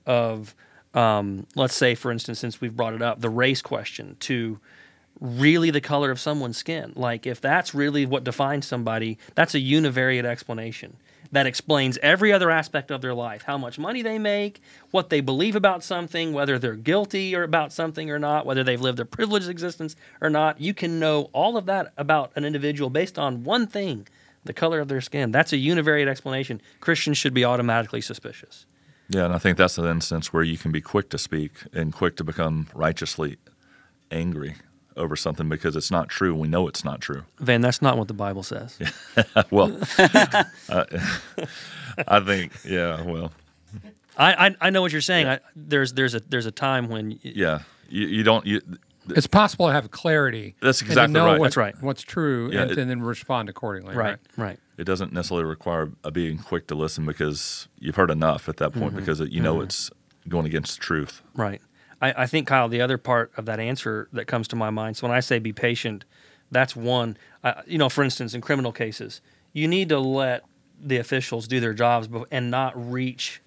of, 0.06 0.56
um, 0.94 1.48
let's 1.56 1.76
say, 1.76 1.96
for 1.96 2.12
instance, 2.12 2.40
since 2.40 2.62
we've 2.62 2.76
brought 2.76 2.94
it 2.94 3.02
up, 3.02 3.22
the 3.22 3.30
race 3.30 3.62
question 3.62 4.16
to 4.22 4.60
really 5.20 5.70
the 5.70 5.82
color 5.82 6.12
of 6.12 6.20
someone's 6.20 6.58
skin. 6.58 6.94
Like 6.96 7.28
if 7.28 7.42
that's 7.42 7.76
really 7.76 8.06
what 8.06 8.24
defines 8.24 8.66
somebody, 8.66 9.18
that's 9.36 9.54
a 9.54 9.60
univariate 9.60 10.26
explanation. 10.26 10.98
That 11.32 11.46
explains 11.46 11.98
every 12.02 12.34
other 12.34 12.52
aspect 12.52 12.92
of 12.92 13.02
their 13.02 13.14
life 13.14 13.44
how 13.44 13.58
much 13.58 13.80
money 13.80 14.02
they 14.02 14.20
make, 14.20 14.62
what 14.92 15.10
they 15.10 15.22
believe 15.22 15.56
about 15.56 15.84
something, 15.84 16.34
whether 16.34 16.60
they're 16.60 16.76
guilty 16.76 17.36
or 17.36 17.44
about 17.44 17.72
something 17.72 18.10
or 18.10 18.20
not, 18.20 18.46
whether 18.46 18.64
they've 18.64 18.82
lived 18.82 19.00
a 19.00 19.06
privileged 19.06 19.50
existence 19.50 19.96
or 20.20 20.30
not. 20.30 20.60
You 20.60 20.74
can 20.74 21.00
know 21.00 21.30
all 21.34 21.58
of 21.58 21.66
that 21.68 21.94
about 21.98 22.32
an 22.36 22.44
individual 22.44 22.90
based 22.90 23.18
on 23.18 23.44
one 23.44 23.68
thing 23.68 24.08
the 24.44 24.54
color 24.54 24.80
of 24.80 24.88
their 24.88 25.02
skin. 25.02 25.32
That's 25.32 25.54
a 25.54 25.58
univariate 25.58 26.08
explanation. 26.08 26.62
Christians 26.80 27.18
should 27.18 27.34
be 27.34 27.46
automatically 27.46 28.02
suspicious. 28.02 28.66
Yeah, 29.08 29.26
and 29.26 29.34
I 29.34 29.38
think 29.38 29.58
that's 29.58 29.78
an 29.78 29.86
instance 29.86 30.34
where 30.34 30.44
you 30.44 30.58
can 30.58 30.72
be 30.72 30.82
quick 30.82 31.10
to 31.10 31.18
speak 31.18 31.52
and 31.74 31.94
quick 31.94 32.16
to 32.18 32.24
become 32.24 32.68
righteously 32.74 33.38
angry 34.10 34.56
over 34.98 35.16
something 35.16 35.50
because 35.50 35.76
it's 35.76 35.92
not 35.92 36.10
true. 36.10 36.36
We 36.36 36.48
know 36.48 36.68
it's 36.68 36.84
not 36.84 37.02
true. 37.02 37.24
Van, 37.40 37.62
that's 37.62 37.82
not 37.82 37.98
what 37.98 38.08
the 38.08 38.14
Bible 38.14 38.44
says. 38.44 38.78
well, 39.52 39.78
I, 39.98 40.86
I 42.08 42.20
think, 42.20 42.54
yeah, 42.66 43.02
well, 43.04 43.32
I, 44.18 44.48
I, 44.48 44.56
I 44.62 44.70
know 44.70 44.82
what 44.82 44.92
you're 44.92 45.02
saying. 45.02 45.28
I, 45.28 45.40
there's 45.56 45.94
there's 45.94 46.16
a 46.16 46.20
there's 46.20 46.46
a 46.46 46.52
time 46.52 46.90
when 46.90 47.10
y- 47.10 47.18
yeah, 47.24 47.60
you, 47.90 48.08
you 48.08 48.24
don't, 48.24 48.46
you, 48.46 48.62
It's 49.10 49.28
possible 49.28 49.68
to 49.68 49.74
have 49.74 49.92
clarity. 49.92 50.56
That's 50.62 50.82
and 50.82 50.88
to 50.88 50.92
exactly 50.94 51.14
know 51.14 51.26
right. 51.26 51.40
what- 51.40 51.46
That's 51.48 51.58
right. 51.58 51.76
What's 51.82 52.02
true, 52.02 52.52
Yeah, 52.52 52.64
and, 52.64 52.72
it- 52.72 52.78
and 52.78 52.90
then 52.90 53.02
respond 53.02 53.50
accordingly. 53.50 53.96
right 53.96 54.18
right 54.38 54.60
it 54.78 54.86
doesn't 54.86 55.14
necessarily 55.14 55.46
require 55.46 55.92
a 56.04 56.10
being 56.10 56.40
quick 56.40 56.66
to 56.66 56.74
listen 56.74 57.06
because 57.06 57.68
you've 57.78 57.96
heard 57.96 58.10
enough 58.10 58.50
at 58.50 58.58
that 58.58 58.74
point 58.74 58.88
mm-hmm. 58.88 58.96
because 58.98 59.22
it, 59.22 59.32
you 59.32 59.40
know 59.40 59.56
mm-hmm. 59.56 59.66
it's 59.66 59.92
going 60.28 60.48
against 60.48 60.80
the 60.80 60.84
truth. 60.84 61.22
Right. 61.36 61.62
I, 62.02 62.24
I 62.24 62.26
think, 62.26 62.48
Kyle, 62.48 62.68
the 62.68 62.82
other 62.82 62.98
part 62.98 63.32
of 63.38 63.46
that 63.46 63.60
answer 63.60 64.10
that 64.14 64.26
comes 64.26 64.48
to 64.50 64.56
my 64.56 64.70
mind. 64.70 64.98
So 64.98 65.08
when 65.08 65.16
I 65.16 65.20
say 65.20 65.40
be 65.40 65.54
patient, 65.54 66.04
that's 66.52 66.76
one. 66.76 67.18
You 67.66 67.78
know, 67.78 67.90
for 67.90 68.04
instance, 68.04 68.34
in 68.34 68.42
criminal 68.42 68.72
cases, 68.72 69.22
you 69.54 69.68
need 69.68 69.90
to 69.90 70.00
let 70.00 70.44
the 70.84 70.98
officials 70.98 71.48
do 71.48 71.60
their 71.60 71.74
jobs 71.74 72.10
and 72.32 72.50
not 72.52 72.92
reach 72.92 73.42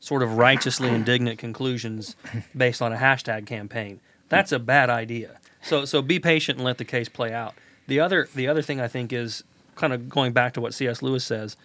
sort 0.00 0.22
of 0.22 0.36
righteously 0.36 0.88
indignant 0.88 1.38
conclusions 1.38 2.16
based 2.56 2.80
on 2.80 2.92
a 2.92 2.96
hashtag 2.96 3.46
campaign. 3.46 4.00
That's 4.28 4.52
a 4.52 4.58
bad 4.58 4.90
idea. 4.90 5.38
So 5.62 5.84
so 5.84 6.02
be 6.02 6.18
patient 6.20 6.58
and 6.58 6.64
let 6.64 6.78
the 6.78 6.84
case 6.84 7.08
play 7.08 7.32
out. 7.32 7.54
The 7.86 8.00
other 8.00 8.28
the 8.34 8.48
other 8.48 8.62
thing 8.62 8.80
I 8.80 8.88
think 8.88 9.12
is 9.12 9.42
kind 9.74 9.92
of 9.92 10.08
going 10.08 10.32
back 10.32 10.54
to 10.54 10.60
what 10.60 10.74
C.S. 10.74 11.02
Lewis 11.02 11.24
says, 11.24 11.56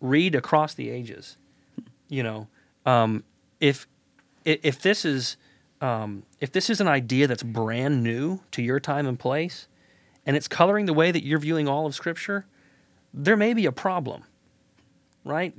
read 0.00 0.34
across 0.34 0.74
the 0.74 0.90
ages. 0.90 1.36
You 2.08 2.22
know, 2.22 2.48
um, 2.84 3.24
if 3.60 3.86
if 4.44 4.80
this 4.82 5.04
is 5.04 5.36
um, 5.80 6.22
if 6.40 6.52
this 6.52 6.70
is 6.70 6.80
an 6.80 6.88
idea 6.88 7.26
that's 7.26 7.42
brand 7.42 8.02
new 8.02 8.40
to 8.52 8.62
your 8.62 8.80
time 8.80 9.06
and 9.06 9.18
place, 9.18 9.68
and 10.24 10.36
it's 10.36 10.48
coloring 10.48 10.86
the 10.86 10.94
way 10.94 11.10
that 11.10 11.24
you're 11.24 11.38
viewing 11.38 11.68
all 11.68 11.86
of 11.86 11.94
Scripture, 11.94 12.46
there 13.12 13.36
may 13.36 13.54
be 13.54 13.66
a 13.66 13.72
problem, 13.72 14.24
right? 15.24 15.54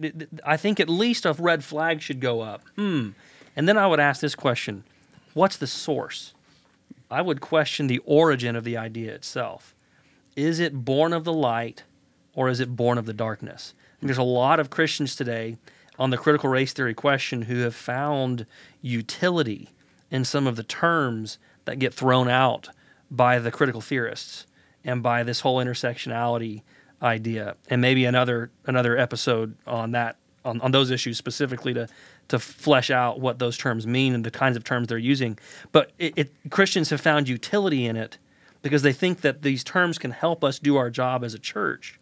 I 0.45 0.57
think 0.57 0.79
at 0.79 0.89
least 0.89 1.25
a 1.25 1.33
red 1.33 1.63
flag 1.63 2.01
should 2.01 2.19
go 2.19 2.41
up. 2.41 2.61
Hmm. 2.75 3.09
And 3.55 3.67
then 3.67 3.77
I 3.77 3.87
would 3.87 3.99
ask 3.99 4.21
this 4.21 4.35
question: 4.35 4.83
What's 5.33 5.57
the 5.57 5.67
source? 5.67 6.33
I 7.09 7.21
would 7.21 7.39
question 7.39 7.87
the 7.87 8.01
origin 8.05 8.55
of 8.55 8.65
the 8.65 8.75
idea 8.75 9.13
itself. 9.13 9.73
Is 10.35 10.59
it 10.59 10.85
born 10.85 11.13
of 11.13 11.23
the 11.23 11.33
light, 11.33 11.83
or 12.33 12.49
is 12.49 12.59
it 12.59 12.75
born 12.75 12.97
of 12.97 13.05
the 13.05 13.13
darkness? 13.13 13.73
There's 14.01 14.17
a 14.17 14.23
lot 14.23 14.59
of 14.59 14.69
Christians 14.69 15.15
today 15.15 15.57
on 15.97 16.11
the 16.11 16.17
critical 16.17 16.49
race 16.49 16.73
theory 16.73 16.93
question 16.93 17.43
who 17.43 17.59
have 17.59 17.73
found 17.73 18.45
utility 18.81 19.69
in 20.11 20.23
some 20.25 20.47
of 20.47 20.55
the 20.55 20.63
terms 20.63 21.37
that 21.65 21.79
get 21.79 21.93
thrown 21.93 22.29
out 22.29 22.69
by 23.09 23.39
the 23.39 23.51
critical 23.51 23.81
theorists 23.81 24.45
and 24.83 25.03
by 25.03 25.23
this 25.23 25.41
whole 25.41 25.57
intersectionality 25.57 26.61
idea 27.01 27.55
and 27.69 27.79
maybe 27.81 28.05
another 28.05 28.49
another 28.65 28.97
episode 28.97 29.55
on 29.67 29.91
that 29.91 30.15
on, 30.43 30.59
on 30.61 30.71
those 30.71 30.89
issues 30.89 31.17
specifically 31.17 31.73
to 31.73 31.87
to 32.27 32.39
flesh 32.39 32.89
out 32.89 33.19
what 33.19 33.37
those 33.37 33.55
terms 33.55 33.85
mean 33.85 34.15
and 34.15 34.23
the 34.23 34.31
kinds 34.31 34.57
of 34.57 34.63
terms 34.63 34.87
they're 34.87 34.97
using 34.97 35.37
but 35.71 35.91
it, 35.99 36.13
it 36.17 36.31
Christians 36.49 36.89
have 36.89 36.99
found 36.99 37.29
utility 37.29 37.85
in 37.85 37.95
it 37.95 38.17
because 38.61 38.81
they 38.81 38.93
think 38.93 39.21
that 39.21 39.43
these 39.43 39.63
terms 39.63 39.97
can 39.97 40.11
help 40.11 40.43
us 40.43 40.59
do 40.59 40.75
our 40.75 40.89
job 40.89 41.23
as 41.23 41.33
a 41.33 41.39
church 41.39 41.99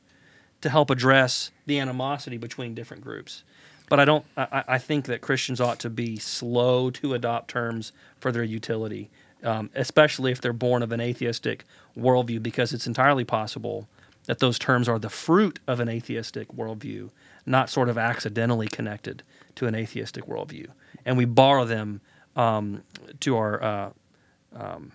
to 0.62 0.70
help 0.70 0.90
address 0.90 1.52
the 1.66 1.80
animosity 1.80 2.38
between 2.38 2.74
different 2.74 3.04
groups. 3.04 3.44
But 3.90 4.00
I 4.00 4.06
don't. 4.06 4.26
I, 4.36 4.64
I 4.68 4.78
think 4.78 5.06
that 5.06 5.22
Christians 5.22 5.62
ought 5.62 5.80
to 5.80 5.90
be 5.90 6.18
slow 6.18 6.90
to 6.92 7.14
adopt 7.14 7.50
terms 7.50 7.92
for 8.20 8.32
their 8.32 8.44
utility, 8.44 9.10
um, 9.44 9.70
especially 9.76 10.32
if 10.32 10.42
they're 10.42 10.54
born 10.54 10.82
of 10.82 10.92
an 10.92 11.02
atheistic 11.02 11.66
worldview, 11.98 12.42
because 12.42 12.74
it's 12.74 12.88
entirely 12.88 13.24
possible 13.24 13.88
that 14.26 14.40
those 14.40 14.58
terms 14.58 14.90
are 14.90 14.98
the 14.98 15.10
fruit 15.10 15.60
of 15.68 15.80
an 15.80 15.88
atheistic 15.88 16.48
worldview, 16.50 17.12
not 17.46 17.70
sort 17.70 17.90
of 17.90 17.98
accidentally 17.98 18.68
connected 18.68 19.22
to 19.54 19.68
an 19.68 19.76
atheistic 19.76 20.26
worldview, 20.26 20.68
and 21.06 21.16
we 21.18 21.26
borrow 21.26 21.64
them 21.64 22.02
um, 22.36 22.82
to 23.20 23.38
our 23.38 23.64
uh, 23.64 23.90
um, 24.56 24.92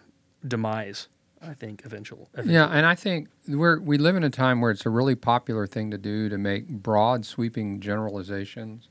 demise. 0.46 1.08
I 1.42 1.54
think 1.54 1.84
eventual. 1.84 2.28
Yeah, 2.44 2.66
and 2.66 2.84
I 2.84 2.94
think 2.94 3.28
we're 3.48 3.80
we 3.80 3.96
live 3.98 4.16
in 4.16 4.24
a 4.24 4.30
time 4.30 4.60
where 4.60 4.70
it's 4.70 4.84
a 4.84 4.90
really 4.90 5.14
popular 5.14 5.66
thing 5.66 5.90
to 5.90 5.98
do 5.98 6.28
to 6.28 6.36
make 6.36 6.68
broad, 6.68 7.24
sweeping 7.24 7.80
generalizations 7.80 8.88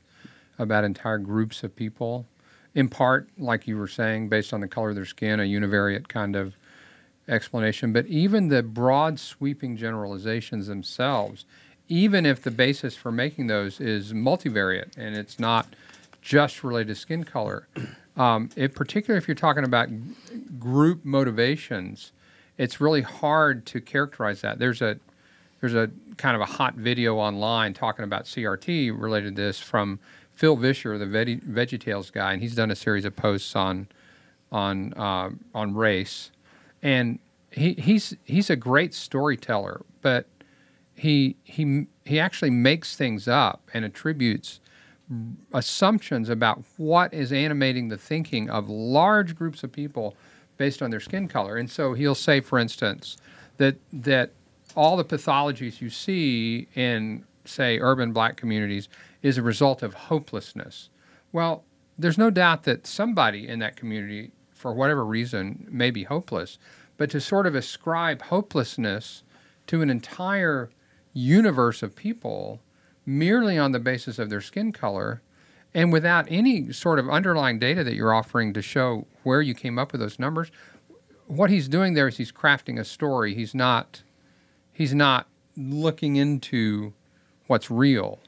about 0.58 0.84
entire 0.84 1.18
groups 1.18 1.62
of 1.62 1.74
people. 1.74 2.26
In 2.74 2.88
part, 2.88 3.28
like 3.38 3.66
you 3.66 3.76
were 3.76 3.88
saying, 3.88 4.28
based 4.28 4.52
on 4.52 4.60
the 4.60 4.68
color 4.68 4.90
of 4.90 4.94
their 4.94 5.04
skin, 5.04 5.40
a 5.40 5.44
univariate 5.44 6.08
kind 6.08 6.36
of 6.36 6.56
explanation. 7.28 7.92
But 7.92 8.06
even 8.06 8.48
the 8.48 8.62
broad, 8.62 9.18
sweeping 9.18 9.76
generalizations 9.76 10.66
themselves, 10.66 11.46
even 11.88 12.26
if 12.26 12.42
the 12.42 12.50
basis 12.50 12.96
for 12.96 13.10
making 13.10 13.46
those 13.46 13.80
is 13.80 14.12
multivariate 14.12 14.96
and 14.96 15.16
it's 15.16 15.38
not 15.38 15.74
just 16.22 16.62
related 16.62 16.88
to 16.88 16.94
skin 16.94 17.24
color, 17.24 17.68
um, 18.16 18.50
it, 18.56 18.74
particularly 18.74 19.18
if 19.22 19.26
you're 19.26 19.34
talking 19.34 19.64
about 19.64 19.88
g- 19.88 19.96
group 20.58 21.04
motivations, 21.04 22.12
it's 22.60 22.78
really 22.78 23.00
hard 23.00 23.64
to 23.64 23.80
characterize 23.80 24.42
that. 24.42 24.58
There's 24.58 24.82
a 24.82 24.98
there's 25.60 25.74
a 25.74 25.90
kind 26.18 26.34
of 26.36 26.42
a 26.42 26.46
hot 26.46 26.74
video 26.74 27.16
online 27.16 27.72
talking 27.72 28.04
about 28.04 28.24
CRT 28.24 28.98
related 29.00 29.36
to 29.36 29.42
this 29.42 29.58
from 29.58 29.98
Phil 30.34 30.56
Vischer, 30.56 30.98
the 30.98 31.06
Veggie, 31.06 31.42
VeggieTales 31.42 32.12
guy, 32.12 32.32
and 32.34 32.42
he's 32.42 32.54
done 32.54 32.70
a 32.70 32.76
series 32.76 33.06
of 33.06 33.16
posts 33.16 33.56
on 33.56 33.88
on 34.52 34.92
uh, 34.94 35.30
on 35.54 35.74
race, 35.74 36.32
and 36.82 37.18
he, 37.50 37.72
he's 37.72 38.14
he's 38.24 38.50
a 38.50 38.56
great 38.56 38.92
storyteller, 38.92 39.80
but 40.02 40.26
he 40.94 41.36
he 41.44 41.86
he 42.04 42.20
actually 42.20 42.50
makes 42.50 42.94
things 42.94 43.26
up 43.26 43.70
and 43.72 43.86
attributes 43.86 44.60
assumptions 45.54 46.28
about 46.28 46.62
what 46.76 47.12
is 47.14 47.32
animating 47.32 47.88
the 47.88 47.96
thinking 47.96 48.50
of 48.50 48.68
large 48.68 49.34
groups 49.34 49.64
of 49.64 49.72
people 49.72 50.14
based 50.60 50.82
on 50.82 50.90
their 50.90 51.00
skin 51.00 51.26
color. 51.26 51.56
And 51.56 51.70
so 51.70 51.94
he'll 51.94 52.14
say, 52.14 52.42
for 52.42 52.58
instance, 52.58 53.16
that 53.56 53.76
that 53.94 54.32
all 54.76 54.94
the 54.98 55.04
pathologies 55.06 55.80
you 55.80 55.88
see 55.88 56.68
in, 56.74 57.24
say, 57.46 57.78
urban 57.78 58.12
black 58.12 58.36
communities 58.36 58.86
is 59.22 59.38
a 59.38 59.42
result 59.42 59.82
of 59.82 59.94
hopelessness. 59.94 60.90
Well, 61.32 61.64
there's 61.98 62.18
no 62.18 62.28
doubt 62.28 62.64
that 62.64 62.86
somebody 62.86 63.48
in 63.48 63.58
that 63.60 63.74
community, 63.74 64.32
for 64.52 64.74
whatever 64.74 65.02
reason, 65.02 65.66
may 65.70 65.90
be 65.90 66.04
hopeless. 66.04 66.58
But 66.98 67.08
to 67.12 67.22
sort 67.22 67.46
of 67.46 67.54
ascribe 67.54 68.20
hopelessness 68.20 69.22
to 69.68 69.80
an 69.80 69.88
entire 69.88 70.68
universe 71.14 71.82
of 71.82 71.96
people 71.96 72.60
merely 73.06 73.56
on 73.56 73.72
the 73.72 73.80
basis 73.80 74.18
of 74.18 74.28
their 74.28 74.42
skin 74.42 74.72
color 74.72 75.22
and 75.74 75.92
without 75.92 76.26
any 76.28 76.72
sort 76.72 76.98
of 76.98 77.08
underlying 77.08 77.58
data 77.58 77.84
that 77.84 77.94
you're 77.94 78.14
offering 78.14 78.52
to 78.54 78.62
show 78.62 79.06
where 79.22 79.40
you 79.40 79.54
came 79.54 79.78
up 79.78 79.92
with 79.92 80.00
those 80.00 80.18
numbers, 80.18 80.50
what 81.26 81.50
he's 81.50 81.68
doing 81.68 81.94
there 81.94 82.08
is 82.08 82.16
he's 82.16 82.32
crafting 82.32 82.78
a 82.78 82.84
story. 82.84 83.34
He's 83.34 83.54
not 83.54 84.02
he's 84.72 84.94
not 84.94 85.28
looking 85.56 86.16
into 86.16 86.92
what's 87.46 87.70
real, 87.70 88.18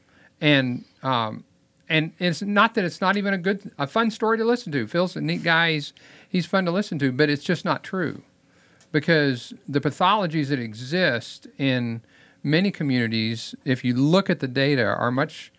and 0.41 0.85
um, 1.03 1.45
and 1.89 2.13
it's 2.19 2.43
not 2.43 2.75
that 2.75 2.85
it's 2.85 3.01
not 3.01 3.17
even 3.17 3.35
a 3.35 3.39
good 3.39 3.73
a 3.79 3.87
fun 3.87 4.11
story 4.11 4.39
to 4.39 4.45
listen 4.45 4.71
to. 4.73 4.87
Phil's 4.87 5.17
a 5.17 5.21
neat 5.21 5.43
guy. 5.43 5.73
He's 5.73 5.93
he's 6.29 6.47
fun 6.47 6.65
to 6.67 6.71
listen 6.71 6.99
to, 7.01 7.11
but 7.11 7.29
it's 7.29 7.45
just 7.45 7.65
not 7.65 7.83
true 7.83 8.23
because 8.93 9.55
the 9.67 9.81
pathologies 9.81 10.49
that 10.49 10.61
exist 10.61 11.49
in 11.59 12.03
many 12.43 12.71
communities, 12.71 13.55
if 13.65 13.83
you 13.85 13.95
look 13.95 14.31
at 14.31 14.41
the 14.41 14.49
data, 14.49 14.85
are 14.85 15.11
much 15.11 15.51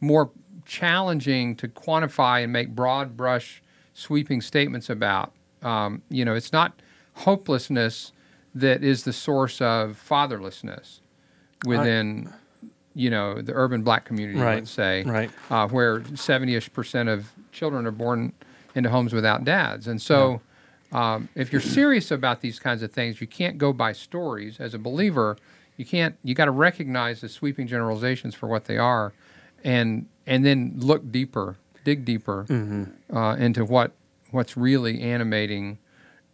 more 0.00 0.30
challenging 0.70 1.56
to 1.56 1.66
quantify 1.66 2.44
and 2.44 2.52
make 2.52 2.68
broad 2.76 3.16
brush 3.16 3.60
sweeping 3.92 4.40
statements 4.40 4.88
about. 4.88 5.32
Um, 5.62 6.02
you 6.08 6.24
know, 6.24 6.34
it's 6.34 6.52
not 6.52 6.80
hopelessness 7.14 8.12
that 8.54 8.84
is 8.84 9.02
the 9.02 9.12
source 9.12 9.60
of 9.60 10.00
fatherlessness 10.08 11.00
within, 11.66 12.32
you 12.94 13.10
know, 13.10 13.42
the 13.42 13.52
urban 13.52 13.82
black 13.82 14.04
community, 14.04 14.38
Right, 14.38 14.54
let's 14.60 14.70
say, 14.70 15.02
right. 15.02 15.30
uh, 15.50 15.66
where 15.68 16.00
70ish 16.00 16.72
percent 16.72 17.08
of 17.08 17.32
children 17.50 17.84
are 17.84 17.90
born 17.90 18.32
into 18.76 18.90
homes 18.90 19.12
without 19.12 19.42
dads. 19.44 19.88
And 19.88 20.00
so, 20.00 20.40
um, 20.92 21.28
if 21.34 21.50
you're 21.52 21.60
serious 21.60 22.12
about 22.12 22.40
these 22.42 22.58
kinds 22.60 22.82
of 22.84 22.92
things, 22.92 23.20
you 23.20 23.26
can't 23.26 23.58
go 23.58 23.72
by 23.72 23.92
stories. 23.92 24.60
As 24.60 24.72
a 24.74 24.78
believer, 24.78 25.36
You 25.76 25.84
can't. 25.84 26.14
You 26.22 26.34
got 26.34 26.44
to 26.44 26.50
recognize 26.52 27.20
the 27.22 27.28
sweeping 27.28 27.66
generalizations 27.66 28.34
for 28.34 28.46
what 28.48 28.66
they 28.66 28.76
are, 28.76 29.12
and 29.64 30.06
and 30.30 30.44
then 30.46 30.72
look 30.76 31.10
deeper, 31.12 31.56
dig 31.84 32.04
deeper 32.06 32.46
uh, 33.12 33.36
into 33.38 33.64
what 33.66 33.92
what's 34.30 34.56
really 34.56 35.02
animating 35.02 35.78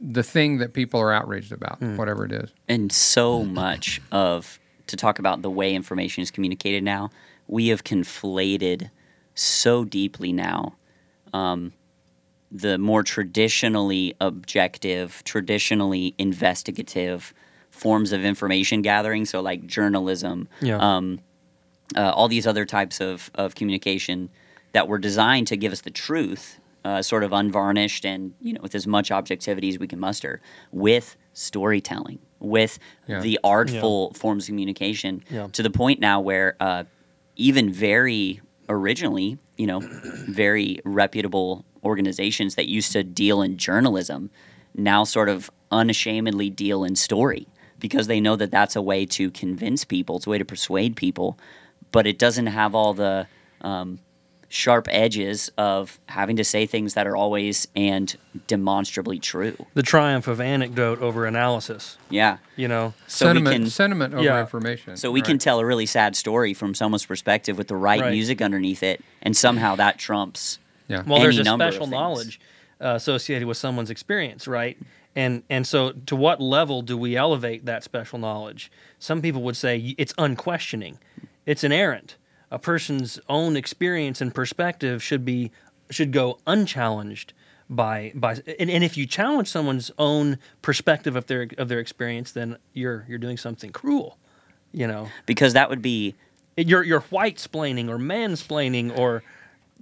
the 0.01 0.23
thing 0.23 0.59
that 0.59 0.75
people 0.75 1.01
are 1.01 1.13
outraged 1.13 1.51
about, 1.53 1.81
whatever 1.81 2.25
it 2.27 2.33
is. 2.33 2.51
and 2.69 2.93
so 2.93 3.43
much 3.43 4.01
of 4.13 4.61
to 4.87 4.97
talk 4.97 5.19
about 5.19 5.41
the 5.43 5.51
way 5.51 5.75
information 5.75 6.23
is 6.23 6.31
communicated 6.31 6.85
now 6.85 7.11
we 7.49 7.69
have 7.69 7.83
conflated 7.85 8.91
so 9.35 9.85
deeply 9.85 10.33
now 10.33 10.77
um, 11.33 11.73
the 12.53 12.77
more 12.79 13.03
traditionally 13.03 14.15
objective 14.21 15.23
traditionally 15.25 16.15
investigative 16.19 17.33
forms 17.71 18.13
of 18.13 18.25
information 18.25 18.83
gathering 18.83 19.25
so 19.25 19.41
like 19.41 19.67
journalism 19.67 20.49
Yeah. 20.61 20.77
um, 20.79 21.21
uh, 21.95 22.11
all 22.11 22.29
these 22.29 22.47
other 22.47 22.65
types 22.65 23.01
of, 23.01 23.31
of 23.35 23.55
communication 23.55 24.29
that 24.73 24.89
were 24.89 24.99
designed 24.99 25.47
to 25.49 25.57
give 25.57 25.73
us 25.73 25.83
the 25.83 25.91
truth, 25.91 26.59
uh, 26.85 27.03
sort 27.03 27.23
of 27.25 27.33
unvarnished 27.33 28.05
and 28.05 28.33
you 28.41 28.53
know 28.53 28.61
with 28.63 28.75
as 28.75 28.87
much 28.87 29.11
objectivity 29.11 29.69
as 29.69 29.79
we 29.79 29.87
can 29.87 30.01
muster, 30.01 30.41
with 30.73 31.17
storytelling, 31.33 32.19
with 32.41 32.79
Yeah. 33.07 33.21
the 33.21 33.39
artful 33.45 34.13
forms 34.15 34.45
of 34.45 34.49
communication, 34.49 35.23
Yeah. 35.31 35.49
to 35.53 35.63
the 35.63 35.71
point 35.71 36.01
now 36.01 36.21
where 36.21 36.57
uh, 36.61 36.85
even 37.37 37.73
very 37.73 38.41
originally, 38.69 39.39
you 39.57 39.67
know, 39.67 39.81
very 40.29 40.81
reputable 40.85 41.65
organizations 41.85 42.57
that 42.57 42.67
used 42.67 42.93
to 42.93 43.05
deal 43.05 43.43
in 43.43 43.57
journalism 43.57 44.29
now 44.75 45.05
sort 45.05 45.29
of 45.29 45.51
unashamedly 45.71 46.51
deal 46.51 46.83
in 46.85 46.97
story 46.97 47.47
because 47.79 48.07
they 48.09 48.21
know 48.21 48.35
that 48.37 48.51
that's 48.51 48.75
a 48.77 48.83
way 48.83 49.07
to 49.07 49.31
convince 49.31 49.85
people, 49.85 50.17
it's 50.17 50.27
a 50.27 50.31
way 50.31 50.39
to 50.39 50.45
persuade 50.45 50.97
people, 50.97 51.39
but 51.93 52.07
it 52.07 52.19
doesn't 52.19 52.47
have 52.47 52.75
all 52.75 52.95
the 52.95 53.27
um, 53.63 53.99
sharp 54.49 54.87
edges 54.91 55.51
of 55.59 55.99
having 56.07 56.37
to 56.37 56.45
say 56.45 56.67
things 56.67 56.95
that 56.95 57.07
are 57.07 57.17
always 57.17 57.67
and 57.75 58.17
demonstrably 58.47 59.19
true. 59.19 59.57
The 59.75 59.83
triumph 59.83 60.29
of 60.29 60.41
anecdote 60.41 61.01
over 61.01 61.27
analysis. 61.27 61.99
Yeah. 62.11 62.39
You 62.55 62.69
know, 62.69 62.95
So 63.09 63.27
sentiment, 63.27 63.55
we 63.55 63.59
can 63.65 63.71
sentiment 63.71 64.15
over 64.15 64.23
Yeah. 64.23 64.41
information. 64.41 64.97
so 64.97 65.11
we 65.11 65.21
can 65.21 65.39
tell 65.39 65.59
a 65.59 65.65
really 65.67 65.87
sad 65.87 66.15
story 66.17 66.55
from 66.55 66.75
someone's 66.75 67.05
perspective 67.07 67.59
with 67.59 67.69
the 67.69 67.77
right, 67.77 68.01
Right. 68.01 68.13
music 68.13 68.41
underneath 68.41 68.83
it, 68.83 69.03
and 69.23 69.37
somehow 69.37 69.75
that 69.77 69.99
trumps. 69.99 70.59
Yeah. 70.89 71.03
well, 71.05 71.21
there's 71.21 71.39
any 71.41 71.49
a 71.49 71.55
special 71.55 71.89
knowledge 71.89 72.39
uh, 72.81 72.89
associated 72.95 73.49
with 73.49 73.57
someone's 73.57 73.91
experience, 73.91 74.47
right? 74.47 74.77
And 75.17 75.43
and 75.49 75.67
so, 75.67 75.93
to 76.07 76.15
what 76.15 76.41
level 76.43 76.83
do 76.83 76.97
we 76.97 77.17
elevate 77.17 77.65
that 77.65 77.83
special 77.83 78.19
knowledge? 78.19 78.71
Some 78.99 79.23
people 79.23 79.43
would 79.43 79.57
say 79.57 79.95
it's 79.99 80.13
unquestioning, 80.19 80.99
it's 81.47 81.65
inerrant. 81.65 82.17
A 82.51 82.59
person's 82.59 83.19
own 83.29 83.57
experience 83.57 84.21
and 84.21 84.35
perspective 84.35 85.03
should 85.03 85.25
be 85.25 85.51
should 85.91 86.13
go 86.13 86.39
unchallenged 86.47 87.33
by 87.71 88.13
by 88.15 88.33
and, 88.61 88.71
and 88.71 88.85
if 88.85 88.97
you 88.97 89.07
challenge 89.07 89.49
someone's 89.49 89.91
own 89.99 90.39
perspective 90.63 91.17
of 91.17 91.27
their 91.27 91.49
of 91.59 91.69
their 91.69 91.81
experience, 91.81 92.33
then 92.33 92.57
you're 92.73 93.05
you're 93.09 93.19
doing 93.19 93.37
something 93.37 93.71
cruel, 93.73 94.19
you 94.73 94.87
know. 94.87 95.09
Because 95.27 95.53
that 95.55 95.71
would 95.71 95.83
be 95.83 96.15
You're 96.57 96.83
you're 96.85 97.01
white 97.11 97.37
splaining 97.37 97.89
or 97.89 97.99
mansplaining 97.99 98.97
or 98.97 99.23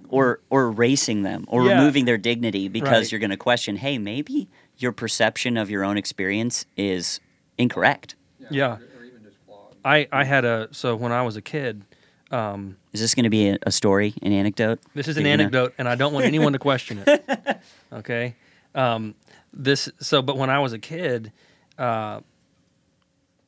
or 0.09 0.39
or 0.49 0.63
erasing 0.65 1.21
them 1.23 1.45
or 1.47 1.63
Yeah. 1.65 1.77
removing 1.79 2.05
their 2.05 2.17
dignity 2.17 2.67
because 2.67 2.89
Right. 3.03 3.11
you're 3.11 3.19
going 3.19 3.29
to 3.31 3.37
question, 3.37 3.77
hey, 3.77 3.97
maybe 3.97 4.47
your 4.77 4.91
perception 4.91 5.55
of 5.55 5.69
your 5.69 5.83
own 5.83 5.97
experience 5.97 6.65
is 6.75 7.19
incorrect. 7.57 8.15
yeah. 8.49 8.77
I 9.85 10.07
I 10.11 10.23
had 10.25 10.43
a 10.43 10.67
so 10.71 10.95
when 10.95 11.11
I 11.11 11.21
was 11.21 11.37
a 11.37 11.41
kid. 11.41 11.83
Um, 12.31 12.77
Is 12.91 12.99
this 12.99 13.13
going 13.13 13.25
to 13.25 13.29
be 13.29 13.49
a, 13.49 13.57
a 13.63 13.71
story, 13.71 14.15
an 14.23 14.33
anecdote? 14.33 14.79
This 14.95 15.07
is 15.07 15.15
an 15.17 15.27
anecdote, 15.27 15.75
and 15.77 15.87
I 15.87 15.93
don't 15.93 16.11
want 16.11 16.25
anyone 16.25 16.53
to 16.53 16.59
question 16.59 17.03
it. 17.05 17.59
Okay, 17.93 18.35
um, 18.73 19.13
this 19.53 19.89
so. 19.99 20.21
But 20.21 20.35
when 20.37 20.49
I 20.49 20.59
was 20.59 20.73
a 20.73 20.79
kid, 20.79 21.31
uh, 21.77 22.19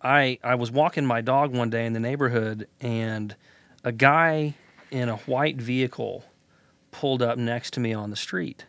I 0.01 0.37
I 0.43 0.55
was 0.55 0.71
walking 0.71 1.05
my 1.05 1.21
dog 1.21 1.53
one 1.53 1.69
day 1.69 1.85
in 1.85 1.93
the 1.93 1.99
neighborhood, 1.99 2.67
and 2.79 3.35
a 3.83 3.91
guy 3.91 4.53
in 4.91 5.09
a 5.09 5.17
white 5.17 5.57
vehicle 5.57 6.23
pulled 6.91 7.21
up 7.21 7.37
next 7.37 7.73
to 7.73 7.79
me 7.79 7.93
on 7.93 8.09
the 8.09 8.15
street. 8.15 8.65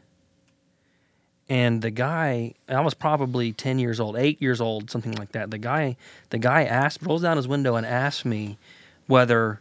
And 1.48 1.80
the 1.80 1.90
guy, 1.90 2.54
I 2.68 2.80
was 2.80 2.94
probably 2.94 3.52
ten 3.52 3.78
years 3.78 4.00
old, 4.00 4.16
eight 4.16 4.40
years 4.42 4.60
old, 4.60 4.90
something 4.90 5.12
like 5.12 5.32
that. 5.32 5.50
The 5.50 5.58
guy, 5.58 5.96
the 6.30 6.38
guy 6.38 6.64
asked, 6.64 7.02
rolls 7.02 7.22
down 7.22 7.36
his 7.38 7.48
window 7.48 7.76
and 7.76 7.86
asked 7.86 8.24
me 8.26 8.58
whether 9.06 9.60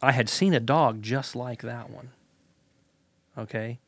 I 0.00 0.12
had 0.12 0.28
seen 0.28 0.54
a 0.54 0.60
dog 0.60 1.02
just 1.02 1.36
like 1.36 1.62
that 1.62 1.90
one. 1.90 2.10
Okay? 3.36 3.78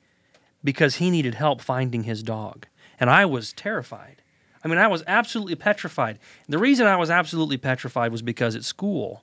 Because 0.63 0.97
he 0.97 1.11
needed 1.11 1.35
help 1.35 1.61
finding 1.61 2.05
his 2.05 2.23
dog. 2.23 2.67
And 2.99 3.11
I 3.11 3.27
was 3.27 3.53
terrified. 3.53 4.23
I 4.65 4.69
mean, 4.69 4.79
I 4.79 4.87
was 4.87 5.03
absolutely 5.07 5.57
petrified. 5.57 6.19
The 6.49 6.59
reason 6.59 6.87
I 6.87 6.97
was 6.97 7.11
absolutely 7.11 7.59
petrified 7.59 8.13
was 8.13 8.23
because 8.23 8.57
at 8.57 8.65
school, 8.65 9.23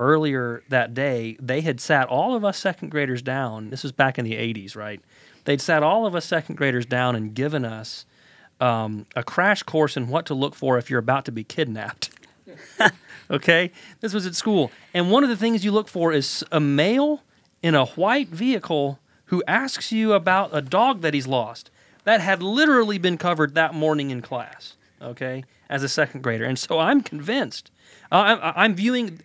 earlier 0.00 0.64
that 0.68 0.94
day, 0.94 1.36
they 1.40 1.60
had 1.60 1.80
sat 1.80 2.08
all 2.08 2.34
of 2.34 2.44
us 2.44 2.58
second 2.58 2.90
graders 2.90 3.22
down. 3.22 3.70
This 3.70 3.82
was 3.82 3.92
back 3.92 4.18
in 4.18 4.24
the 4.24 4.34
80s, 4.34 4.74
right? 4.74 5.00
They'd 5.44 5.60
sat 5.60 5.82
all 5.82 6.06
of 6.06 6.14
us 6.14 6.24
second 6.24 6.56
graders 6.56 6.86
down 6.86 7.16
and 7.16 7.34
given 7.34 7.64
us 7.64 8.06
um, 8.60 9.06
a 9.14 9.22
crash 9.22 9.62
course 9.62 9.96
in 9.96 10.08
what 10.08 10.26
to 10.26 10.34
look 10.34 10.54
for 10.54 10.78
if 10.78 10.90
you're 10.90 10.98
about 10.98 11.24
to 11.26 11.32
be 11.32 11.44
kidnapped. 11.44 12.10
okay? 13.30 13.70
This 14.00 14.14
was 14.14 14.26
at 14.26 14.34
school. 14.34 14.70
And 14.92 15.10
one 15.10 15.22
of 15.22 15.28
the 15.28 15.36
things 15.36 15.64
you 15.64 15.72
look 15.72 15.88
for 15.88 16.12
is 16.12 16.44
a 16.50 16.60
male 16.60 17.22
in 17.62 17.74
a 17.74 17.86
white 17.86 18.28
vehicle 18.28 18.98
who 19.26 19.42
asks 19.46 19.90
you 19.90 20.12
about 20.12 20.50
a 20.52 20.60
dog 20.60 21.00
that 21.00 21.14
he's 21.14 21.26
lost. 21.26 21.70
That 22.04 22.20
had 22.20 22.42
literally 22.42 22.98
been 22.98 23.16
covered 23.16 23.54
that 23.54 23.72
morning 23.72 24.10
in 24.10 24.20
class, 24.20 24.76
okay, 25.00 25.44
as 25.70 25.82
a 25.82 25.88
second 25.88 26.22
grader. 26.22 26.44
And 26.44 26.58
so 26.58 26.78
I'm 26.78 27.00
convinced. 27.00 27.70
Uh, 28.12 28.16
I'm, 28.16 28.52
I'm 28.56 28.74
viewing 28.74 29.20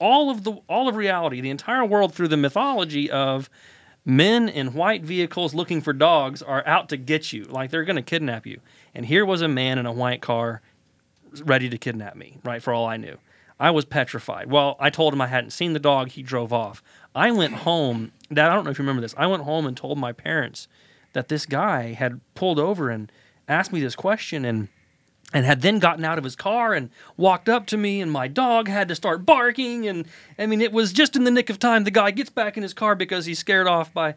all 0.00 0.30
of 0.30 0.42
the 0.42 0.52
all 0.68 0.88
of 0.88 0.96
reality, 0.96 1.40
the 1.40 1.50
entire 1.50 1.84
world 1.84 2.12
through 2.12 2.28
the 2.28 2.36
mythology 2.36 3.08
of 3.08 3.48
men 4.04 4.48
in 4.48 4.74
white 4.74 5.02
vehicles 5.02 5.54
looking 5.54 5.80
for 5.80 5.92
dogs 5.92 6.42
are 6.42 6.66
out 6.66 6.88
to 6.90 6.96
get 6.96 7.32
you, 7.32 7.44
like 7.44 7.70
they're 7.70 7.84
going 7.84 7.96
to 7.96 8.02
kidnap 8.02 8.46
you. 8.46 8.60
And 8.94 9.06
here 9.06 9.24
was 9.24 9.42
a 9.42 9.48
man 9.48 9.78
in 9.78 9.86
a 9.86 9.92
white 9.92 10.20
car 10.20 10.60
ready 11.42 11.68
to 11.68 11.78
kidnap 11.78 12.16
me, 12.16 12.38
right? 12.44 12.62
For 12.62 12.72
all 12.72 12.86
I 12.86 12.96
knew. 12.96 13.18
I 13.58 13.70
was 13.70 13.84
petrified. 13.84 14.50
Well, 14.50 14.76
I 14.80 14.90
told 14.90 15.14
him 15.14 15.20
I 15.20 15.28
hadn't 15.28 15.50
seen 15.50 15.72
the 15.72 15.78
dog. 15.78 16.10
He 16.10 16.22
drove 16.22 16.52
off. 16.52 16.82
I 17.14 17.30
went 17.30 17.54
home. 17.54 18.12
Dad, 18.32 18.50
I 18.50 18.54
don't 18.54 18.64
know 18.64 18.70
if 18.70 18.78
you 18.78 18.82
remember 18.82 19.02
this. 19.02 19.14
I 19.16 19.26
went 19.26 19.44
home 19.44 19.66
and 19.66 19.76
told 19.76 19.98
my 19.98 20.12
parents 20.12 20.68
that 21.12 21.28
this 21.28 21.46
guy 21.46 21.92
had 21.92 22.20
pulled 22.34 22.58
over 22.58 22.90
and 22.90 23.10
asked 23.48 23.72
me 23.72 23.80
this 23.80 23.94
question 23.94 24.44
and 24.44 24.68
and 25.34 25.44
had 25.44 25.62
then 25.62 25.80
gotten 25.80 26.04
out 26.04 26.16
of 26.16 26.24
his 26.24 26.36
car 26.36 26.72
and 26.72 26.88
walked 27.16 27.48
up 27.48 27.66
to 27.66 27.76
me 27.76 28.00
and 28.00 28.10
my 28.10 28.28
dog 28.28 28.68
had 28.68 28.86
to 28.88 28.94
start 28.94 29.26
barking 29.26 29.88
and 29.88 30.06
I 30.38 30.46
mean 30.46 30.62
it 30.62 30.72
was 30.72 30.92
just 30.92 31.16
in 31.16 31.24
the 31.24 31.30
nick 31.30 31.50
of 31.50 31.58
time. 31.58 31.82
The 31.82 31.90
guy 31.90 32.12
gets 32.12 32.30
back 32.30 32.56
in 32.56 32.62
his 32.62 32.72
car 32.72 32.94
because 32.94 33.26
he's 33.26 33.40
scared 33.40 33.66
off 33.66 33.92
by 33.92 34.14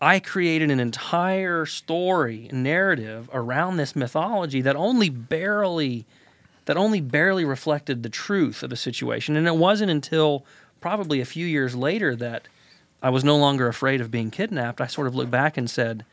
I 0.00 0.20
created 0.20 0.70
an 0.70 0.80
entire 0.80 1.66
story 1.66 2.48
narrative 2.52 3.28
around 3.32 3.76
this 3.76 3.94
mythology 3.94 4.60
that 4.62 4.76
only 4.76 5.10
barely 5.10 6.06
that 6.66 6.76
only 6.76 7.00
barely 7.00 7.44
reflected 7.44 8.04
the 8.04 8.08
truth 8.08 8.62
of 8.62 8.70
the 8.70 8.76
situation. 8.76 9.36
And 9.36 9.48
it 9.48 9.56
wasn't 9.56 9.90
until 9.90 10.44
probably 10.80 11.20
a 11.20 11.24
few 11.24 11.44
years 11.44 11.74
later 11.74 12.14
that 12.14 12.46
I 13.02 13.10
was 13.10 13.24
no 13.24 13.36
longer 13.36 13.66
afraid 13.66 14.00
of 14.00 14.12
being 14.12 14.30
kidnapped 14.30 14.80
I 14.80 14.86
sort 14.86 15.08
of 15.08 15.16
looked 15.16 15.32
back 15.32 15.56
and 15.56 15.68
said 15.68 16.04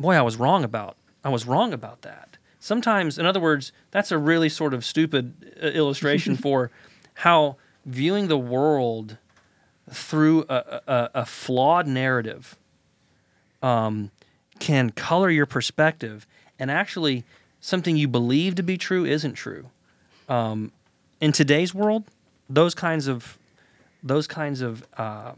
boy 0.00 0.14
I 0.16 0.22
was 0.22 0.36
wrong 0.36 0.64
about 0.64 0.96
I 1.22 1.28
was 1.28 1.46
wrong 1.46 1.72
about 1.72 2.02
that 2.02 2.33
sometimes 2.64 3.18
in 3.18 3.26
other 3.26 3.40
words 3.40 3.72
that's 3.90 4.10
a 4.10 4.18
really 4.18 4.48
sort 4.48 4.72
of 4.72 4.84
stupid 4.84 5.54
uh, 5.62 5.66
illustration 5.66 6.36
for 6.44 6.70
how 7.14 7.56
viewing 7.84 8.28
the 8.28 8.38
world 8.38 9.18
through 9.90 10.44
a, 10.48 10.80
a, 10.86 11.10
a 11.14 11.26
flawed 11.26 11.86
narrative 11.86 12.56
um, 13.62 14.10
can 14.58 14.90
color 14.90 15.30
your 15.30 15.46
perspective. 15.46 16.26
And 16.58 16.70
actually 16.70 17.24
something 17.60 17.96
you 17.96 18.08
believe 18.08 18.54
to 18.56 18.62
be 18.62 18.76
true 18.78 19.04
isn't 19.04 19.34
true. 19.34 19.70
Um, 20.28 20.72
in 21.20 21.32
today's 21.32 21.74
world 21.74 22.04
those 22.48 22.74
kinds 22.74 23.06
of 23.06 23.38
those 24.02 24.26
kinds 24.26 24.60
of 24.60 24.86
uh, 24.98 25.32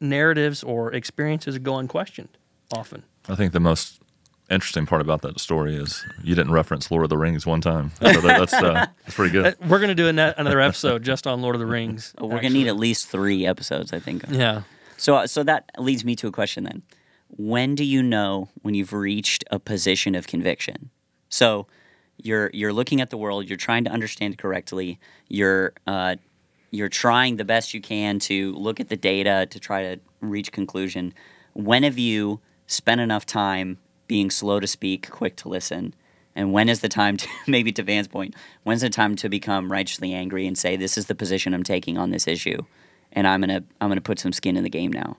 narratives 0.00 0.62
or 0.64 0.92
experiences 0.92 1.58
go 1.58 1.76
unquestioned 1.76 2.28
often. 2.72 3.04
I 3.28 3.36
think 3.36 3.52
the 3.52 3.60
most 3.60 4.00
interesting 4.50 4.86
part 4.86 5.00
about 5.02 5.22
that 5.22 5.38
story 5.40 5.74
is 5.76 6.04
you 6.22 6.34
didn't 6.34 6.52
reference 6.52 6.90
Lord 6.90 7.04
of 7.04 7.10
the 7.10 7.18
Rings 7.18 7.46
one 7.46 7.60
time. 7.60 7.90
So 8.00 8.20
that, 8.20 8.22
that's 8.22 8.52
uh, 8.54 8.86
that's 9.04 9.14
pretty 9.14 9.38
Uh, 9.40 9.42
good. 9.50 9.56
we're 9.68 9.78
going 9.78 9.88
to 9.88 9.94
do 9.94 10.08
an- 10.08 10.18
another 10.18 10.60
episode 10.60 11.02
just 11.02 11.26
on 11.26 11.42
lord 11.42 11.54
of 11.54 11.60
the 11.60 11.66
rings 11.66 12.14
We're 12.20 12.28
going 12.40 12.42
to 12.44 12.58
need 12.58 12.66
at 12.68 12.76
least 12.76 13.08
three 13.08 13.46
episodes, 13.46 13.92
I 13.92 13.98
think. 13.98 14.24
yeah 14.30 14.62
So, 14.96 15.26
so 15.26 15.42
that 15.44 15.70
leads 15.78 16.04
me 16.04 16.16
to 16.16 16.28
a 16.28 16.32
question 16.32 16.64
then. 16.64 16.82
When 17.36 17.74
do 17.74 17.84
you 17.84 18.02
know 18.02 18.48
when 18.62 18.74
you've 18.74 18.92
reached 18.94 19.44
a 19.50 19.58
position 19.58 20.14
of 20.14 20.26
conviction? 20.26 20.90
So, 21.28 21.66
You're 22.22 22.50
you're 22.54 22.72
looking 22.72 23.00
at 23.02 23.10
the 23.10 23.18
world. 23.18 23.48
You're 23.48 23.58
trying 23.58 23.84
to 23.84 23.90
understand 23.90 24.34
it 24.34 24.38
correctly. 24.38 24.98
You're 25.28 25.74
uh, 25.86 26.16
you're 26.70 26.88
trying 26.88 27.36
the 27.36 27.44
best 27.44 27.74
you 27.74 27.80
can 27.82 28.18
to 28.20 28.52
look 28.54 28.80
at 28.80 28.88
the 28.88 28.96
data 28.96 29.46
to 29.50 29.60
try 29.60 29.82
to 29.94 30.00
reach 30.20 30.50
conclusion. 30.52 31.12
When 31.52 31.82
have 31.82 31.98
you 31.98 32.40
spent 32.66 33.00
enough 33.00 33.24
time 33.26 33.76
being 34.08 34.30
slow 34.30 34.58
to 34.58 34.66
speak, 34.66 35.10
quick 35.10 35.36
to 35.36 35.48
listen? 35.48 35.94
And 36.34 36.52
when 36.52 36.68
is 36.68 36.80
the 36.80 36.88
time 36.88 37.16
to 37.16 37.28
maybe 37.46 37.72
to 37.72 37.82
Van's 37.82 38.08
point, 38.08 38.34
when's 38.64 38.80
the 38.80 38.90
time 38.90 39.16
to 39.16 39.28
become 39.28 39.70
righteously 39.70 40.12
angry 40.12 40.46
and 40.46 40.58
say, 40.58 40.76
This 40.76 40.98
is 40.98 41.06
the 41.06 41.14
position 41.14 41.54
I'm 41.54 41.62
taking 41.62 41.96
on 41.98 42.10
this 42.10 42.26
issue 42.26 42.62
and 43.12 43.26
I'm 43.26 43.40
gonna 43.40 43.64
I'm 43.80 43.88
gonna 43.88 44.00
put 44.00 44.18
some 44.18 44.32
skin 44.32 44.56
in 44.56 44.64
the 44.64 44.70
game 44.70 44.92
now? 44.92 45.16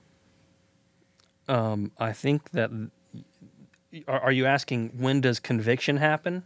Um, 1.48 1.92
I 1.98 2.12
think 2.12 2.50
that. 2.50 2.70
Are, 4.06 4.20
are 4.20 4.32
you 4.32 4.46
asking 4.46 4.90
when 4.98 5.20
does 5.20 5.40
conviction 5.40 5.96
happen? 5.96 6.44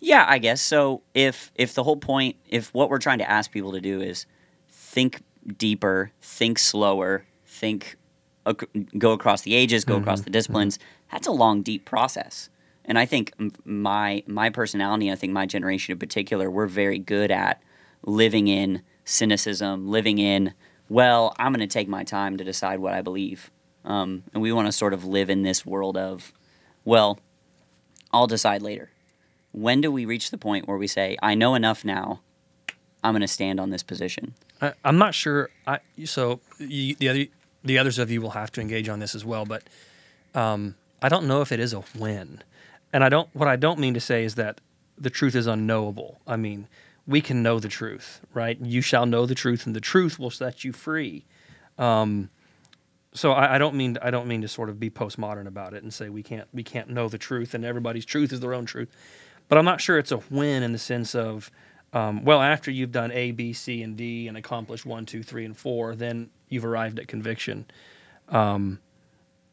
Yeah, 0.00 0.24
I 0.28 0.38
guess 0.38 0.60
so. 0.60 1.02
If 1.14 1.52
if 1.54 1.74
the 1.74 1.84
whole 1.84 1.96
point, 1.96 2.36
if 2.48 2.74
what 2.74 2.90
we're 2.90 2.98
trying 2.98 3.18
to 3.18 3.30
ask 3.30 3.50
people 3.50 3.72
to 3.72 3.80
do 3.80 4.00
is 4.00 4.26
think 4.68 5.22
deeper, 5.56 6.10
think 6.20 6.58
slower, 6.58 7.24
think 7.46 7.96
go 8.98 9.12
across 9.12 9.42
the 9.42 9.54
ages, 9.54 9.84
go 9.84 9.96
across 9.96 10.22
the 10.22 10.30
disciplines, 10.30 10.78
that's 11.10 11.26
a 11.26 11.32
long, 11.32 11.62
deep 11.62 11.84
process. 11.84 12.48
And 12.84 12.98
I 12.98 13.06
think 13.06 13.32
my 13.64 14.22
my 14.26 14.50
personality, 14.50 15.10
I 15.10 15.14
think 15.14 15.32
my 15.32 15.46
generation 15.46 15.92
in 15.92 15.98
particular, 15.98 16.50
we're 16.50 16.66
very 16.66 16.98
good 16.98 17.30
at 17.30 17.62
living 18.04 18.48
in 18.48 18.82
cynicism, 19.04 19.88
living 19.88 20.18
in 20.18 20.54
well, 20.88 21.36
I'm 21.38 21.52
going 21.52 21.60
to 21.60 21.72
take 21.72 21.86
my 21.86 22.02
time 22.02 22.36
to 22.38 22.42
decide 22.44 22.80
what 22.80 22.94
I 22.94 23.00
believe, 23.00 23.52
um, 23.84 24.24
and 24.32 24.42
we 24.42 24.50
want 24.50 24.66
to 24.66 24.72
sort 24.72 24.92
of 24.92 25.04
live 25.04 25.30
in 25.30 25.42
this 25.42 25.64
world 25.64 25.96
of 25.96 26.32
well, 26.84 27.20
I'll 28.12 28.26
decide 28.26 28.62
later 28.62 28.90
when 29.52 29.80
do 29.80 29.90
we 29.90 30.04
reach 30.04 30.30
the 30.30 30.38
point 30.38 30.68
where 30.68 30.76
we 30.76 30.86
say, 30.86 31.16
I 31.22 31.34
know 31.34 31.54
enough 31.54 31.84
now, 31.84 32.20
I'm 33.02 33.12
going 33.12 33.22
to 33.22 33.28
stand 33.28 33.58
on 33.58 33.70
this 33.70 33.82
position? 33.82 34.34
I, 34.60 34.74
I'm 34.84 34.98
not 34.98 35.14
sure. 35.14 35.50
I 35.66 35.80
so 36.04 36.40
you, 36.58 36.94
the 36.96 37.08
other 37.08 37.26
the 37.64 37.78
others 37.78 37.98
of 37.98 38.10
you 38.10 38.20
will 38.20 38.30
have 38.30 38.52
to 38.52 38.60
engage 38.60 38.88
on 38.88 39.00
this 39.00 39.14
as 39.14 39.24
well, 39.24 39.44
but 39.44 39.62
um, 40.34 40.74
I 41.02 41.08
don't 41.08 41.26
know 41.26 41.40
if 41.40 41.52
it 41.52 41.60
is 41.60 41.72
a 41.72 41.82
win. 41.98 42.42
And 42.92 43.04
I 43.04 43.08
don't. 43.08 43.28
What 43.34 43.48
I 43.48 43.56
don't 43.56 43.78
mean 43.78 43.94
to 43.94 44.00
say 44.00 44.24
is 44.24 44.34
that 44.34 44.60
the 44.98 45.10
truth 45.10 45.34
is 45.34 45.46
unknowable. 45.46 46.20
I 46.26 46.36
mean, 46.36 46.66
we 47.06 47.20
can 47.20 47.42
know 47.42 47.58
the 47.58 47.68
truth, 47.68 48.20
right? 48.34 48.58
You 48.60 48.80
shall 48.80 49.06
know 49.06 49.26
the 49.26 49.34
truth, 49.34 49.66
and 49.66 49.74
the 49.74 49.80
truth 49.80 50.18
will 50.18 50.30
set 50.30 50.64
you 50.64 50.72
free. 50.72 51.24
Um, 51.78 52.30
so 53.12 53.32
I, 53.32 53.56
I 53.56 53.58
don't 53.58 53.74
mean 53.74 53.98
I 54.02 54.10
don't 54.10 54.26
mean 54.26 54.42
to 54.42 54.48
sort 54.48 54.68
of 54.68 54.78
be 54.78 54.90
postmodern 54.90 55.46
about 55.46 55.74
it 55.74 55.82
and 55.82 55.92
say 55.92 56.08
we 56.08 56.22
can't 56.22 56.48
we 56.52 56.62
can't 56.62 56.90
know 56.90 57.08
the 57.08 57.18
truth 57.18 57.54
and 57.54 57.64
everybody's 57.64 58.04
truth 58.04 58.32
is 58.32 58.40
their 58.40 58.54
own 58.54 58.66
truth, 58.66 58.88
but 59.48 59.58
I'm 59.58 59.64
not 59.64 59.80
sure 59.80 59.98
it's 59.98 60.12
a 60.12 60.20
win 60.30 60.62
in 60.62 60.72
the 60.72 60.78
sense 60.78 61.14
of 61.14 61.50
um, 61.92 62.24
well 62.24 62.40
after 62.40 62.70
you've 62.70 62.92
done 62.92 63.10
A 63.12 63.32
B 63.32 63.52
C 63.52 63.82
and 63.82 63.96
D 63.96 64.28
and 64.28 64.36
accomplished 64.36 64.86
one 64.86 65.06
two 65.06 65.22
three 65.22 65.44
and 65.44 65.56
four 65.56 65.96
then 65.96 66.30
you've 66.48 66.64
arrived 66.64 66.98
at 66.98 67.08
conviction. 67.08 67.66
Um, 68.28 68.78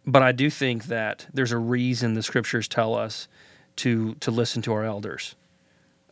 but 0.07 0.23
I 0.23 0.31
do 0.31 0.49
think 0.49 0.85
that 0.85 1.27
there's 1.33 1.51
a 1.51 1.57
reason 1.57 2.13
the 2.13 2.23
scriptures 2.23 2.67
tell 2.67 2.95
us 2.95 3.27
to 3.77 4.15
to 4.15 4.31
listen 4.31 4.61
to 4.63 4.73
our 4.73 4.83
elders. 4.85 5.35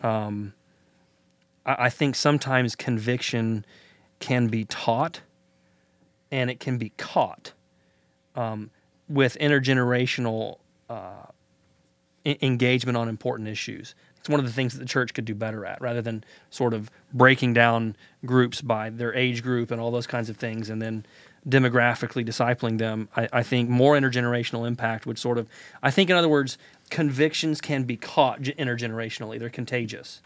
Um, 0.02 0.54
I, 1.66 1.86
I 1.86 1.89
think 1.89 2.16
sometimes 2.16 2.76
conviction 2.76 3.66
can 4.20 4.48
be 4.48 4.66
taught 4.66 5.22
and 6.32 6.50
it 6.50 6.60
can 6.60 6.78
be 6.78 6.91
caught 6.98 7.54
um, 8.36 8.70
with 9.08 9.38
intergenerational 9.39 10.58
uh, 10.89 11.28
e- 12.26 12.38
engagement 12.41 12.98
on 12.98 13.08
important 13.08 13.48
issues. 13.48 13.96
It's 14.18 14.28
one 14.28 14.39
of 14.39 14.46
the 14.46 14.52
things 14.52 14.74
that 14.74 14.80
the 14.80 14.86
church 14.88 15.14
could 15.14 15.26
do 15.26 15.36
better 15.36 15.66
at, 15.66 15.80
rather 15.82 16.02
than 16.02 16.24
sort 16.50 16.74
of 16.74 16.89
breaking 17.14 17.54
down 17.54 17.96
groups 18.26 18.60
by 18.62 18.89
their 18.89 19.14
age 19.14 19.43
group 19.43 19.72
and 19.72 19.80
all 19.80 19.91
those 19.91 20.08
kinds 20.08 20.30
of 20.30 20.38
things, 20.38 20.70
and 20.70 20.82
then 20.82 21.06
demographically 21.48 22.26
discipling 22.26 22.78
them. 22.78 23.08
I, 23.16 23.28
I 23.32 23.43
think 23.43 23.70
more 23.70 23.96
intergenerational 23.96 24.68
impact 24.68 25.06
would 25.06 25.20
sort 25.20 25.38
of. 25.38 25.48
I 25.84 25.91
think, 25.91 26.10
in 26.10 26.16
other 26.16 26.30
words, 26.30 26.58
convictions 26.89 27.62
can 27.62 27.84
be 27.84 27.98
caught 27.98 28.41
intergenerationally. 28.41 29.39
They're 29.39 29.50
contagious. 29.50 30.22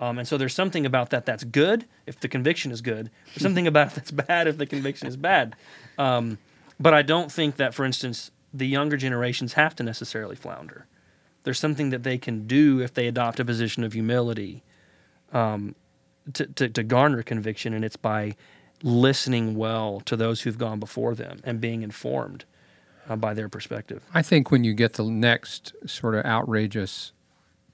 Um, 0.00 0.18
and 0.18 0.28
so 0.28 0.36
there's 0.36 0.54
something 0.54 0.86
about 0.86 1.10
that 1.10 1.26
that's 1.26 1.44
good 1.44 1.86
if 2.06 2.20
the 2.20 2.28
conviction 2.28 2.70
is 2.70 2.80
good. 2.80 3.10
There's 3.26 3.42
something 3.42 3.66
about 3.72 3.88
it 3.88 3.94
that's 3.94 4.10
bad 4.10 4.46
if 4.46 4.58
the 4.58 4.66
conviction 4.66 5.08
is 5.08 5.16
bad. 5.16 5.56
Um, 5.96 6.38
but 6.78 6.94
I 6.94 7.02
don't 7.02 7.32
think 7.32 7.56
that, 7.56 7.74
for 7.74 7.84
instance, 7.84 8.30
the 8.52 8.66
younger 8.66 8.96
generations 8.96 9.54
have 9.54 9.74
to 9.76 9.82
necessarily 9.82 10.36
flounder. 10.36 10.86
There's 11.42 11.58
something 11.58 11.90
that 11.90 12.02
they 12.02 12.18
can 12.18 12.46
do 12.46 12.80
if 12.80 12.94
they 12.94 13.08
adopt 13.08 13.40
a 13.40 13.44
position 13.44 13.82
of 13.82 13.92
humility 13.92 14.62
um, 15.32 15.74
to, 16.34 16.46
to, 16.46 16.68
to 16.68 16.82
garner 16.82 17.22
conviction, 17.22 17.72
and 17.74 17.84
it's 17.84 17.96
by 17.96 18.36
listening 18.82 19.56
well 19.56 20.00
to 20.00 20.16
those 20.16 20.42
who've 20.42 20.58
gone 20.58 20.78
before 20.78 21.14
them 21.14 21.40
and 21.44 21.60
being 21.60 21.82
informed 21.82 22.44
uh, 23.08 23.16
by 23.16 23.34
their 23.34 23.48
perspective. 23.48 24.04
I 24.14 24.22
think 24.22 24.50
when 24.50 24.64
you 24.64 24.74
get 24.74 24.94
the 24.94 25.04
next 25.04 25.72
sort 25.86 26.14
of 26.14 26.24
outrageous 26.24 27.12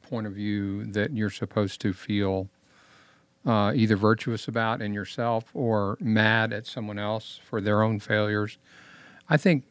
point 0.02 0.26
of 0.26 0.34
view 0.34 0.84
that 0.84 1.12
you're 1.12 1.30
supposed 1.30 1.80
to 1.82 1.92
feel 1.92 2.48
uh, 3.46 3.72
either 3.74 3.96
virtuous 3.96 4.48
about 4.48 4.80
in 4.80 4.94
yourself 4.94 5.44
or 5.52 5.98
mad 6.00 6.52
at 6.52 6.66
someone 6.66 6.98
else 6.98 7.40
for 7.44 7.60
their 7.60 7.82
own 7.82 8.00
failures, 8.00 8.58
I 9.28 9.36
think 9.36 9.64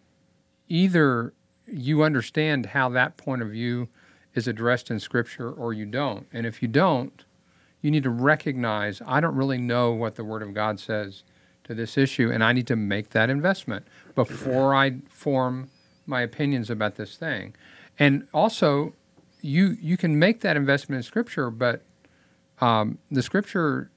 either 0.67 1.33
you 1.67 2.03
understand 2.03 2.67
how 2.67 2.89
that 2.89 3.17
point 3.17 3.41
of 3.41 3.49
view 3.49 3.89
is 4.35 4.47
addressed 4.47 4.91
in 4.91 4.99
Scripture 4.99 5.51
or 5.51 5.73
you 5.73 5.85
don't. 5.85 6.27
And 6.33 6.45
if 6.45 6.61
you 6.61 6.67
don't, 6.67 7.23
you 7.83 7.91
need 7.91 8.03
to 8.03 8.09
recognize 8.09 9.01
I 9.05 9.19
don't 9.19 9.35
really 9.35 9.59
know 9.59 9.91
what 9.91 10.15
the 10.15 10.23
Word 10.23 10.41
of 10.41 10.55
God 10.55 10.79
says 10.79 11.23
to 11.65 11.75
this 11.75 11.97
issue, 11.97 12.31
and 12.31 12.43
I 12.43 12.53
need 12.53 12.65
to 12.67 12.75
make 12.75 13.11
that 13.11 13.29
investment 13.29 13.85
before 14.15 14.73
I 14.73 14.95
form 15.09 15.69
my 16.07 16.21
opinions 16.21 16.69
about 16.69 16.95
this 16.95 17.15
thing. 17.15 17.53
And 17.99 18.27
also, 18.33 18.93
you 19.41 19.77
you 19.79 19.97
can 19.97 20.17
make 20.17 20.41
that 20.41 20.57
investment 20.57 20.97
in 20.97 21.03
Scripture, 21.03 21.51
but 21.51 21.83
um, 22.61 22.97
the 23.11 23.21
Scripture 23.21 23.91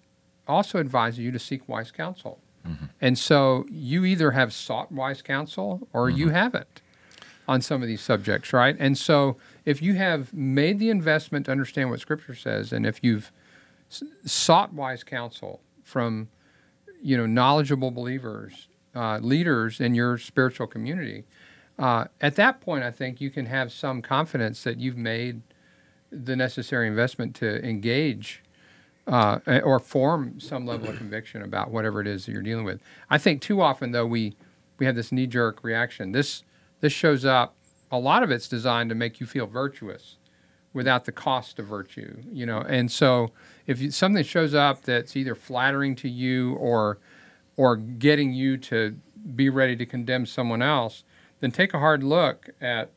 also 0.49 0.79
advises 0.79 1.21
you 1.21 1.31
to 1.31 1.39
seek 1.39 1.69
wise 1.69 1.91
counsel. 1.91 2.41
And 3.01 3.17
so 3.17 3.65
you 3.71 4.05
either 4.05 4.33
have 4.33 4.53
sought 4.53 4.91
wise 4.91 5.23
counsel 5.23 5.87
or 5.93 6.11
you 6.11 6.31
haven't 6.31 6.83
on 7.47 7.61
some 7.61 7.81
of 7.81 7.87
these 7.87 8.01
subjects, 8.01 8.53
right? 8.53 8.75
And 8.81 8.99
so 8.99 9.37
if 9.65 9.81
you 9.81 9.95
have 9.95 10.35
made 10.35 10.81
the 10.81 10.91
investment 10.91 11.47
to 11.47 11.53
understand 11.53 11.91
what 11.91 12.01
Scripture 12.01 12.35
says, 12.35 12.73
and 12.73 12.85
if 12.85 12.99
you've 13.05 13.31
sought 14.25 14.73
wise 14.73 15.05
counsel 15.05 15.61
from 15.83 16.29
you 17.03 17.17
know 17.17 17.27
knowledgeable 17.27 17.91
believers, 17.91 18.69
uh, 18.95 19.19
leaders 19.19 19.81
in 19.81 19.95
your 19.95 20.19
spiritual 20.19 20.67
community, 20.67 21.25
uh, 21.79 22.07
at 22.21 22.37
that 22.37 22.61
point, 22.61 22.85
I 22.85 22.91
think 22.91 23.21
you 23.21 23.31
can 23.31 23.47
have 23.47 23.71
some 23.71 24.01
confidence 24.01 24.63
that 24.65 24.79
you've 24.79 24.97
made 24.97 25.43
the 26.11 26.37
necessary 26.37 26.87
investment 26.87 27.35
to 27.37 27.63
engage 27.67 28.43
uh, 29.07 29.39
or 29.63 29.79
form 29.79 30.41
some 30.41 30.67
level 30.67 30.89
of 30.89 30.97
conviction 30.97 31.43
about 31.43 31.71
whatever 31.71 32.01
it 32.01 32.07
is 32.07 32.27
that 32.27 32.33
you're 32.33 32.43
dealing 32.43 32.65
with. 32.65 32.81
I 33.11 33.19
think 33.19 33.41
too 33.41 33.61
often 33.61 33.93
though 33.93 34.07
we 34.07 34.35
we 34.79 34.87
have 34.87 34.95
this 34.95 35.13
knee 35.13 35.27
jerk 35.27 35.63
reaction. 35.63 36.13
This 36.13 36.43
this 36.81 36.93
shows 36.93 37.25
up. 37.25 37.55
A 37.91 37.99
lot 37.99 38.23
of 38.23 38.31
it's 38.31 38.49
designed 38.49 38.89
to 38.89 38.97
make 38.97 39.21
you 39.21 39.27
feel 39.27 39.47
virtuous 39.47 40.17
without 40.77 41.07
the 41.07 41.13
cost 41.13 41.59
of 41.59 41.67
virtue, 41.67 42.23
you 42.31 42.45
know. 42.45 42.61
And 42.61 42.93
so 42.93 43.33
if 43.67 43.81
you, 43.81 43.91
something 43.91 44.23
shows 44.23 44.55
up 44.55 44.83
that's 44.83 45.17
either 45.17 45.35
flattering 45.35 45.97
to 45.97 46.09
you 46.09 46.55
or 46.57 46.99
or 47.57 47.77
getting 47.77 48.35
you 48.35 48.59
to 48.59 48.95
be 49.35 49.49
ready 49.49 49.75
to 49.75 49.87
condemn 49.87 50.27
someone 50.27 50.61
else, 50.61 51.03
then 51.41 51.51
take 51.51 51.73
a 51.73 51.79
hard 51.79 52.03
look 52.05 52.51
at 52.61 52.91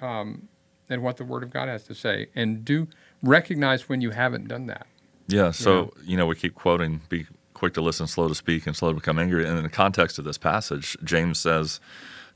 um, 0.00 0.48
at 0.88 1.02
what 1.02 1.18
the 1.18 1.24
Word 1.24 1.42
of 1.42 1.50
God 1.50 1.68
has 1.68 1.84
to 1.84 1.94
say, 1.94 2.28
and 2.34 2.64
do 2.64 2.88
recognize 3.22 3.86
when 3.86 4.00
you 4.00 4.12
haven't 4.12 4.48
done 4.48 4.66
that. 4.66 4.86
Yeah. 5.28 5.50
So, 5.50 5.92
you 6.04 6.16
know, 6.16 6.24
we 6.24 6.36
keep 6.36 6.54
quoting, 6.54 7.02
be 7.08 7.26
quick 7.52 7.74
to 7.74 7.82
listen, 7.82 8.06
slow 8.06 8.28
to 8.28 8.34
speak, 8.34 8.66
and 8.66 8.74
slow 8.74 8.90
to 8.90 8.94
become 8.94 9.18
angry. 9.18 9.46
And 9.46 9.58
in 9.58 9.64
the 9.64 9.68
context 9.68 10.18
of 10.18 10.24
this 10.24 10.38
passage, 10.38 10.96
James 11.04 11.38
says, 11.38 11.80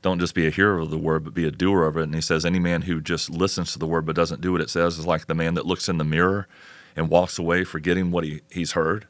don't 0.03 0.19
just 0.19 0.35
be 0.35 0.47
a 0.47 0.51
hearer 0.51 0.79
of 0.79 0.91
the 0.91 0.99
word, 0.99 1.25
but 1.25 1.35
be 1.35 1.47
a 1.47 1.51
doer 1.51 1.85
of 1.85 1.97
it. 1.97 2.05
And 2.05 2.15
he 2.15 2.21
says, 2.21 2.45
any 2.45 2.59
man 2.59 2.83
who 2.83 3.01
just 3.01 3.29
listens 3.31 3.73
to 3.73 3.79
the 3.79 3.87
word 3.87 4.07
but 4.07 4.17
doesn't 4.17 4.41
do 4.41 4.53
what 4.53 4.61
it 4.61 4.71
says 4.71 4.99
is 4.99 5.07
like 5.07 5.27
the 5.27 5.35
man 5.35 5.55
that 5.55 5.67
looks 5.67 5.89
in 5.89 5.99
the 5.99 6.05
mirror 6.05 6.49
and 6.97 7.09
walks 7.09 7.39
away 7.39 7.65
forgetting 7.65 8.11
what 8.11 8.25
he, 8.25 8.41
he's 8.51 8.73
heard. 8.73 9.07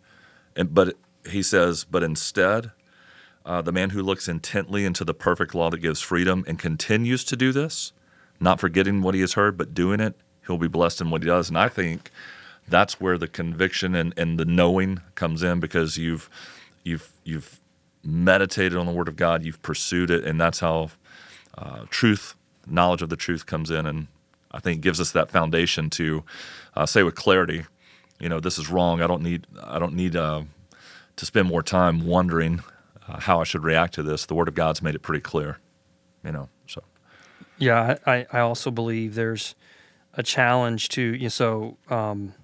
And 0.57 0.75
but 0.75 0.97
he 1.29 1.43
says, 1.43 1.85
but 1.85 2.03
instead, 2.03 2.73
uh, 3.45 3.63
the 3.63 3.73
man 3.73 3.91
who 3.91 4.03
looks 4.03 4.29
intently 4.29 4.85
into 4.85 5.05
the 5.05 5.15
perfect 5.15 5.55
law 5.55 5.71
that 5.71 5.79
gives 5.79 6.01
freedom 6.01 6.45
and 6.47 6.59
continues 6.59 7.25
to 7.25 7.37
do 7.37 7.53
this, 7.53 7.93
not 8.39 8.61
forgetting 8.61 9.03
what 9.03 9.15
he 9.15 9.21
has 9.21 9.35
heard, 9.35 9.57
but 9.57 9.75
doing 9.75 10.01
it, 10.01 10.15
he'll 10.47 10.59
be 10.59 10.69
blessed 10.69 11.01
in 11.01 11.11
what 11.11 11.23
he 11.23 11.29
does. 11.29 11.49
And 11.49 11.59
I 11.59 11.69
think 11.69 12.11
that's 12.69 13.01
where 13.01 13.19
the 13.19 13.29
conviction 13.29 13.95
and, 13.95 14.13
and 14.17 14.39
the 14.39 14.45
knowing 14.45 15.01
comes 15.15 15.43
in 15.43 15.61
because 15.61 15.97
you've 15.97 16.29
you've 16.85 17.13
you've 17.25 17.61
meditated 18.03 18.79
on 18.79 18.87
the 18.87 18.93
word 18.93 19.09
of 19.09 19.17
God, 19.17 19.43
you've 19.43 19.63
pursued 19.63 20.11
it, 20.11 20.25
and 20.25 20.41
that's 20.41 20.61
how 20.61 20.91
uh, 21.57 21.85
truth, 21.91 22.35
knowledge 22.67 23.03
of 23.03 23.09
the 23.09 23.17
truth 23.17 23.47
comes 23.47 23.71
in. 23.71 23.87
And 23.87 24.07
I 24.53 24.61
think 24.61 24.81
gives 24.81 25.01
us 25.01 25.13
that 25.13 25.31
foundation 25.31 25.91
to 25.91 26.25
uh, 26.75 26.87
say 26.87 27.03
with 27.03 27.15
clarity, 27.15 27.65
you 28.19 28.29
know, 28.29 28.41
this 28.41 28.59
is 28.59 28.71
wrong. 28.71 29.01
I 29.03 29.07
don't 29.07 29.23
need 29.23 29.47
I 29.63 29.79
don't 29.79 29.95
need 29.95 30.15
uh, 30.15 30.43
to 31.17 31.27
spend 31.27 31.49
more 31.49 31.63
time 31.63 32.07
wondering 32.07 32.63
uh, 33.09 33.21
how 33.21 33.41
I 33.41 33.45
should 33.45 33.65
react 33.65 33.95
to 33.95 34.03
this. 34.03 34.27
The 34.27 34.35
Word 34.35 34.49
of 34.49 34.55
God's 34.55 34.83
made 34.83 34.95
it 34.95 35.01
pretty 35.01 35.23
clear, 35.23 35.59
you 36.25 36.33
know. 36.33 36.49
So 36.67 36.83
Yeah, 37.59 37.97
I, 38.07 38.27
I 38.33 38.41
also 38.41 38.71
believe 38.71 39.15
there's 39.15 39.55
a 40.15 40.23
challenge 40.23 40.91
to 40.91 41.03
you 41.03 41.25
know, 41.25 41.29
so 41.29 41.77
um, 41.89 42.35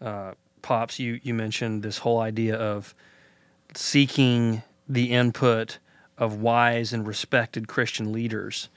uh, 0.00 0.32
pops. 0.62 0.98
You 0.98 1.18
you 1.22 1.34
mentioned 1.34 1.82
this 1.82 1.98
whole 1.98 2.20
idea 2.20 2.56
of 2.56 2.94
seeking 3.74 4.62
the 4.92 5.12
input 5.12 5.78
of 6.18 6.40
wise 6.40 6.92
and 6.92 7.06
respected 7.06 7.66
Christian 7.66 8.12
leaders 8.12 8.68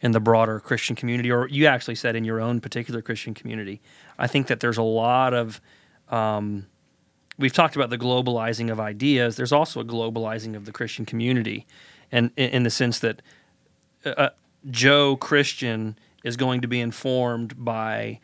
in 0.00 0.12
the 0.12 0.20
broader 0.20 0.60
Christian 0.60 0.94
community, 0.94 1.30
or 1.30 1.48
you 1.48 1.66
actually 1.66 1.94
said 1.94 2.14
in 2.14 2.24
your 2.24 2.40
own 2.40 2.60
particular 2.60 3.02
Christian 3.02 3.34
community. 3.34 3.80
I 4.18 4.26
think 4.26 4.46
that 4.46 4.60
there's 4.60 4.78
a 4.78 4.82
lot 4.82 5.34
of 5.34 5.60
um, 6.08 6.66
we've 7.38 7.52
talked 7.52 7.74
about 7.74 7.90
the 7.90 7.98
globalizing 7.98 8.70
of 8.70 8.78
ideas. 8.78 9.36
There's 9.36 9.52
also 9.52 9.80
a 9.80 9.84
globalizing 9.84 10.54
of 10.54 10.64
the 10.64 10.72
Christian 10.72 11.04
community, 11.04 11.66
and 12.12 12.30
in, 12.36 12.62
the 12.62 12.70
sense 12.70 12.98
that 13.00 13.22
uh, 14.04 14.28
Joe 14.70 15.16
Christian 15.16 15.98
is 16.22 16.36
going 16.36 16.60
to 16.60 16.68
be 16.68 16.80
informed 16.80 17.64
by 17.64 18.20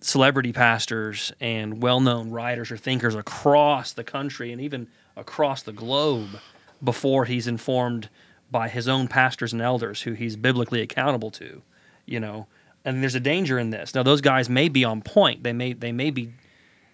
celebrity 0.00 0.52
pastors 0.52 1.32
and 1.40 1.82
well-known 1.82 2.30
writers 2.30 2.70
or 2.70 2.76
thinkers 2.76 3.14
across 3.14 3.92
the 3.92 4.04
country 4.04 4.52
and 4.52 4.60
even 4.60 4.88
across 5.16 5.62
the 5.62 5.72
globe 5.72 6.38
before 6.82 7.24
he's 7.24 7.46
informed 7.46 8.08
by 8.50 8.68
his 8.68 8.86
own 8.86 9.08
pastors 9.08 9.52
and 9.52 9.60
elders 9.62 10.02
who 10.02 10.12
he's 10.12 10.36
biblically 10.36 10.80
accountable 10.80 11.30
to 11.30 11.62
you 12.06 12.20
know? 12.20 12.46
And 12.84 13.02
there's 13.02 13.16
a 13.16 13.20
danger 13.20 13.58
in 13.58 13.70
this. 13.70 13.94
Now 13.94 14.04
those 14.04 14.20
guys 14.20 14.48
may 14.48 14.68
be 14.68 14.84
on 14.84 15.02
point. 15.02 15.42
They 15.42 15.52
may 15.52 15.72
they 15.72 15.90
may 15.90 16.10
be 16.10 16.32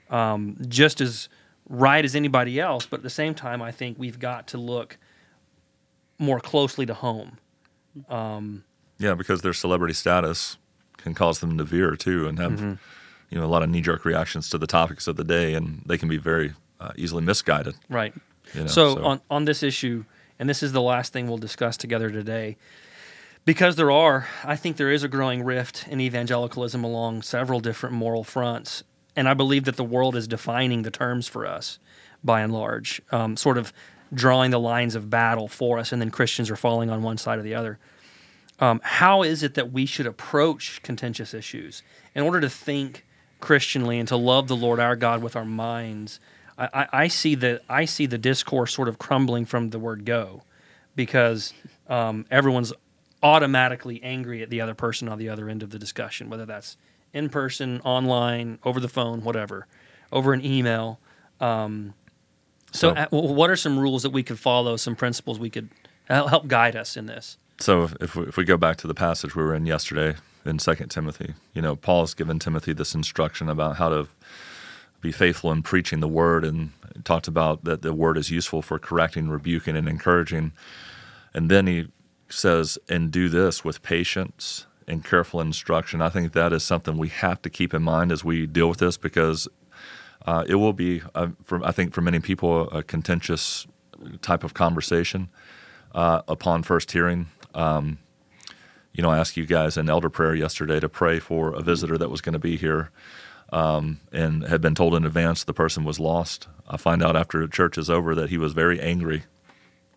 um, 0.08 0.56
just 0.68 1.02
as 1.02 1.28
right 1.68 2.04
as 2.04 2.16
anybody 2.16 2.58
else 2.58 2.86
but 2.86 2.98
at 2.98 3.02
the 3.04 3.08
same 3.08 3.34
time 3.34 3.62
i 3.62 3.70
think 3.70 3.96
we've 3.96 4.18
got 4.18 4.48
to 4.48 4.58
look 4.58 4.98
more 6.22 6.40
closely 6.40 6.86
to 6.86 6.94
home. 6.94 7.38
Um, 8.08 8.64
yeah, 8.98 9.14
because 9.14 9.42
their 9.42 9.52
celebrity 9.52 9.94
status 9.94 10.56
can 10.96 11.14
cause 11.14 11.40
them 11.40 11.58
to 11.58 11.64
veer 11.64 11.96
too, 11.96 12.26
and 12.28 12.38
have 12.38 12.60
you 12.60 13.38
know 13.38 13.44
a 13.44 13.48
lot 13.48 13.62
of 13.62 13.68
knee 13.68 13.80
jerk 13.80 14.04
reactions 14.04 14.48
to 14.50 14.58
the 14.58 14.66
topics 14.66 15.06
of 15.06 15.16
the 15.16 15.24
day, 15.24 15.54
and 15.54 15.82
they 15.86 15.98
can 15.98 16.08
be 16.08 16.16
very 16.16 16.52
uh, 16.80 16.92
easily 16.96 17.22
misguided. 17.22 17.74
Right. 17.90 18.14
You 18.54 18.62
know, 18.62 18.66
so, 18.66 19.04
on 19.04 19.20
on 19.30 19.44
this 19.44 19.62
issue, 19.62 20.04
and 20.38 20.48
this 20.48 20.62
is 20.62 20.72
the 20.72 20.82
last 20.82 21.12
thing 21.12 21.26
we'll 21.28 21.38
discuss 21.38 21.76
together 21.76 22.10
today, 22.10 22.56
because 23.44 23.76
there 23.76 23.90
are, 23.90 24.28
I 24.44 24.56
think 24.56 24.76
there 24.76 24.90
is 24.90 25.02
a 25.02 25.08
growing 25.08 25.42
rift 25.42 25.86
in 25.88 26.00
evangelicalism 26.00 26.84
along 26.84 27.22
several 27.22 27.60
different 27.60 27.94
moral 27.94 28.24
fronts, 28.24 28.82
and 29.16 29.28
I 29.28 29.34
believe 29.34 29.64
that 29.64 29.76
the 29.76 29.84
world 29.84 30.16
is 30.16 30.28
defining 30.28 30.82
the 30.82 30.90
terms 30.90 31.28
for 31.28 31.46
us, 31.46 31.78
by 32.22 32.40
and 32.40 32.52
large, 32.52 33.02
um, 33.10 33.36
sort 33.36 33.58
of 33.58 33.72
drawing 34.14 34.50
the 34.50 34.60
lines 34.60 34.94
of 34.94 35.08
battle 35.10 35.48
for 35.48 35.78
us, 35.78 35.92
and 35.92 36.00
then 36.00 36.10
Christians 36.10 36.50
are 36.50 36.56
falling 36.56 36.90
on 36.90 37.02
one 37.02 37.18
side 37.18 37.38
or 37.38 37.42
the 37.42 37.54
other. 37.54 37.78
Um, 38.60 38.80
how 38.84 39.22
is 39.22 39.42
it 39.42 39.54
that 39.54 39.72
we 39.72 39.86
should 39.86 40.06
approach 40.06 40.82
contentious 40.82 41.34
issues 41.34 41.82
in 42.14 42.22
order 42.22 42.40
to 42.40 42.50
think 42.50 43.04
Christianly 43.40 43.98
and 43.98 44.06
to 44.08 44.16
love 44.16 44.46
the 44.46 44.54
Lord 44.54 44.78
our 44.78 44.94
God 44.94 45.22
with 45.22 45.34
our 45.34 45.44
minds? 45.44 46.20
I, 46.58 46.86
I, 46.92 47.08
see 47.08 47.34
the 47.34 47.60
I 47.68 47.84
see 47.86 48.06
the 48.06 48.18
discourse 48.18 48.74
sort 48.74 48.88
of 48.88 48.98
crumbling 48.98 49.46
from 49.46 49.70
the 49.70 49.78
word 49.78 50.04
"go," 50.04 50.42
because 50.94 51.52
um, 51.88 52.26
everyone's 52.30 52.72
automatically 53.22 54.02
angry 54.02 54.42
at 54.42 54.50
the 54.50 54.60
other 54.60 54.74
person 54.74 55.08
on 55.08 55.18
the 55.18 55.28
other 55.28 55.48
end 55.48 55.62
of 55.62 55.70
the 55.70 55.78
discussion, 55.78 56.28
whether 56.28 56.44
that's 56.44 56.76
in 57.12 57.28
person, 57.28 57.80
online, 57.84 58.58
over 58.64 58.80
the 58.80 58.88
phone, 58.88 59.22
whatever, 59.22 59.66
over 60.10 60.32
an 60.32 60.44
email. 60.44 60.98
Um, 61.40 61.94
so, 62.72 62.94
So- 62.94 63.00
uh, 63.00 63.04
w- 63.06 63.32
what 63.34 63.50
are 63.50 63.56
some 63.56 63.78
rules 63.78 64.02
that 64.02 64.10
we 64.10 64.22
could 64.22 64.38
follow? 64.38 64.76
Some 64.76 64.96
principles 64.96 65.38
we 65.38 65.50
could 65.50 65.68
help 66.08 66.48
guide 66.48 66.74
us 66.74 66.96
in 66.96 67.06
this? 67.06 67.36
So 67.58 67.90
if 68.00 68.16
we, 68.16 68.24
if 68.24 68.36
we 68.36 68.44
go 68.44 68.56
back 68.56 68.76
to 68.78 68.86
the 68.86 68.94
passage 68.94 69.36
we 69.36 69.42
were 69.42 69.54
in 69.54 69.66
yesterday 69.66 70.16
in 70.44 70.58
Second 70.58 70.88
Timothy, 70.88 71.34
you 71.54 71.62
know, 71.62 71.76
Paul's 71.76 72.14
given 72.14 72.38
Timothy 72.38 72.72
this 72.72 72.94
instruction 72.94 73.48
about 73.48 73.76
how 73.76 73.88
to 73.90 74.08
be 75.02 75.12
faithful 75.12 75.52
in 75.52 75.62
preaching 75.62 76.00
the 76.00 76.08
word, 76.08 76.44
and 76.44 76.70
talked 77.04 77.28
about 77.28 77.64
that 77.64 77.82
the 77.82 77.92
word 77.92 78.16
is 78.16 78.30
useful 78.30 78.62
for 78.62 78.78
correcting, 78.78 79.28
rebuking, 79.28 79.76
and 79.76 79.88
encouraging. 79.88 80.52
And 81.34 81.50
then 81.50 81.66
he 81.66 81.88
says, 82.30 82.78
"And 82.88 83.10
do 83.10 83.28
this 83.28 83.64
with 83.64 83.82
patience 83.82 84.66
and 84.88 85.04
careful 85.04 85.40
instruction." 85.40 86.00
I 86.00 86.08
think 86.08 86.32
that 86.32 86.52
is 86.52 86.62
something 86.62 86.96
we 86.96 87.08
have 87.08 87.42
to 87.42 87.50
keep 87.50 87.74
in 87.74 87.82
mind 87.82 88.12
as 88.12 88.24
we 88.24 88.46
deal 88.46 88.68
with 88.68 88.78
this 88.78 88.96
because 88.96 89.48
uh, 90.24 90.44
it 90.46 90.54
will 90.54 90.72
be, 90.72 91.02
uh, 91.14 91.28
for, 91.42 91.64
I 91.66 91.72
think, 91.72 91.92
for 91.92 92.00
many 92.00 92.20
people, 92.20 92.70
a 92.70 92.82
contentious 92.82 93.66
type 94.20 94.44
of 94.44 94.54
conversation 94.54 95.28
uh, 95.94 96.22
upon 96.28 96.62
first 96.62 96.92
hearing. 96.92 97.26
Um, 97.54 97.98
you 98.92 99.02
know, 99.02 99.10
I 99.10 99.18
asked 99.18 99.36
you 99.36 99.46
guys 99.46 99.76
in 99.76 99.88
elder 99.88 100.10
prayer 100.10 100.34
yesterday 100.34 100.78
to 100.78 100.88
pray 100.88 101.18
for 101.18 101.52
a 101.54 101.62
visitor 101.62 101.98
that 101.98 102.10
was 102.10 102.20
going 102.20 102.34
to 102.34 102.38
be 102.38 102.56
here 102.56 102.90
um, 103.52 104.00
and 104.10 104.42
had 104.44 104.60
been 104.60 104.74
told 104.74 104.94
in 104.94 105.04
advance 105.04 105.44
the 105.44 105.52
person 105.52 105.84
was 105.84 106.00
lost. 106.00 106.48
I 106.68 106.78
find 106.78 107.02
out 107.02 107.16
after 107.16 107.46
church 107.46 107.76
is 107.76 107.90
over 107.90 108.14
that 108.14 108.30
he 108.30 108.38
was 108.38 108.54
very 108.54 108.80
angry 108.80 109.24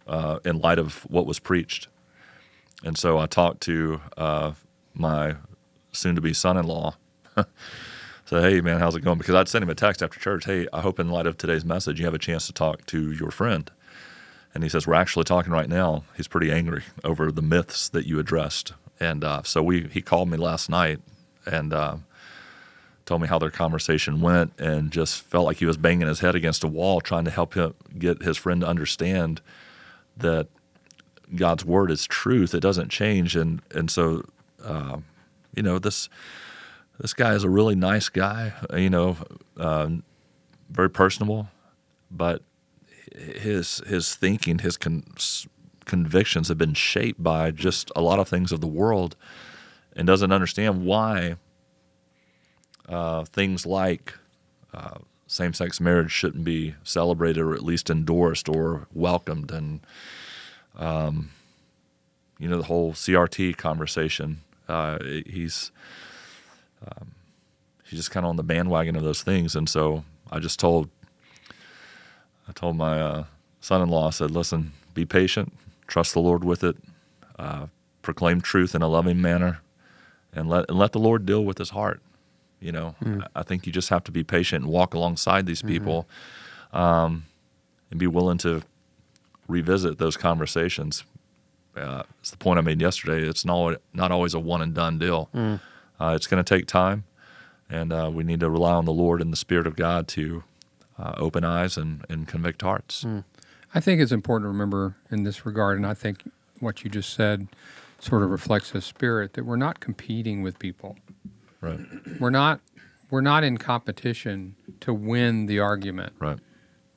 uh, 0.06 0.40
in 0.44 0.60
light 0.60 0.78
of 0.78 1.04
what 1.10 1.26
was 1.26 1.40
preached. 1.40 1.88
And 2.84 2.98
so 2.98 3.18
I 3.18 3.26
talked 3.26 3.62
to 3.62 4.02
uh, 4.18 4.52
my 4.94 5.38
soon 5.94 6.16
to 6.16 6.22
be 6.22 6.34
son 6.34 6.58
in 6.58 6.68
law. 6.68 6.98
Say, 8.26 8.42
hey, 8.42 8.62
man, 8.62 8.80
how's 8.80 8.96
it 8.96 9.02
going? 9.02 9.20
Because 9.20 9.36
I'd 9.36 9.48
send 9.48 9.64
him 9.64 9.70
a 9.70 9.76
text 9.76 10.02
after 10.02 10.20
church. 10.20 10.46
Hey, 10.46 10.68
I 10.74 10.82
hope 10.82 11.00
in 11.00 11.10
light 11.10 11.28
of 11.28 11.38
today's 11.38 11.64
message, 11.64 12.00
you 12.00 12.06
have 12.06 12.14
a 12.14 12.20
chance 12.20 12.48
to 12.48 12.54
talk 12.54 12.86
to 12.88 13.12
your 13.12 13.30
friend. 13.32 13.70
And 14.54 14.64
he 14.64 14.70
says, 14.70 14.88
We're 14.88 14.96
actually 14.96 15.26
talking 15.26 15.54
right 15.54 15.70
now. 15.70 16.04
He's 16.18 16.28
pretty 16.28 16.52
angry 16.52 16.84
over 17.04 17.32
the 17.32 17.44
myths 17.44 17.88
that 17.90 18.08
you 18.08 18.20
addressed. 18.20 18.74
And 19.00 19.24
uh, 19.24 19.44
so 19.44 19.62
we 19.62 19.88
he 19.92 20.02
called 20.02 20.30
me 20.30 20.38
last 20.38 20.70
night 20.70 21.02
and 21.46 21.72
uh, 21.74 21.98
told 23.06 23.22
me 23.22 23.28
how 23.28 23.38
their 23.38 23.52
conversation 23.52 24.20
went 24.20 24.60
and 24.60 24.92
just 24.92 25.22
felt 25.22 25.46
like 25.46 25.58
he 25.58 25.66
was 25.66 25.78
banging 25.78 26.08
his 26.08 26.22
head 26.22 26.36
against 26.36 26.64
a 26.64 26.68
wall 26.68 27.02
trying 27.02 27.26
to 27.26 27.32
help 27.32 27.54
him 27.54 27.74
get 27.98 28.24
his 28.24 28.38
friend 28.38 28.62
to 28.62 28.68
understand 28.68 29.42
that 30.18 30.48
God's 31.36 31.64
word 31.66 31.92
is 31.92 32.06
truth. 32.06 32.54
It 32.54 32.62
doesn't 32.62 32.90
change. 32.90 33.36
And, 33.36 33.62
and 33.74 33.92
so, 33.92 34.24
uh, 34.64 34.98
you 35.56 35.64
know, 35.64 35.80
this 35.80 36.10
this 37.00 37.14
guy 37.14 37.34
is 37.34 37.44
a 37.44 37.50
really 37.50 37.76
nice 37.76 38.08
guy, 38.08 38.54
you 38.74 38.90
know, 38.90 39.18
uh, 39.58 39.90
very 40.70 40.90
personable, 40.90 41.50
but 42.10 42.42
his 43.14 43.80
his 43.88 44.16
thinking, 44.16 44.60
his 44.60 44.78
con- 44.78 45.04
convictions 45.86 46.48
have 46.48 46.58
been 46.58 46.74
shaped 46.74 47.22
by 47.22 47.52
just 47.52 47.92
a 47.96 48.02
lot 48.02 48.20
of 48.20 48.30
things 48.30 48.52
of 48.52 48.62
the 48.62 48.68
world, 48.68 49.16
and 49.94 50.08
doesn't 50.08 50.32
understand 50.32 50.86
why 50.86 51.36
uh, 52.88 53.26
things 53.26 53.66
like 53.66 54.14
uh, 54.74 55.00
same-sex 55.28 55.80
marriage 55.80 56.12
shouldn't 56.12 56.44
be 56.44 56.76
celebrated 56.84 57.42
or 57.42 57.54
at 57.54 57.64
least 57.64 57.90
endorsed 57.90 58.48
or 58.48 58.88
welcomed, 58.94 59.52
and 59.52 59.80
um, 60.78 61.32
you 62.38 62.48
know 62.48 62.58
the 62.58 62.66
whole 62.66 62.94
CRT 62.94 63.58
conversation. 63.58 64.42
Uh, 64.68 65.00
he's 65.26 65.72
um, 66.86 67.12
he's 67.86 68.00
just 68.00 68.12
kind 68.12 68.26
of 68.26 68.30
on 68.30 68.36
the 68.36 68.44
bandwagon 68.44 68.96
of 68.96 69.04
those 69.04 69.24
things, 69.24 69.56
and 69.56 69.68
so 69.70 70.04
I 70.32 70.40
just 70.40 70.60
told 70.60 70.90
I 72.48 72.52
told 72.52 72.76
my 72.78 73.00
uh, 73.02 73.24
son-in-law, 73.62 74.08
I 74.08 74.12
said, 74.12 74.32
"Listen, 74.32 74.74
be 74.94 75.06
patient, 75.06 75.54
trust 75.88 76.14
the 76.14 76.20
Lord 76.20 76.44
with 76.44 76.64
it, 76.64 76.78
uh, 77.40 77.68
proclaim 78.02 78.42
truth 78.42 78.76
in 78.76 78.82
a 78.84 78.88
loving 78.88 79.22
manner, 79.22 79.62
and 80.34 80.48
let 80.50 80.70
and 80.70 80.78
let 80.78 80.92
the 80.92 81.00
Lord 81.00 81.26
deal 81.26 81.44
with 81.44 81.58
his 81.58 81.72
heart." 81.72 82.02
You 82.66 82.72
know, 82.72 82.96
I, 83.36 83.40
I 83.42 83.44
think 83.44 83.66
you 83.68 83.72
just 83.72 83.90
have 83.90 84.04
to 84.06 84.12
be 84.12 84.24
patient 84.24 84.64
and 84.64 84.74
walk 84.74 84.94
alongside 84.96 85.46
these 85.46 85.62
people, 85.62 86.08
um, 86.74 87.26
and 87.92 88.00
be 88.00 88.08
willing 88.08 88.40
to 88.40 88.64
revisit 89.48 89.98
those 90.00 90.18
conversations. 90.18 91.04
Uh, 91.78 92.04
it's 92.20 92.32
the 92.32 92.38
point 92.38 92.58
I 92.58 92.62
made 92.62 92.82
yesterday. 92.82 93.28
It's 93.28 93.46
not 93.46 93.82
not 93.94 94.12
always 94.12 94.34
a 94.34 94.40
one 94.40 94.62
and 94.62 94.74
done 94.74 94.98
deal. 94.98 95.30
Uh, 96.00 96.14
it's 96.16 96.28
going 96.28 96.44
to 96.44 96.56
take 96.58 96.66
time, 96.68 97.04
and 97.70 97.94
uh, 97.94 98.10
we 98.14 98.24
need 98.24 98.40
to 98.40 98.50
rely 98.50 98.74
on 98.74 98.86
the 98.86 98.92
Lord 98.94 99.22
and 99.22 99.32
the 99.32 99.38
Spirit 99.38 99.68
of 99.68 99.76
God 99.76 100.08
to 100.10 100.44
uh, 100.98 101.14
open 101.18 101.44
eyes 101.44 101.78
and, 101.78 102.04
and 102.10 102.28
convict 102.28 102.62
hearts. 102.62 103.06
I 103.74 103.80
think 103.82 104.02
it's 104.02 104.12
important 104.12 104.46
to 104.46 104.50
remember 104.50 104.96
in 105.12 105.24
this 105.24 105.46
regard, 105.46 105.78
and 105.78 105.86
I 105.86 105.94
think 105.94 106.24
what 106.60 106.84
you 106.84 106.90
just 106.90 107.14
said 107.14 107.48
sort 108.00 108.24
of 108.24 108.30
reflects 108.30 108.74
a 108.74 108.82
spirit 108.82 109.34
that 109.34 109.46
we're 109.46 109.56
not 109.58 109.80
competing 109.80 110.42
with 110.42 110.58
people. 110.60 110.96
Right, 111.62 111.80
We're 112.20 112.30
not 112.30 112.60
we're 113.10 113.22
not 113.22 113.44
in 113.44 113.58
competition 113.58 114.56
to 114.82 114.94
win 114.94 115.46
the 115.46 115.60
argument, 115.60 116.14
right, 116.20 116.40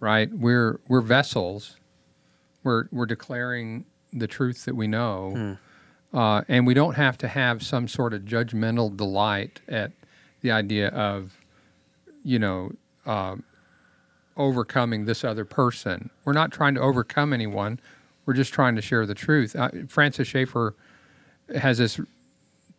right? 0.00 0.30
We're 0.32 0.80
we're 0.88 1.00
vessels. 1.00 1.76
We're 2.64 2.88
we're 2.90 3.06
declaring 3.06 3.86
the 4.12 4.26
truth 4.26 4.64
that 4.64 4.74
we 4.74 4.86
know, 4.86 5.56
Uh, 6.12 6.42
and 6.48 6.66
we 6.66 6.72
don't 6.72 6.94
have 6.94 7.18
to 7.18 7.28
have 7.28 7.62
some 7.62 7.86
sort 7.86 8.14
of 8.14 8.22
judgmental 8.22 8.96
delight 8.96 9.60
at 9.68 9.92
the 10.40 10.50
idea 10.50 10.88
of, 10.88 11.36
you 12.22 12.38
know, 12.38 12.72
um, 13.04 13.44
overcoming 14.36 15.04
this 15.04 15.22
other 15.24 15.44
person. 15.44 16.08
We're 16.24 16.32
not 16.32 16.50
trying 16.50 16.74
to 16.76 16.80
overcome 16.80 17.34
anyone. 17.34 17.78
We're 18.24 18.34
just 18.34 18.54
trying 18.54 18.74
to 18.76 18.82
share 18.82 19.04
the 19.04 19.14
truth. 19.14 19.54
Uh, 19.54 19.68
Francis 19.88 20.26
Schaeffer 20.28 20.74
has 21.54 21.76
this 21.76 22.00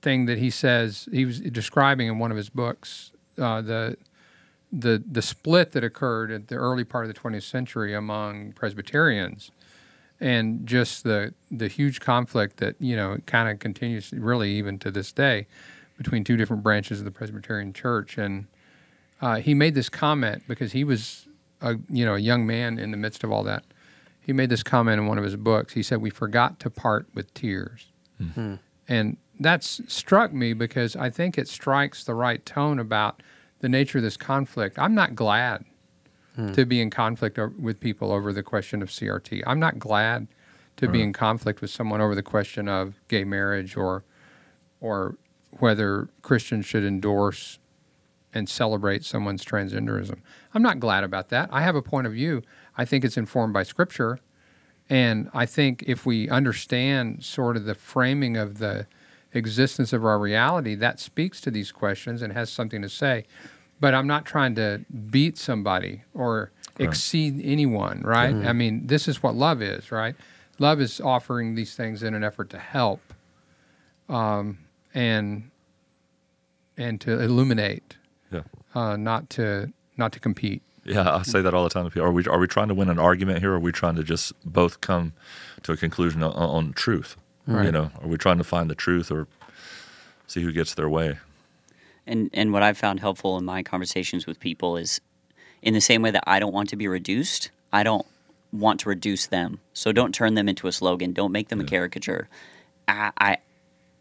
thing 0.02 0.26
that 0.26 0.38
he 0.38 0.50
says 0.50 1.08
he 1.12 1.26
was 1.26 1.40
describing 1.40 2.08
in 2.08 2.20
one 2.20 2.32
of 2.32 2.38
his 2.38 2.50
books 2.50 3.12
uh, 3.38 3.62
the 3.62 3.98
the 4.72 5.04
the 5.10 5.22
split 5.22 5.72
that 5.72 5.84
occurred 5.84 6.32
at 6.32 6.48
the 6.48 6.56
early 6.56 6.84
part 6.84 7.06
of 7.06 7.14
the 7.14 7.20
20th 7.20 7.44
century 7.44 7.94
among 7.94 8.52
Presbyterians, 8.54 9.52
and 10.20 10.68
just 10.68 11.04
the 11.04 11.34
the 11.50 11.68
huge 11.68 12.00
conflict 12.00 12.58
that 12.58 12.76
you 12.80 12.96
know 12.96 13.18
kind 13.26 13.50
of 13.50 13.60
continues 13.60 14.12
really 14.12 14.52
even 14.52 14.78
to 14.80 14.92
this 14.92 15.12
day 15.12 15.48
between 15.98 16.24
two 16.24 16.38
different 16.38 16.64
branches 16.64 17.00
of 17.00 17.06
the 17.06 17.12
Presbyterian 17.12 17.74
Church. 17.74 18.18
And 18.18 18.48
uh, 19.22 19.36
he 19.38 19.54
made 19.54 19.76
this 19.76 19.90
comment 19.90 20.44
because 20.48 20.72
he 20.72 20.84
was 20.84 21.28
a 21.62 21.76
you 21.90 22.06
know 22.06 22.16
a 22.16 22.20
young 22.20 22.46
man 22.46 22.78
in 22.78 22.92
the 22.92 22.98
midst 22.98 23.24
of 23.24 23.32
all 23.32 23.44
that. 23.44 23.64
He 24.22 24.34
made 24.34 24.52
this 24.52 24.62
comment 24.62 25.00
in 25.00 25.08
one 25.08 25.18
of 25.18 25.24
his 25.24 25.36
books. 25.36 25.74
He 25.74 25.82
said, 25.82 26.00
"We 26.00 26.12
forgot 26.12 26.60
to 26.60 26.70
part 26.70 27.08
with 27.16 27.34
tears," 27.34 27.88
and 28.88 29.18
that's 29.40 29.82
struck 29.88 30.34
me 30.34 30.54
because 30.54 30.96
I 30.96 31.10
think 31.10 31.38
it 31.38 31.48
strikes 31.48 32.04
the 32.04 32.14
right 32.14 32.46
tone 32.46 32.80
about 32.80 33.22
the 33.60 33.70
nature 33.70 34.00
of 34.00 34.04
this 34.04 34.18
conflict. 34.18 34.78
I'm 34.78 34.96
not 34.96 35.16
glad 35.16 35.66
hmm. 36.36 36.52
to 36.54 36.66
be 36.66 36.82
in 36.82 36.90
conflict 36.90 37.40
with 37.60 37.80
people 37.80 38.12
over 38.12 38.34
the 38.34 38.44
question 38.44 38.82
of 38.82 38.90
CRT. 38.90 39.44
I'm 39.48 39.60
not 39.60 39.80
glad 39.80 40.28
to 40.78 40.88
be 40.88 41.00
hmm. 41.00 41.06
in 41.06 41.14
conflict 41.14 41.62
with 41.62 41.70
someone 41.70 42.02
over 42.02 42.16
the 42.16 42.24
question 42.24 42.68
of 42.68 43.00
gay 43.08 43.24
marriage 43.24 43.76
or 43.76 44.04
or 44.82 45.18
whether 45.60 46.08
Christians 46.22 46.66
should 46.66 46.84
endorse 46.84 47.60
and 48.34 48.48
celebrate 48.48 49.04
someone's 49.04 49.44
transgenderism. 49.44 50.20
I'm 50.54 50.62
not 50.62 50.80
glad 50.80 51.04
about 51.04 51.30
that. 51.30 51.50
I 51.52 51.62
have 51.62 51.76
a 51.76 51.82
point 51.82 52.08
of 52.08 52.14
view. 52.14 52.44
I 52.78 52.86
think 52.86 53.04
it's 53.04 53.18
informed 53.18 53.54
by 53.54 53.64
scripture. 53.64 54.20
And 54.90 55.30
I 55.34 55.46
think 55.46 55.84
if 55.88 56.06
we 56.06 56.30
understand 56.30 57.24
sort 57.24 57.58
of 57.58 57.66
the 57.66 57.76
framing 57.76 58.38
of 58.38 58.60
the 58.60 58.88
existence 59.34 59.94
of 59.94 60.04
our 60.06 60.20
reality, 60.20 60.76
that 60.76 61.00
speaks 61.00 61.40
to 61.42 61.52
these 61.52 61.72
questions 61.72 62.22
and 62.22 62.34
has 62.34 62.50
something 62.50 62.82
to 62.82 62.90
say. 62.90 63.26
But 63.80 63.94
I'm 63.94 64.08
not 64.08 64.26
trying 64.26 64.56
to 64.56 64.84
beat 65.10 65.38
somebody 65.38 66.04
or 66.14 66.52
exceed 66.80 67.40
anyone, 67.44 68.02
right? 68.04 68.34
I 68.36 68.54
mean, 68.54 68.88
this 68.88 69.08
is 69.08 69.24
what 69.24 69.36
love 69.36 69.62
is, 69.62 69.92
right? 69.92 70.16
Love 70.58 70.82
is 70.82 71.00
offering 71.00 71.56
these 71.56 71.76
things 71.76 72.04
in 72.04 72.14
an 72.14 72.24
effort 72.24 72.50
to 72.50 72.60
help 72.60 73.02
um, 74.10 74.58
and 74.94 75.50
and 76.78 77.00
to 77.02 77.20
illuminate, 77.22 77.98
Yeah. 78.32 78.42
uh, 78.74 78.96
not 78.98 79.30
to 79.32 79.72
not 79.98 80.12
to 80.14 80.20
compete. 80.20 80.62
Yeah, 80.86 81.14
I 81.16 81.22
say 81.24 81.42
that 81.42 81.54
all 81.54 81.64
the 81.64 81.70
time 81.70 81.86
to 81.86 81.92
people. 81.92 82.08
Are 82.08 82.12
we 82.12 82.26
are 82.26 82.40
we 82.40 82.48
trying 82.48 82.70
to 82.70 82.74
win 82.74 82.90
an 82.90 83.00
argument 83.00 83.40
here? 83.40 83.52
Or 83.52 83.56
are 83.56 83.60
we 83.60 83.72
trying 83.72 83.96
to 83.96 84.04
just 84.04 84.34
both 84.46 84.82
come 84.82 85.14
to 85.64 85.72
a 85.72 85.78
conclusion 85.78 86.24
on, 86.24 86.32
on 86.34 86.74
truth? 86.74 87.16
You 87.66 87.72
know, 87.72 87.92
are 88.02 88.08
we 88.08 88.18
trying 88.18 88.38
to 88.38 88.44
find 88.44 88.70
the 88.70 88.76
truth 88.76 89.12
or 89.12 89.28
see 90.28 90.42
who 90.42 90.52
gets 90.52 90.76
their 90.76 90.90
way? 90.90 91.18
And 92.06 92.30
and 92.34 92.54
what 92.54 92.64
I've 92.64 92.78
found 92.78 93.00
helpful 93.00 93.38
in 93.38 93.46
my 93.46 93.64
conversations 93.64 94.26
with 94.26 94.40
people 94.40 94.78
is 94.78 95.02
in 95.62 95.74
the 95.74 95.82
same 95.82 96.02
way 96.02 96.12
that 96.12 96.24
I 96.28 96.40
don't 96.40 96.54
want 96.54 96.70
to 96.70 96.76
be 96.76 96.88
reduced, 96.88 97.52
I 97.74 97.84
don't 97.84 98.06
want 98.52 98.80
to 98.82 98.90
reduce 98.90 99.28
them. 99.28 99.60
So 99.74 99.92
don't 99.92 100.14
turn 100.14 100.34
them 100.34 100.50
into 100.50 100.68
a 100.68 100.72
slogan. 100.72 101.14
Don't 101.14 101.32
make 101.32 101.50
them 101.50 101.60
a 101.60 101.64
caricature. 101.64 102.28
I, 102.88 103.12
I 103.18 103.38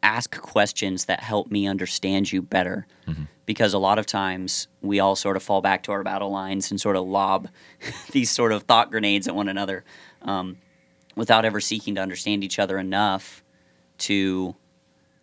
ask 0.03 0.41
questions 0.41 1.07
that 1.07 1.21
help 1.21 1.51
me 1.51 1.67
understand 1.67 2.33
you 2.33 2.43
better. 2.43 2.87
Because 3.47 3.73
a 3.73 3.79
lot 3.79 3.99
of 3.99 4.07
times 4.07 4.69
we 4.83 5.01
all 5.01 5.17
sort 5.17 5.37
of 5.37 5.43
fall 5.43 5.61
back 5.63 5.83
to 5.85 5.93
our 5.93 6.03
battle 6.03 6.31
lines 6.31 6.71
and 6.71 6.81
sort 6.81 6.97
of 6.97 7.07
lob 7.07 7.49
these 8.13 8.31
sort 8.31 8.53
of 8.53 8.65
thought 8.65 8.91
grenades 8.91 9.27
at 9.27 9.35
one 9.35 9.49
another 9.49 9.85
um, 10.23 10.59
without 11.19 11.45
ever 11.45 11.61
seeking 11.61 11.97
to 11.97 12.01
understand 12.01 12.45
each 12.45 12.61
other 12.61 12.79
enough 12.79 13.43
to 13.99 14.55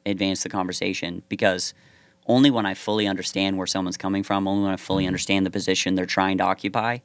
advance 0.05 0.43
the 0.43 0.49
conversation 0.49 1.23
because 1.29 1.73
only 2.27 2.51
when 2.51 2.65
I 2.65 2.73
fully 2.73 3.07
understand 3.07 3.57
where 3.57 3.65
someone's 3.65 3.95
coming 3.95 4.21
from, 4.21 4.45
only 4.45 4.63
when 4.63 4.73
I 4.73 4.75
fully 4.75 5.03
mm-hmm. 5.03 5.07
understand 5.07 5.45
the 5.45 5.51
position 5.51 5.95
they're 5.95 6.05
trying 6.05 6.37
to 6.39 6.43
occupy, 6.43 6.97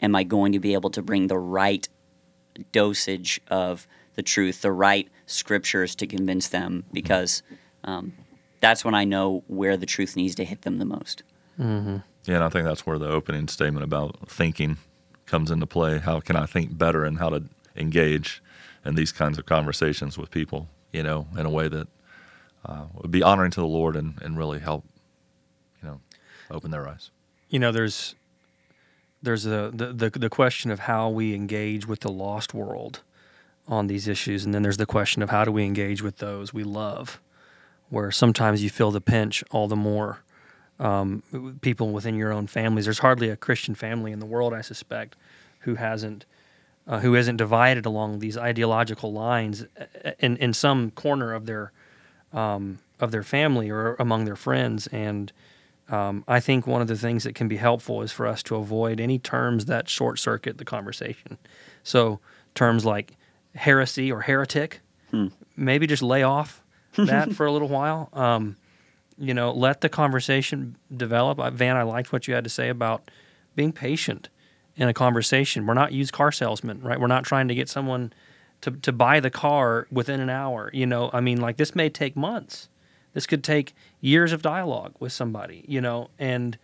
am 0.00 0.16
I 0.16 0.22
going 0.22 0.52
to 0.52 0.60
be 0.60 0.72
able 0.72 0.88
to 0.90 1.02
bring 1.02 1.26
the 1.26 1.38
right 1.38 1.86
dosage 2.72 3.38
of 3.48 3.86
the 4.14 4.22
truth, 4.22 4.62
the 4.62 4.72
right 4.72 5.10
scriptures 5.26 5.94
to 5.96 6.06
convince 6.06 6.48
them 6.48 6.84
mm-hmm. 6.84 6.94
because 6.94 7.42
um, 7.84 8.14
that's 8.60 8.82
when 8.82 8.94
I 8.94 9.04
know 9.04 9.44
where 9.48 9.76
the 9.76 9.86
truth 9.86 10.16
needs 10.16 10.34
to 10.36 10.44
hit 10.44 10.62
them 10.62 10.78
the 10.78 10.86
most. 10.86 11.22
Mm-hmm. 11.60 11.98
Yeah, 12.24 12.36
and 12.36 12.44
I 12.44 12.48
think 12.48 12.64
that's 12.64 12.86
where 12.86 12.98
the 12.98 13.08
opening 13.08 13.46
statement 13.48 13.84
about 13.84 14.26
thinking 14.26 14.78
comes 15.26 15.50
into 15.50 15.66
play. 15.66 15.98
How 15.98 16.20
can 16.20 16.34
I 16.34 16.46
think 16.46 16.78
better 16.78 17.04
and 17.04 17.18
how 17.18 17.28
to 17.28 17.44
engage 17.78 18.42
in 18.84 18.94
these 18.94 19.12
kinds 19.12 19.38
of 19.38 19.46
conversations 19.46 20.18
with 20.18 20.30
people, 20.30 20.68
you 20.92 21.02
know, 21.02 21.26
in 21.38 21.46
a 21.46 21.50
way 21.50 21.68
that 21.68 21.88
uh, 22.66 22.84
would 22.94 23.10
be 23.10 23.22
honoring 23.22 23.50
to 23.52 23.60
the 23.60 23.66
Lord 23.66 23.96
and, 23.96 24.14
and 24.22 24.36
really 24.36 24.58
help, 24.58 24.84
you 25.82 25.88
know, 25.88 26.00
open 26.50 26.70
their 26.70 26.88
eyes. 26.88 27.10
you 27.50 27.58
know 27.58 27.72
there's 27.72 28.14
there's 29.22 29.46
a, 29.46 29.70
the, 29.74 29.92
the 29.92 30.10
the 30.10 30.28
question 30.30 30.70
of 30.70 30.80
how 30.80 31.08
we 31.10 31.34
engage 31.34 31.86
with 31.86 32.00
the 32.00 32.10
lost 32.12 32.54
world 32.54 33.02
on 33.66 33.86
these 33.86 34.08
issues 34.08 34.44
and 34.44 34.54
then 34.54 34.62
there's 34.62 34.76
the 34.78 34.86
question 34.86 35.22
of 35.22 35.30
how 35.30 35.44
do 35.44 35.52
we 35.52 35.64
engage 35.64 36.02
with 36.02 36.18
those 36.18 36.54
we 36.54 36.64
love 36.64 37.20
where 37.90 38.10
sometimes 38.10 38.62
you 38.62 38.70
feel 38.70 38.90
the 38.90 39.00
pinch 39.00 39.44
all 39.50 39.68
the 39.68 39.76
more 39.76 40.20
um, 40.78 41.22
people 41.60 41.90
within 41.90 42.14
your 42.14 42.32
own 42.32 42.46
families 42.46 42.84
there's 42.86 43.00
hardly 43.00 43.28
a 43.28 43.36
christian 43.36 43.74
family 43.74 44.12
in 44.12 44.20
the 44.20 44.26
world 44.26 44.54
i 44.54 44.60
suspect 44.62 45.16
who 45.60 45.74
hasn't 45.74 46.24
uh, 46.88 46.98
who 47.00 47.14
isn't 47.14 47.36
divided 47.36 47.86
along 47.86 48.18
these 48.18 48.36
ideological 48.36 49.12
lines 49.12 49.64
uh, 49.78 50.10
in 50.18 50.36
in 50.38 50.52
some 50.52 50.90
corner 50.90 51.32
of 51.34 51.46
their 51.46 51.70
um, 52.32 52.78
of 52.98 53.10
their 53.12 53.22
family 53.22 53.70
or 53.70 53.94
among 54.00 54.24
their 54.24 54.36
friends 54.36 54.86
and 54.88 55.32
um, 55.90 56.24
I 56.28 56.40
think 56.40 56.66
one 56.66 56.82
of 56.82 56.88
the 56.88 56.96
things 56.96 57.24
that 57.24 57.34
can 57.34 57.48
be 57.48 57.56
helpful 57.56 58.02
is 58.02 58.12
for 58.12 58.26
us 58.26 58.42
to 58.44 58.56
avoid 58.56 59.00
any 59.00 59.18
terms 59.18 59.66
that 59.66 59.88
short 59.88 60.18
circuit 60.18 60.58
the 60.58 60.64
conversation. 60.64 61.38
So 61.82 62.20
terms 62.54 62.84
like 62.84 63.16
heresy 63.54 64.12
or 64.12 64.20
heretic, 64.20 64.80
maybe 65.56 65.86
just 65.86 66.02
lay 66.02 66.22
off 66.22 66.62
that 66.96 67.32
for 67.32 67.46
a 67.46 67.52
little 67.52 67.68
while. 67.68 68.10
Um, 68.12 68.56
you 69.16 69.32
know, 69.32 69.50
let 69.50 69.80
the 69.80 69.88
conversation 69.88 70.76
develop. 70.94 71.40
Uh, 71.40 71.50
Van, 71.50 71.76
I 71.76 71.82
liked 71.82 72.12
what 72.12 72.28
you 72.28 72.34
had 72.34 72.44
to 72.44 72.50
say 72.50 72.68
about 72.68 73.10
being 73.56 73.72
patient 73.72 74.28
in 74.78 74.88
a 74.88 74.94
conversation. 74.94 75.66
We're 75.66 75.74
not 75.74 75.92
used 75.92 76.12
car 76.12 76.32
salesmen, 76.32 76.80
right? 76.80 76.98
We're 76.98 77.08
not 77.08 77.24
trying 77.24 77.48
to 77.48 77.54
get 77.54 77.68
someone 77.68 78.12
to, 78.62 78.70
to 78.70 78.92
buy 78.92 79.20
the 79.20 79.30
car 79.30 79.86
within 79.90 80.20
an 80.20 80.30
hour. 80.30 80.70
You 80.72 80.86
know, 80.86 81.10
I 81.12 81.20
mean, 81.20 81.40
like 81.40 81.56
this 81.58 81.74
may 81.74 81.90
take 81.90 82.16
months. 82.16 82.68
This 83.12 83.26
could 83.26 83.42
take 83.42 83.74
years 84.00 84.32
of 84.32 84.40
dialogue 84.40 84.94
with 85.00 85.12
somebody, 85.12 85.64
you 85.66 85.80
know, 85.80 86.08
and 86.18 86.56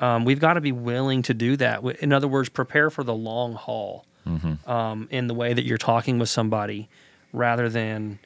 um, 0.00 0.24
we've 0.24 0.40
got 0.40 0.54
to 0.54 0.60
be 0.60 0.72
willing 0.72 1.22
to 1.22 1.34
do 1.34 1.56
that. 1.56 1.84
In 2.00 2.12
other 2.12 2.28
words, 2.28 2.48
prepare 2.48 2.88
for 2.88 3.04
the 3.04 3.14
long 3.14 3.54
haul 3.54 4.06
um, 4.66 5.08
in 5.10 5.26
the 5.26 5.34
way 5.34 5.52
that 5.52 5.64
you're 5.64 5.78
talking 5.78 6.18
with 6.18 6.28
somebody 6.28 6.88
rather 7.32 7.68
than, 7.68 8.18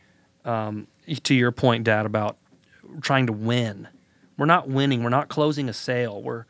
um, 0.44 0.86
to 1.24 1.34
your 1.34 1.50
point, 1.50 1.84
Dad, 1.84 2.06
about 2.06 2.36
trying 3.00 3.26
to 3.26 3.32
win. 3.32 3.88
We're 4.36 4.46
not 4.46 4.68
winning. 4.68 5.02
We're 5.02 5.10
not 5.10 5.28
closing 5.28 5.68
a 5.68 5.72
sale. 5.72 6.22
We're 6.22 6.44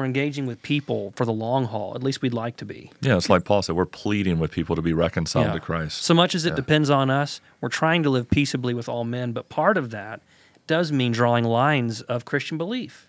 we're 0.00 0.06
engaging 0.06 0.46
with 0.46 0.62
people 0.62 1.12
for 1.14 1.26
the 1.26 1.32
long 1.32 1.66
haul. 1.66 1.94
At 1.94 2.02
least 2.02 2.22
we'd 2.22 2.32
like 2.32 2.56
to 2.56 2.64
be. 2.64 2.90
Yeah, 3.02 3.16
it's 3.18 3.28
like 3.28 3.44
Paul 3.44 3.60
said, 3.60 3.76
we're 3.76 3.84
pleading 3.84 4.38
with 4.38 4.50
people 4.50 4.74
to 4.76 4.82
be 4.82 4.94
reconciled 4.94 5.48
Yeah. 5.48 5.52
to 5.52 5.60
Christ. 5.60 6.02
So 6.02 6.14
much 6.14 6.34
as 6.34 6.46
it 6.46 6.50
Yeah. 6.50 6.56
depends 6.56 6.88
on 6.88 7.10
us, 7.10 7.40
we're 7.60 7.68
trying 7.68 8.02
to 8.04 8.10
live 8.10 8.30
peaceably 8.30 8.72
with 8.72 8.88
all 8.88 9.04
men, 9.04 9.32
but 9.32 9.50
part 9.50 9.76
of 9.76 9.90
that 9.90 10.22
does 10.66 10.90
mean 10.90 11.12
drawing 11.12 11.44
lines 11.44 12.00
of 12.02 12.24
Christian 12.24 12.56
belief. 12.56 13.06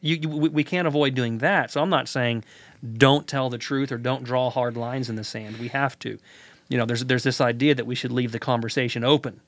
You, 0.00 0.16
you, 0.16 0.28
we 0.28 0.48
we 0.50 0.64
can't 0.64 0.86
avoid 0.86 1.14
doing 1.14 1.38
that. 1.38 1.70
So 1.72 1.80
I'm 1.82 1.90
not 1.90 2.08
saying 2.08 2.44
don't 2.96 3.26
tell 3.26 3.48
the 3.50 3.58
truth 3.58 3.90
or 3.90 3.96
don't 3.98 4.22
draw 4.22 4.50
hard 4.50 4.76
lines 4.76 5.08
in 5.10 5.16
the 5.16 5.24
sand. 5.24 5.56
We 5.58 5.68
have 5.68 5.98
to. 6.00 6.18
You 6.68 6.76
know, 6.78 6.84
there's 6.84 7.04
there's 7.06 7.24
this 7.24 7.40
idea 7.40 7.74
that 7.74 7.86
we 7.86 7.94
should 7.96 8.12
leave 8.12 8.30
the 8.32 8.38
conversation 8.38 9.02
open. 9.02 9.40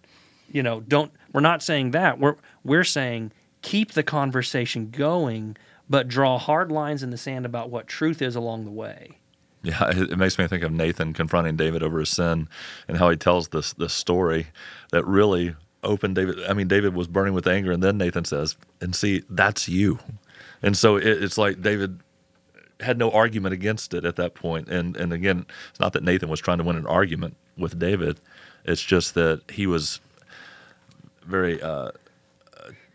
You 0.50 0.62
know, 0.64 0.80
don't 0.80 1.12
we're 1.32 1.40
not 1.42 1.62
saying 1.62 1.90
that. 1.92 2.18
We're 2.18 2.36
we're 2.64 2.82
saying 2.84 3.30
keep 3.62 3.92
the 3.92 4.02
conversation 4.02 4.90
going, 4.90 5.56
but 5.90 6.06
draw 6.06 6.38
hard 6.38 6.70
lines 6.70 7.02
in 7.02 7.10
the 7.10 7.18
sand 7.18 7.44
about 7.44 7.68
what 7.68 7.88
truth 7.88 8.22
is 8.22 8.36
along 8.36 8.64
the 8.64 8.70
way. 8.70 9.18
Yeah, 9.62 9.90
it, 9.90 10.16
makes 10.16 10.38
me 10.38 10.46
think 10.46 10.62
of 10.62 10.72
Nathan 10.72 11.12
confronting 11.12 11.56
David 11.56 11.82
over 11.82 11.98
his 11.98 12.08
sin 12.08 12.48
and 12.88 12.96
how 12.96 13.10
he 13.10 13.16
tells 13.16 13.48
this 13.48 13.74
this 13.74 13.92
story 13.92 14.46
that 14.90 15.04
really 15.06 15.54
opened 15.82 16.14
David. 16.14 16.38
I 16.48 16.54
mean, 16.54 16.68
David 16.68 16.94
was 16.94 17.08
burning 17.08 17.34
with 17.34 17.46
anger, 17.46 17.70
and 17.70 17.82
then 17.82 17.98
Nathan 17.98 18.24
says, 18.24 18.56
"And 18.80 18.94
see, 18.96 19.22
that's 19.28 19.68
you." 19.68 19.98
And 20.62 20.78
so 20.78 20.96
it, 20.96 21.06
it's 21.06 21.36
like 21.36 21.60
David 21.60 22.00
had 22.80 22.96
no 22.96 23.10
argument 23.10 23.52
against 23.52 23.92
it 23.92 24.06
at 24.06 24.16
that 24.16 24.34
point. 24.34 24.68
And 24.68 24.96
and 24.96 25.12
again, 25.12 25.44
it's 25.70 25.80
not 25.80 25.92
that 25.92 26.04
Nathan 26.04 26.30
was 26.30 26.40
trying 26.40 26.58
to 26.58 26.64
win 26.64 26.76
an 26.76 26.86
argument 26.86 27.36
with 27.58 27.78
David. 27.78 28.18
It's 28.64 28.82
just 28.82 29.14
that 29.14 29.42
he 29.50 29.66
was 29.66 30.00
very 31.26 31.60
uh, 31.60 31.90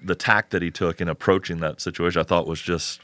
the 0.04 0.16
tact 0.16 0.52
that 0.52 0.62
he 0.62 0.72
took 0.72 1.02
in 1.02 1.08
approaching 1.10 1.60
that 1.60 1.82
situation. 1.82 2.20
I 2.22 2.24
thought 2.24 2.48
was 2.48 2.62
just 2.62 3.00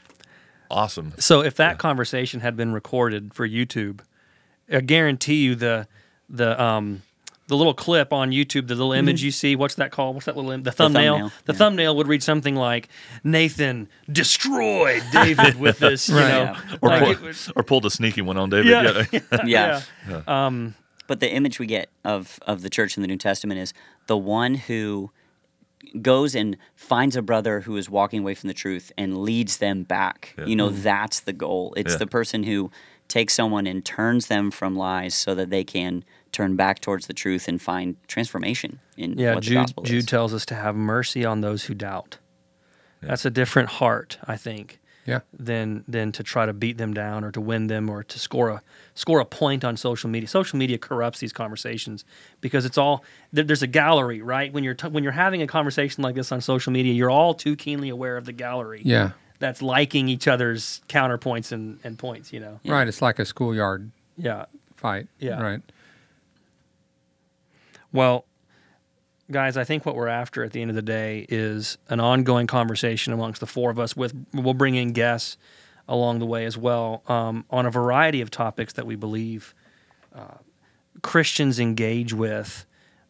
awesome. 0.70 1.12
So 1.18 1.40
if 1.42 1.56
that 1.56 1.78
conversation 1.78 2.40
had 2.40 2.56
been 2.56 2.72
recorded 2.72 3.34
for 3.34 3.46
YouTube, 3.48 4.00
I 4.72 4.80
guarantee 4.80 5.42
you 5.44 5.54
the 5.54 5.86
the 6.28 6.60
um 6.62 7.02
the 7.48 7.56
little 7.56 7.74
clip 7.74 8.12
on 8.12 8.30
YouTube, 8.30 8.68
the 8.68 8.74
little 8.76 8.92
image 8.92 9.22
you 9.22 9.30
see, 9.32 9.56
what's 9.56 9.74
that 9.74 9.90
called? 9.90 10.14
What's 10.14 10.26
that 10.26 10.36
little 10.36 10.52
im- 10.52 10.62
the 10.62 10.72
thumbnail? 10.72 11.14
The 11.44 11.52
thumbnail, 11.52 11.54
thumbnail, 11.58 11.92
yeah. 11.92 11.96
would 11.98 12.06
read 12.08 12.22
something 12.22 12.54
like 12.54 12.88
Nathan 13.24 13.88
destroyed 14.10 15.02
David 15.12 15.58
with 15.60 15.78
this, 15.80 16.08
you 16.08 16.16
Right. 16.16 16.28
know, 16.28 16.42
Yeah. 16.44 16.76
Or, 16.80 16.88
like 16.88 17.18
pull- 17.18 17.26
was- 17.26 17.52
or 17.56 17.62
pulled 17.62 17.84
a 17.84 17.90
sneaky 17.90 18.22
one 18.22 18.38
on 18.38 18.48
David. 18.48 18.66
Yeah. 18.68 19.20
Yeah. 19.44 19.82
yeah. 20.26 20.70
But 21.08 21.20
the 21.20 21.30
image 21.30 21.58
we 21.58 21.66
get 21.66 21.90
of 22.04 22.38
of 22.46 22.62
the 22.62 22.70
church 22.70 22.96
in 22.96 23.02
the 23.02 23.08
New 23.08 23.18
Testament 23.18 23.60
is 23.60 23.74
the 24.06 24.16
one 24.16 24.54
who 24.54 25.10
goes 26.00 26.34
and 26.34 26.56
finds 26.74 27.16
a 27.16 27.22
brother 27.22 27.60
who 27.60 27.76
is 27.76 27.90
walking 27.90 28.20
away 28.20 28.34
from 28.34 28.48
the 28.48 28.54
truth 28.54 28.92
and 28.96 29.18
leads 29.18 29.58
them 29.58 29.82
back. 29.82 30.34
Yeah. 30.38 30.46
You 30.46 30.56
know, 30.56 30.70
hmm. 30.70 30.82
that's 30.82 31.20
the 31.20 31.32
goal. 31.32 31.74
It's 31.76 31.92
Yeah. 31.92 31.98
the 31.98 32.06
person 32.06 32.44
who 32.44 32.70
takes 33.08 33.34
someone 33.34 33.66
and 33.66 33.84
turns 33.84 34.28
them 34.28 34.50
from 34.50 34.74
lies 34.74 35.14
so 35.14 35.34
that 35.34 35.50
they 35.50 35.64
can 35.64 36.04
turn 36.30 36.56
back 36.56 36.80
towards 36.80 37.06
the 37.06 37.12
truth 37.12 37.46
and 37.46 37.60
find 37.60 37.96
transformation 38.08 38.78
in 38.96 39.18
yeah. 39.18 39.34
what 39.34 39.44
the 39.44 39.50
Jude 39.50 39.54
gospel 39.56 39.82
Jude 39.82 40.08
tells 40.08 40.32
us 40.32 40.46
to 40.46 40.54
have 40.54 40.74
mercy 40.74 41.24
on 41.24 41.42
those 41.42 41.64
who 41.64 41.74
doubt. 41.74 42.18
That's 43.02 43.24
a 43.24 43.30
different 43.30 43.68
heart, 43.68 44.18
I 44.24 44.36
think. 44.36 44.80
Yeah. 45.04 45.20
than 45.36 45.82
than 45.88 46.12
to 46.12 46.22
try 46.22 46.46
to 46.46 46.52
beat 46.52 46.78
them 46.78 46.94
down 46.94 47.24
or 47.24 47.32
to 47.32 47.40
win 47.40 47.66
them 47.66 47.90
or 47.90 48.04
to 48.04 48.18
score 48.20 48.50
a 48.50 48.62
score 48.94 49.18
a 49.18 49.24
point 49.24 49.64
on 49.64 49.76
social 49.76 50.08
media. 50.08 50.28
Social 50.28 50.56
media 50.58 50.78
corrupts 50.78 51.18
these 51.18 51.32
conversations 51.32 52.04
because 52.40 52.64
it's 52.64 52.78
all 52.78 53.02
there, 53.32 53.42
there's 53.44 53.62
a 53.64 53.66
gallery, 53.66 54.22
right? 54.22 54.52
When 54.52 54.62
you're 54.62 54.74
t- 54.74 54.86
when 54.88 55.02
you're 55.02 55.12
having 55.12 55.42
a 55.42 55.46
conversation 55.48 56.02
like 56.04 56.14
this 56.14 56.30
on 56.30 56.40
social 56.40 56.72
media, 56.72 56.92
you're 56.92 57.10
all 57.10 57.34
too 57.34 57.56
keenly 57.56 57.88
aware 57.88 58.16
of 58.16 58.26
the 58.26 58.32
gallery. 58.32 58.82
Yeah. 58.84 59.10
That's 59.40 59.60
liking 59.60 60.08
each 60.08 60.28
other's 60.28 60.82
counterpoints 60.88 61.50
and, 61.50 61.80
and 61.82 61.98
points, 61.98 62.32
you 62.32 62.38
know. 62.38 62.60
Right. 62.64 62.86
It's 62.86 63.02
like 63.02 63.18
a 63.18 63.24
schoolyard 63.24 63.90
Yeah. 64.16 64.44
fight. 64.76 65.08
Yeah. 65.18 65.42
Right. 65.42 65.62
Well, 67.92 68.24
guys, 69.32 69.56
I 69.56 69.64
think 69.64 69.84
what 69.84 69.96
we're 69.96 70.08
after 70.08 70.44
at 70.44 70.52
the 70.52 70.62
end 70.62 70.70
of 70.70 70.76
the 70.76 70.82
day 70.82 71.26
is 71.28 71.78
an 71.88 72.00
ongoing 72.00 72.46
conversation 72.46 73.12
amongst 73.12 73.40
the 73.40 73.46
four 73.46 73.70
of 73.70 73.78
us. 73.78 73.96
With 73.96 74.14
we'll 74.32 74.54
bring 74.54 74.76
in 74.76 74.92
guests 74.92 75.36
along 75.88 76.20
the 76.20 76.26
way 76.26 76.44
as 76.44 76.56
well 76.56 77.02
um, 77.08 77.44
on 77.50 77.66
a 77.66 77.70
variety 77.70 78.20
of 78.20 78.30
topics 78.30 78.74
that 78.74 78.86
we 78.86 78.94
believe 78.94 79.54
uh, 80.14 80.38
Christians 81.02 81.58
engage 81.58 82.12
with, 82.12 82.66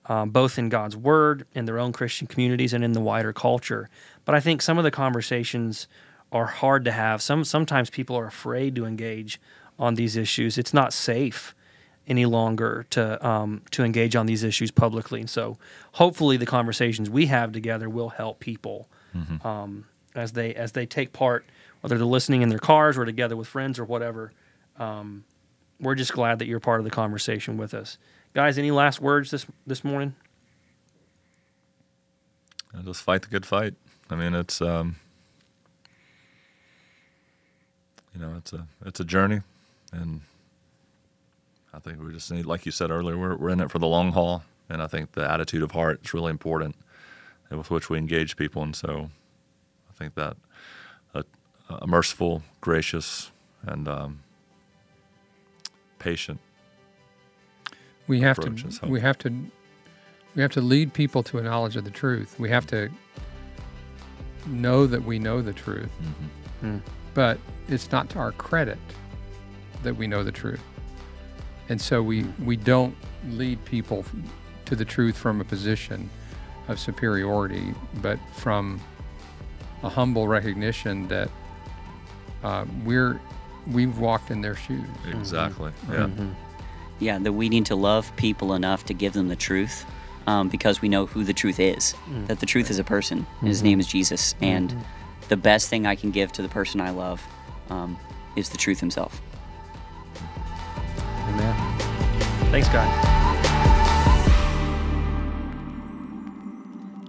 um, 0.07 0.31
both 0.31 0.59
in 0.59 0.69
God's 0.69 0.97
Word, 0.97 1.47
in 1.53 1.67
their 1.67 1.79
own 1.79 1.93
Christian 1.93 2.27
communities, 2.27 2.73
and 2.73 2.83
in 2.83 2.93
the 2.93 3.01
wider 3.01 3.33
culture. 3.33 3.91
But 4.25 4.35
I 4.35 4.41
think 4.41 4.63
some 4.63 4.79
of 4.79 4.85
the 4.85 4.91
conversations 4.91 5.89
are 6.31 6.47
hard 6.47 6.85
to 6.87 6.93
have. 6.93 7.21
Some 7.21 7.45
sometimes 7.45 7.91
people 7.91 8.17
are 8.17 8.27
afraid 8.27 8.75
to 8.77 8.87
engage 8.87 9.41
on 9.79 9.97
these 9.97 10.17
issues. 10.17 10.57
It's 10.57 10.73
not 10.73 10.93
safe 10.93 11.55
any 12.07 12.27
longer 12.27 12.87
to 12.91 13.27
um, 13.27 13.63
to 13.71 13.85
engage 13.85 14.17
on 14.17 14.27
these 14.27 14.43
issues 14.43 14.71
publicly. 14.71 15.21
And 15.21 15.31
so, 15.31 15.57
hopefully, 15.93 16.37
the 16.37 16.47
conversations 16.47 17.09
we 17.09 17.27
have 17.27 17.53
together 17.53 17.89
will 17.89 18.11
help 18.11 18.41
people 18.41 18.89
um, 19.45 19.85
as 20.15 20.33
they 20.33 20.55
as 20.55 20.73
they 20.73 20.87
take 20.87 21.13
part, 21.13 21.45
whether 21.81 21.97
they're 21.97 22.07
listening 22.07 22.43
in 22.43 22.49
their 22.49 22.59
cars 22.59 22.99
or 22.99 23.05
together 23.05 23.37
with 23.37 23.49
friends 23.49 23.79
or 23.79 23.85
whatever. 23.85 24.33
Um, 24.79 25.25
we're 25.81 25.95
just 25.95 26.13
glad 26.13 26.39
that 26.39 26.47
you're 26.47 26.61
part 26.61 26.81
of 26.81 26.85
the 26.85 26.91
conversation 26.91 27.57
with 27.57 27.75
us, 27.75 27.99
guys. 28.35 28.59
Any 28.59 28.71
last 28.71 29.01
words 29.01 29.31
this 29.31 29.47
this 29.67 29.85
morning? 29.85 30.15
And 32.73 32.85
just 32.87 33.03
fight 33.03 33.23
the 33.23 33.29
good 33.29 33.45
fight. 33.45 33.75
I 34.09 34.15
mean, 34.15 34.35
it's 34.35 34.61
um, 34.63 34.97
you 38.15 38.21
know, 38.21 38.35
it's 38.39 38.53
a 38.53 38.67
it's 38.85 39.01
a 39.01 39.05
journey, 39.05 39.41
and 39.93 40.23
I 41.75 41.79
think 41.79 42.03
we 42.03 42.13
just 42.13 42.31
need, 42.31 42.45
like 42.47 42.67
you 42.67 42.73
said 42.73 42.91
earlier, 42.91 43.17
we're 43.17 43.37
we're 43.37 43.49
in 43.51 43.61
it 43.61 43.71
for 43.71 43.79
the 43.79 43.87
long 43.87 44.13
haul, 44.13 44.45
and 44.69 44.83
I 44.83 44.87
think 44.87 45.13
the 45.13 45.31
attitude 45.31 45.63
of 45.63 45.71
heart 45.73 46.01
is 46.05 46.13
really 46.15 46.31
important, 46.31 46.77
with 47.51 47.71
which 47.71 47.89
we 47.89 47.99
engage 47.99 48.37
people, 48.37 48.63
and 48.63 48.77
so 48.77 49.11
I 49.91 49.93
think 49.95 50.15
that 50.17 50.37
a, 51.15 51.25
a 51.71 51.87
merciful, 51.87 52.43
gracious, 52.61 53.31
and 53.65 53.89
um, 53.89 54.23
patient. 55.99 56.41
We 58.07 58.21
have 58.21 58.39
to. 58.41 58.53
is 58.53 58.83
We 58.83 59.01
have 59.01 59.17
to. 59.19 59.33
We 60.35 60.43
have 60.43 60.51
to 60.53 60.61
lead 60.63 60.93
people 60.95 61.23
to 61.25 61.39
a 61.39 61.43
knowledge 61.43 61.77
of 61.77 61.85
the 61.85 61.91
truth. 61.91 62.39
We 62.39 62.49
have 62.49 62.67
to 62.69 62.91
know 64.47 64.87
that 64.87 65.05
we 65.05 65.19
know 65.19 65.41
the 65.43 65.53
truth, 65.53 65.91
Hmm. 66.61 66.79
but 67.15 67.39
it's 67.69 67.91
not 67.93 68.09
to 68.11 68.19
our 68.19 68.33
credit 68.33 68.79
that 69.83 69.95
we 69.95 70.07
know 70.07 70.25
the 70.25 70.33
truth, 70.33 70.63
and 71.69 71.81
so 71.81 72.03
we 72.03 72.25
we 72.45 72.57
don't 72.57 72.95
lead 73.29 73.65
people 73.65 74.05
to 74.67 74.77
the 74.77 74.85
truth 74.85 75.17
from 75.17 75.41
a 75.41 75.45
position 75.45 76.11
of 76.69 76.79
superiority, 76.79 77.75
but 78.01 78.19
from 78.35 78.81
a 79.83 79.89
humble 79.89 80.29
recognition 80.29 81.09
that 81.09 81.29
uh, 82.45 82.65
we're 82.85 83.21
we've 83.67 83.99
walked 83.99 84.31
in 84.31 84.41
their 84.41 84.57
shoes. 84.57 84.85
Exactly. 85.09 85.73
Yeah. 85.91 86.09
yeah, 86.99 87.19
that 87.19 87.33
we 87.33 87.49
need 87.49 87.67
to 87.67 87.77
love 87.77 88.15
people 88.17 88.55
enough 88.55 88.85
to 88.87 88.95
give 88.95 89.13
them 89.13 89.29
the 89.29 89.37
truth 89.37 89.85
um, 90.27 90.49
because 90.49 90.81
we 90.83 90.89
know 90.89 91.07
who 91.07 91.25
the 91.25 91.33
truth 91.33 91.61
is. 91.61 91.95
That 92.27 92.41
the 92.41 92.47
truth 92.47 92.71
is 92.71 92.79
a 92.79 92.85
person. 92.85 93.27
and 93.41 93.49
His 93.49 93.63
name 93.63 93.81
is 93.81 93.87
Jesus. 93.87 94.35
And 94.41 94.75
the 95.29 95.37
best 95.37 95.69
thing 95.69 95.87
I 95.87 95.95
can 95.97 96.11
give 96.11 96.33
to 96.33 96.43
the 96.43 96.49
person 96.49 96.81
I 96.81 96.91
love 96.91 97.23
um, 97.71 97.97
is 98.37 98.51
the 98.51 98.59
truth 98.59 98.81
himself. 98.81 99.21
Thanks, 102.53 102.69
God. 102.69 102.87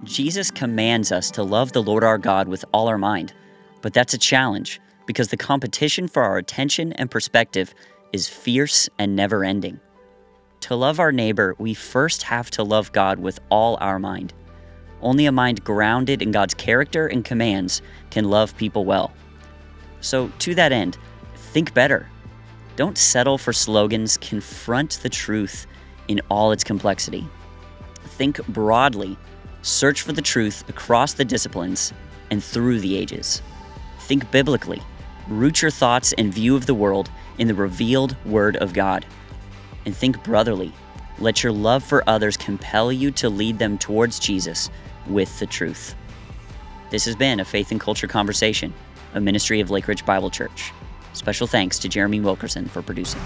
Jesus 0.04 0.50
commands 0.50 1.12
us 1.12 1.30
to 1.32 1.42
love 1.42 1.72
the 1.72 1.82
Lord 1.82 2.02
our 2.02 2.16
God 2.16 2.48
with 2.48 2.64
all 2.72 2.88
our 2.88 2.96
mind, 2.96 3.34
but 3.82 3.92
that's 3.92 4.14
a 4.14 4.18
challenge 4.18 4.80
because 5.04 5.28
the 5.28 5.36
competition 5.36 6.08
for 6.08 6.22
our 6.22 6.38
attention 6.38 6.94
and 6.94 7.10
perspective 7.10 7.74
is 8.14 8.26
fierce 8.26 8.88
and 8.98 9.14
never 9.14 9.44
ending. 9.44 9.80
To 10.60 10.76
love 10.76 10.98
our 10.98 11.12
neighbor, 11.12 11.54
we 11.58 11.74
first 11.74 12.22
have 12.22 12.50
to 12.52 12.62
love 12.62 12.92
God 12.92 13.18
with 13.18 13.38
all 13.50 13.76
our 13.82 13.98
mind. 13.98 14.32
Only 15.02 15.26
a 15.26 15.32
mind 15.32 15.62
grounded 15.62 16.22
in 16.22 16.30
God's 16.30 16.54
character 16.54 17.06
and 17.06 17.22
commands 17.22 17.82
can 18.10 18.30
love 18.30 18.56
people 18.56 18.86
well. 18.86 19.12
So, 20.00 20.32
to 20.38 20.54
that 20.54 20.72
end, 20.72 20.96
think 21.34 21.74
better. 21.74 22.08
Don't 22.76 22.98
settle 22.98 23.38
for 23.38 23.52
slogans, 23.52 24.16
confront 24.16 24.98
the 25.02 25.08
truth 25.08 25.66
in 26.08 26.20
all 26.28 26.50
its 26.50 26.64
complexity. 26.64 27.26
Think 28.16 28.44
broadly, 28.48 29.16
search 29.62 30.02
for 30.02 30.12
the 30.12 30.22
truth 30.22 30.68
across 30.68 31.12
the 31.12 31.24
disciplines 31.24 31.92
and 32.30 32.42
through 32.42 32.80
the 32.80 32.96
ages. 32.96 33.42
Think 34.00 34.30
biblically, 34.30 34.82
root 35.28 35.62
your 35.62 35.70
thoughts 35.70 36.12
and 36.14 36.34
view 36.34 36.56
of 36.56 36.66
the 36.66 36.74
world 36.74 37.10
in 37.38 37.46
the 37.46 37.54
revealed 37.54 38.16
Word 38.24 38.56
of 38.56 38.72
God. 38.72 39.06
And 39.86 39.96
think 39.96 40.22
brotherly, 40.24 40.72
let 41.18 41.42
your 41.42 41.52
love 41.52 41.84
for 41.84 42.02
others 42.08 42.36
compel 42.36 42.90
you 42.90 43.10
to 43.12 43.28
lead 43.28 43.58
them 43.58 43.78
towards 43.78 44.18
Jesus 44.18 44.68
with 45.06 45.38
the 45.38 45.46
truth. 45.46 45.94
This 46.90 47.04
has 47.04 47.14
been 47.14 47.38
a 47.38 47.44
Faith 47.44 47.70
and 47.70 47.80
Culture 47.80 48.08
Conversation, 48.08 48.74
a 49.14 49.20
ministry 49.20 49.60
of 49.60 49.70
Lake 49.70 49.86
Ridge 49.86 50.04
Bible 50.04 50.30
Church. 50.30 50.72
Special 51.14 51.46
thanks 51.46 51.78
to 51.80 51.88
Jeremy 51.88 52.20
Wilkerson 52.20 52.66
for 52.66 52.82
producing. 52.82 53.22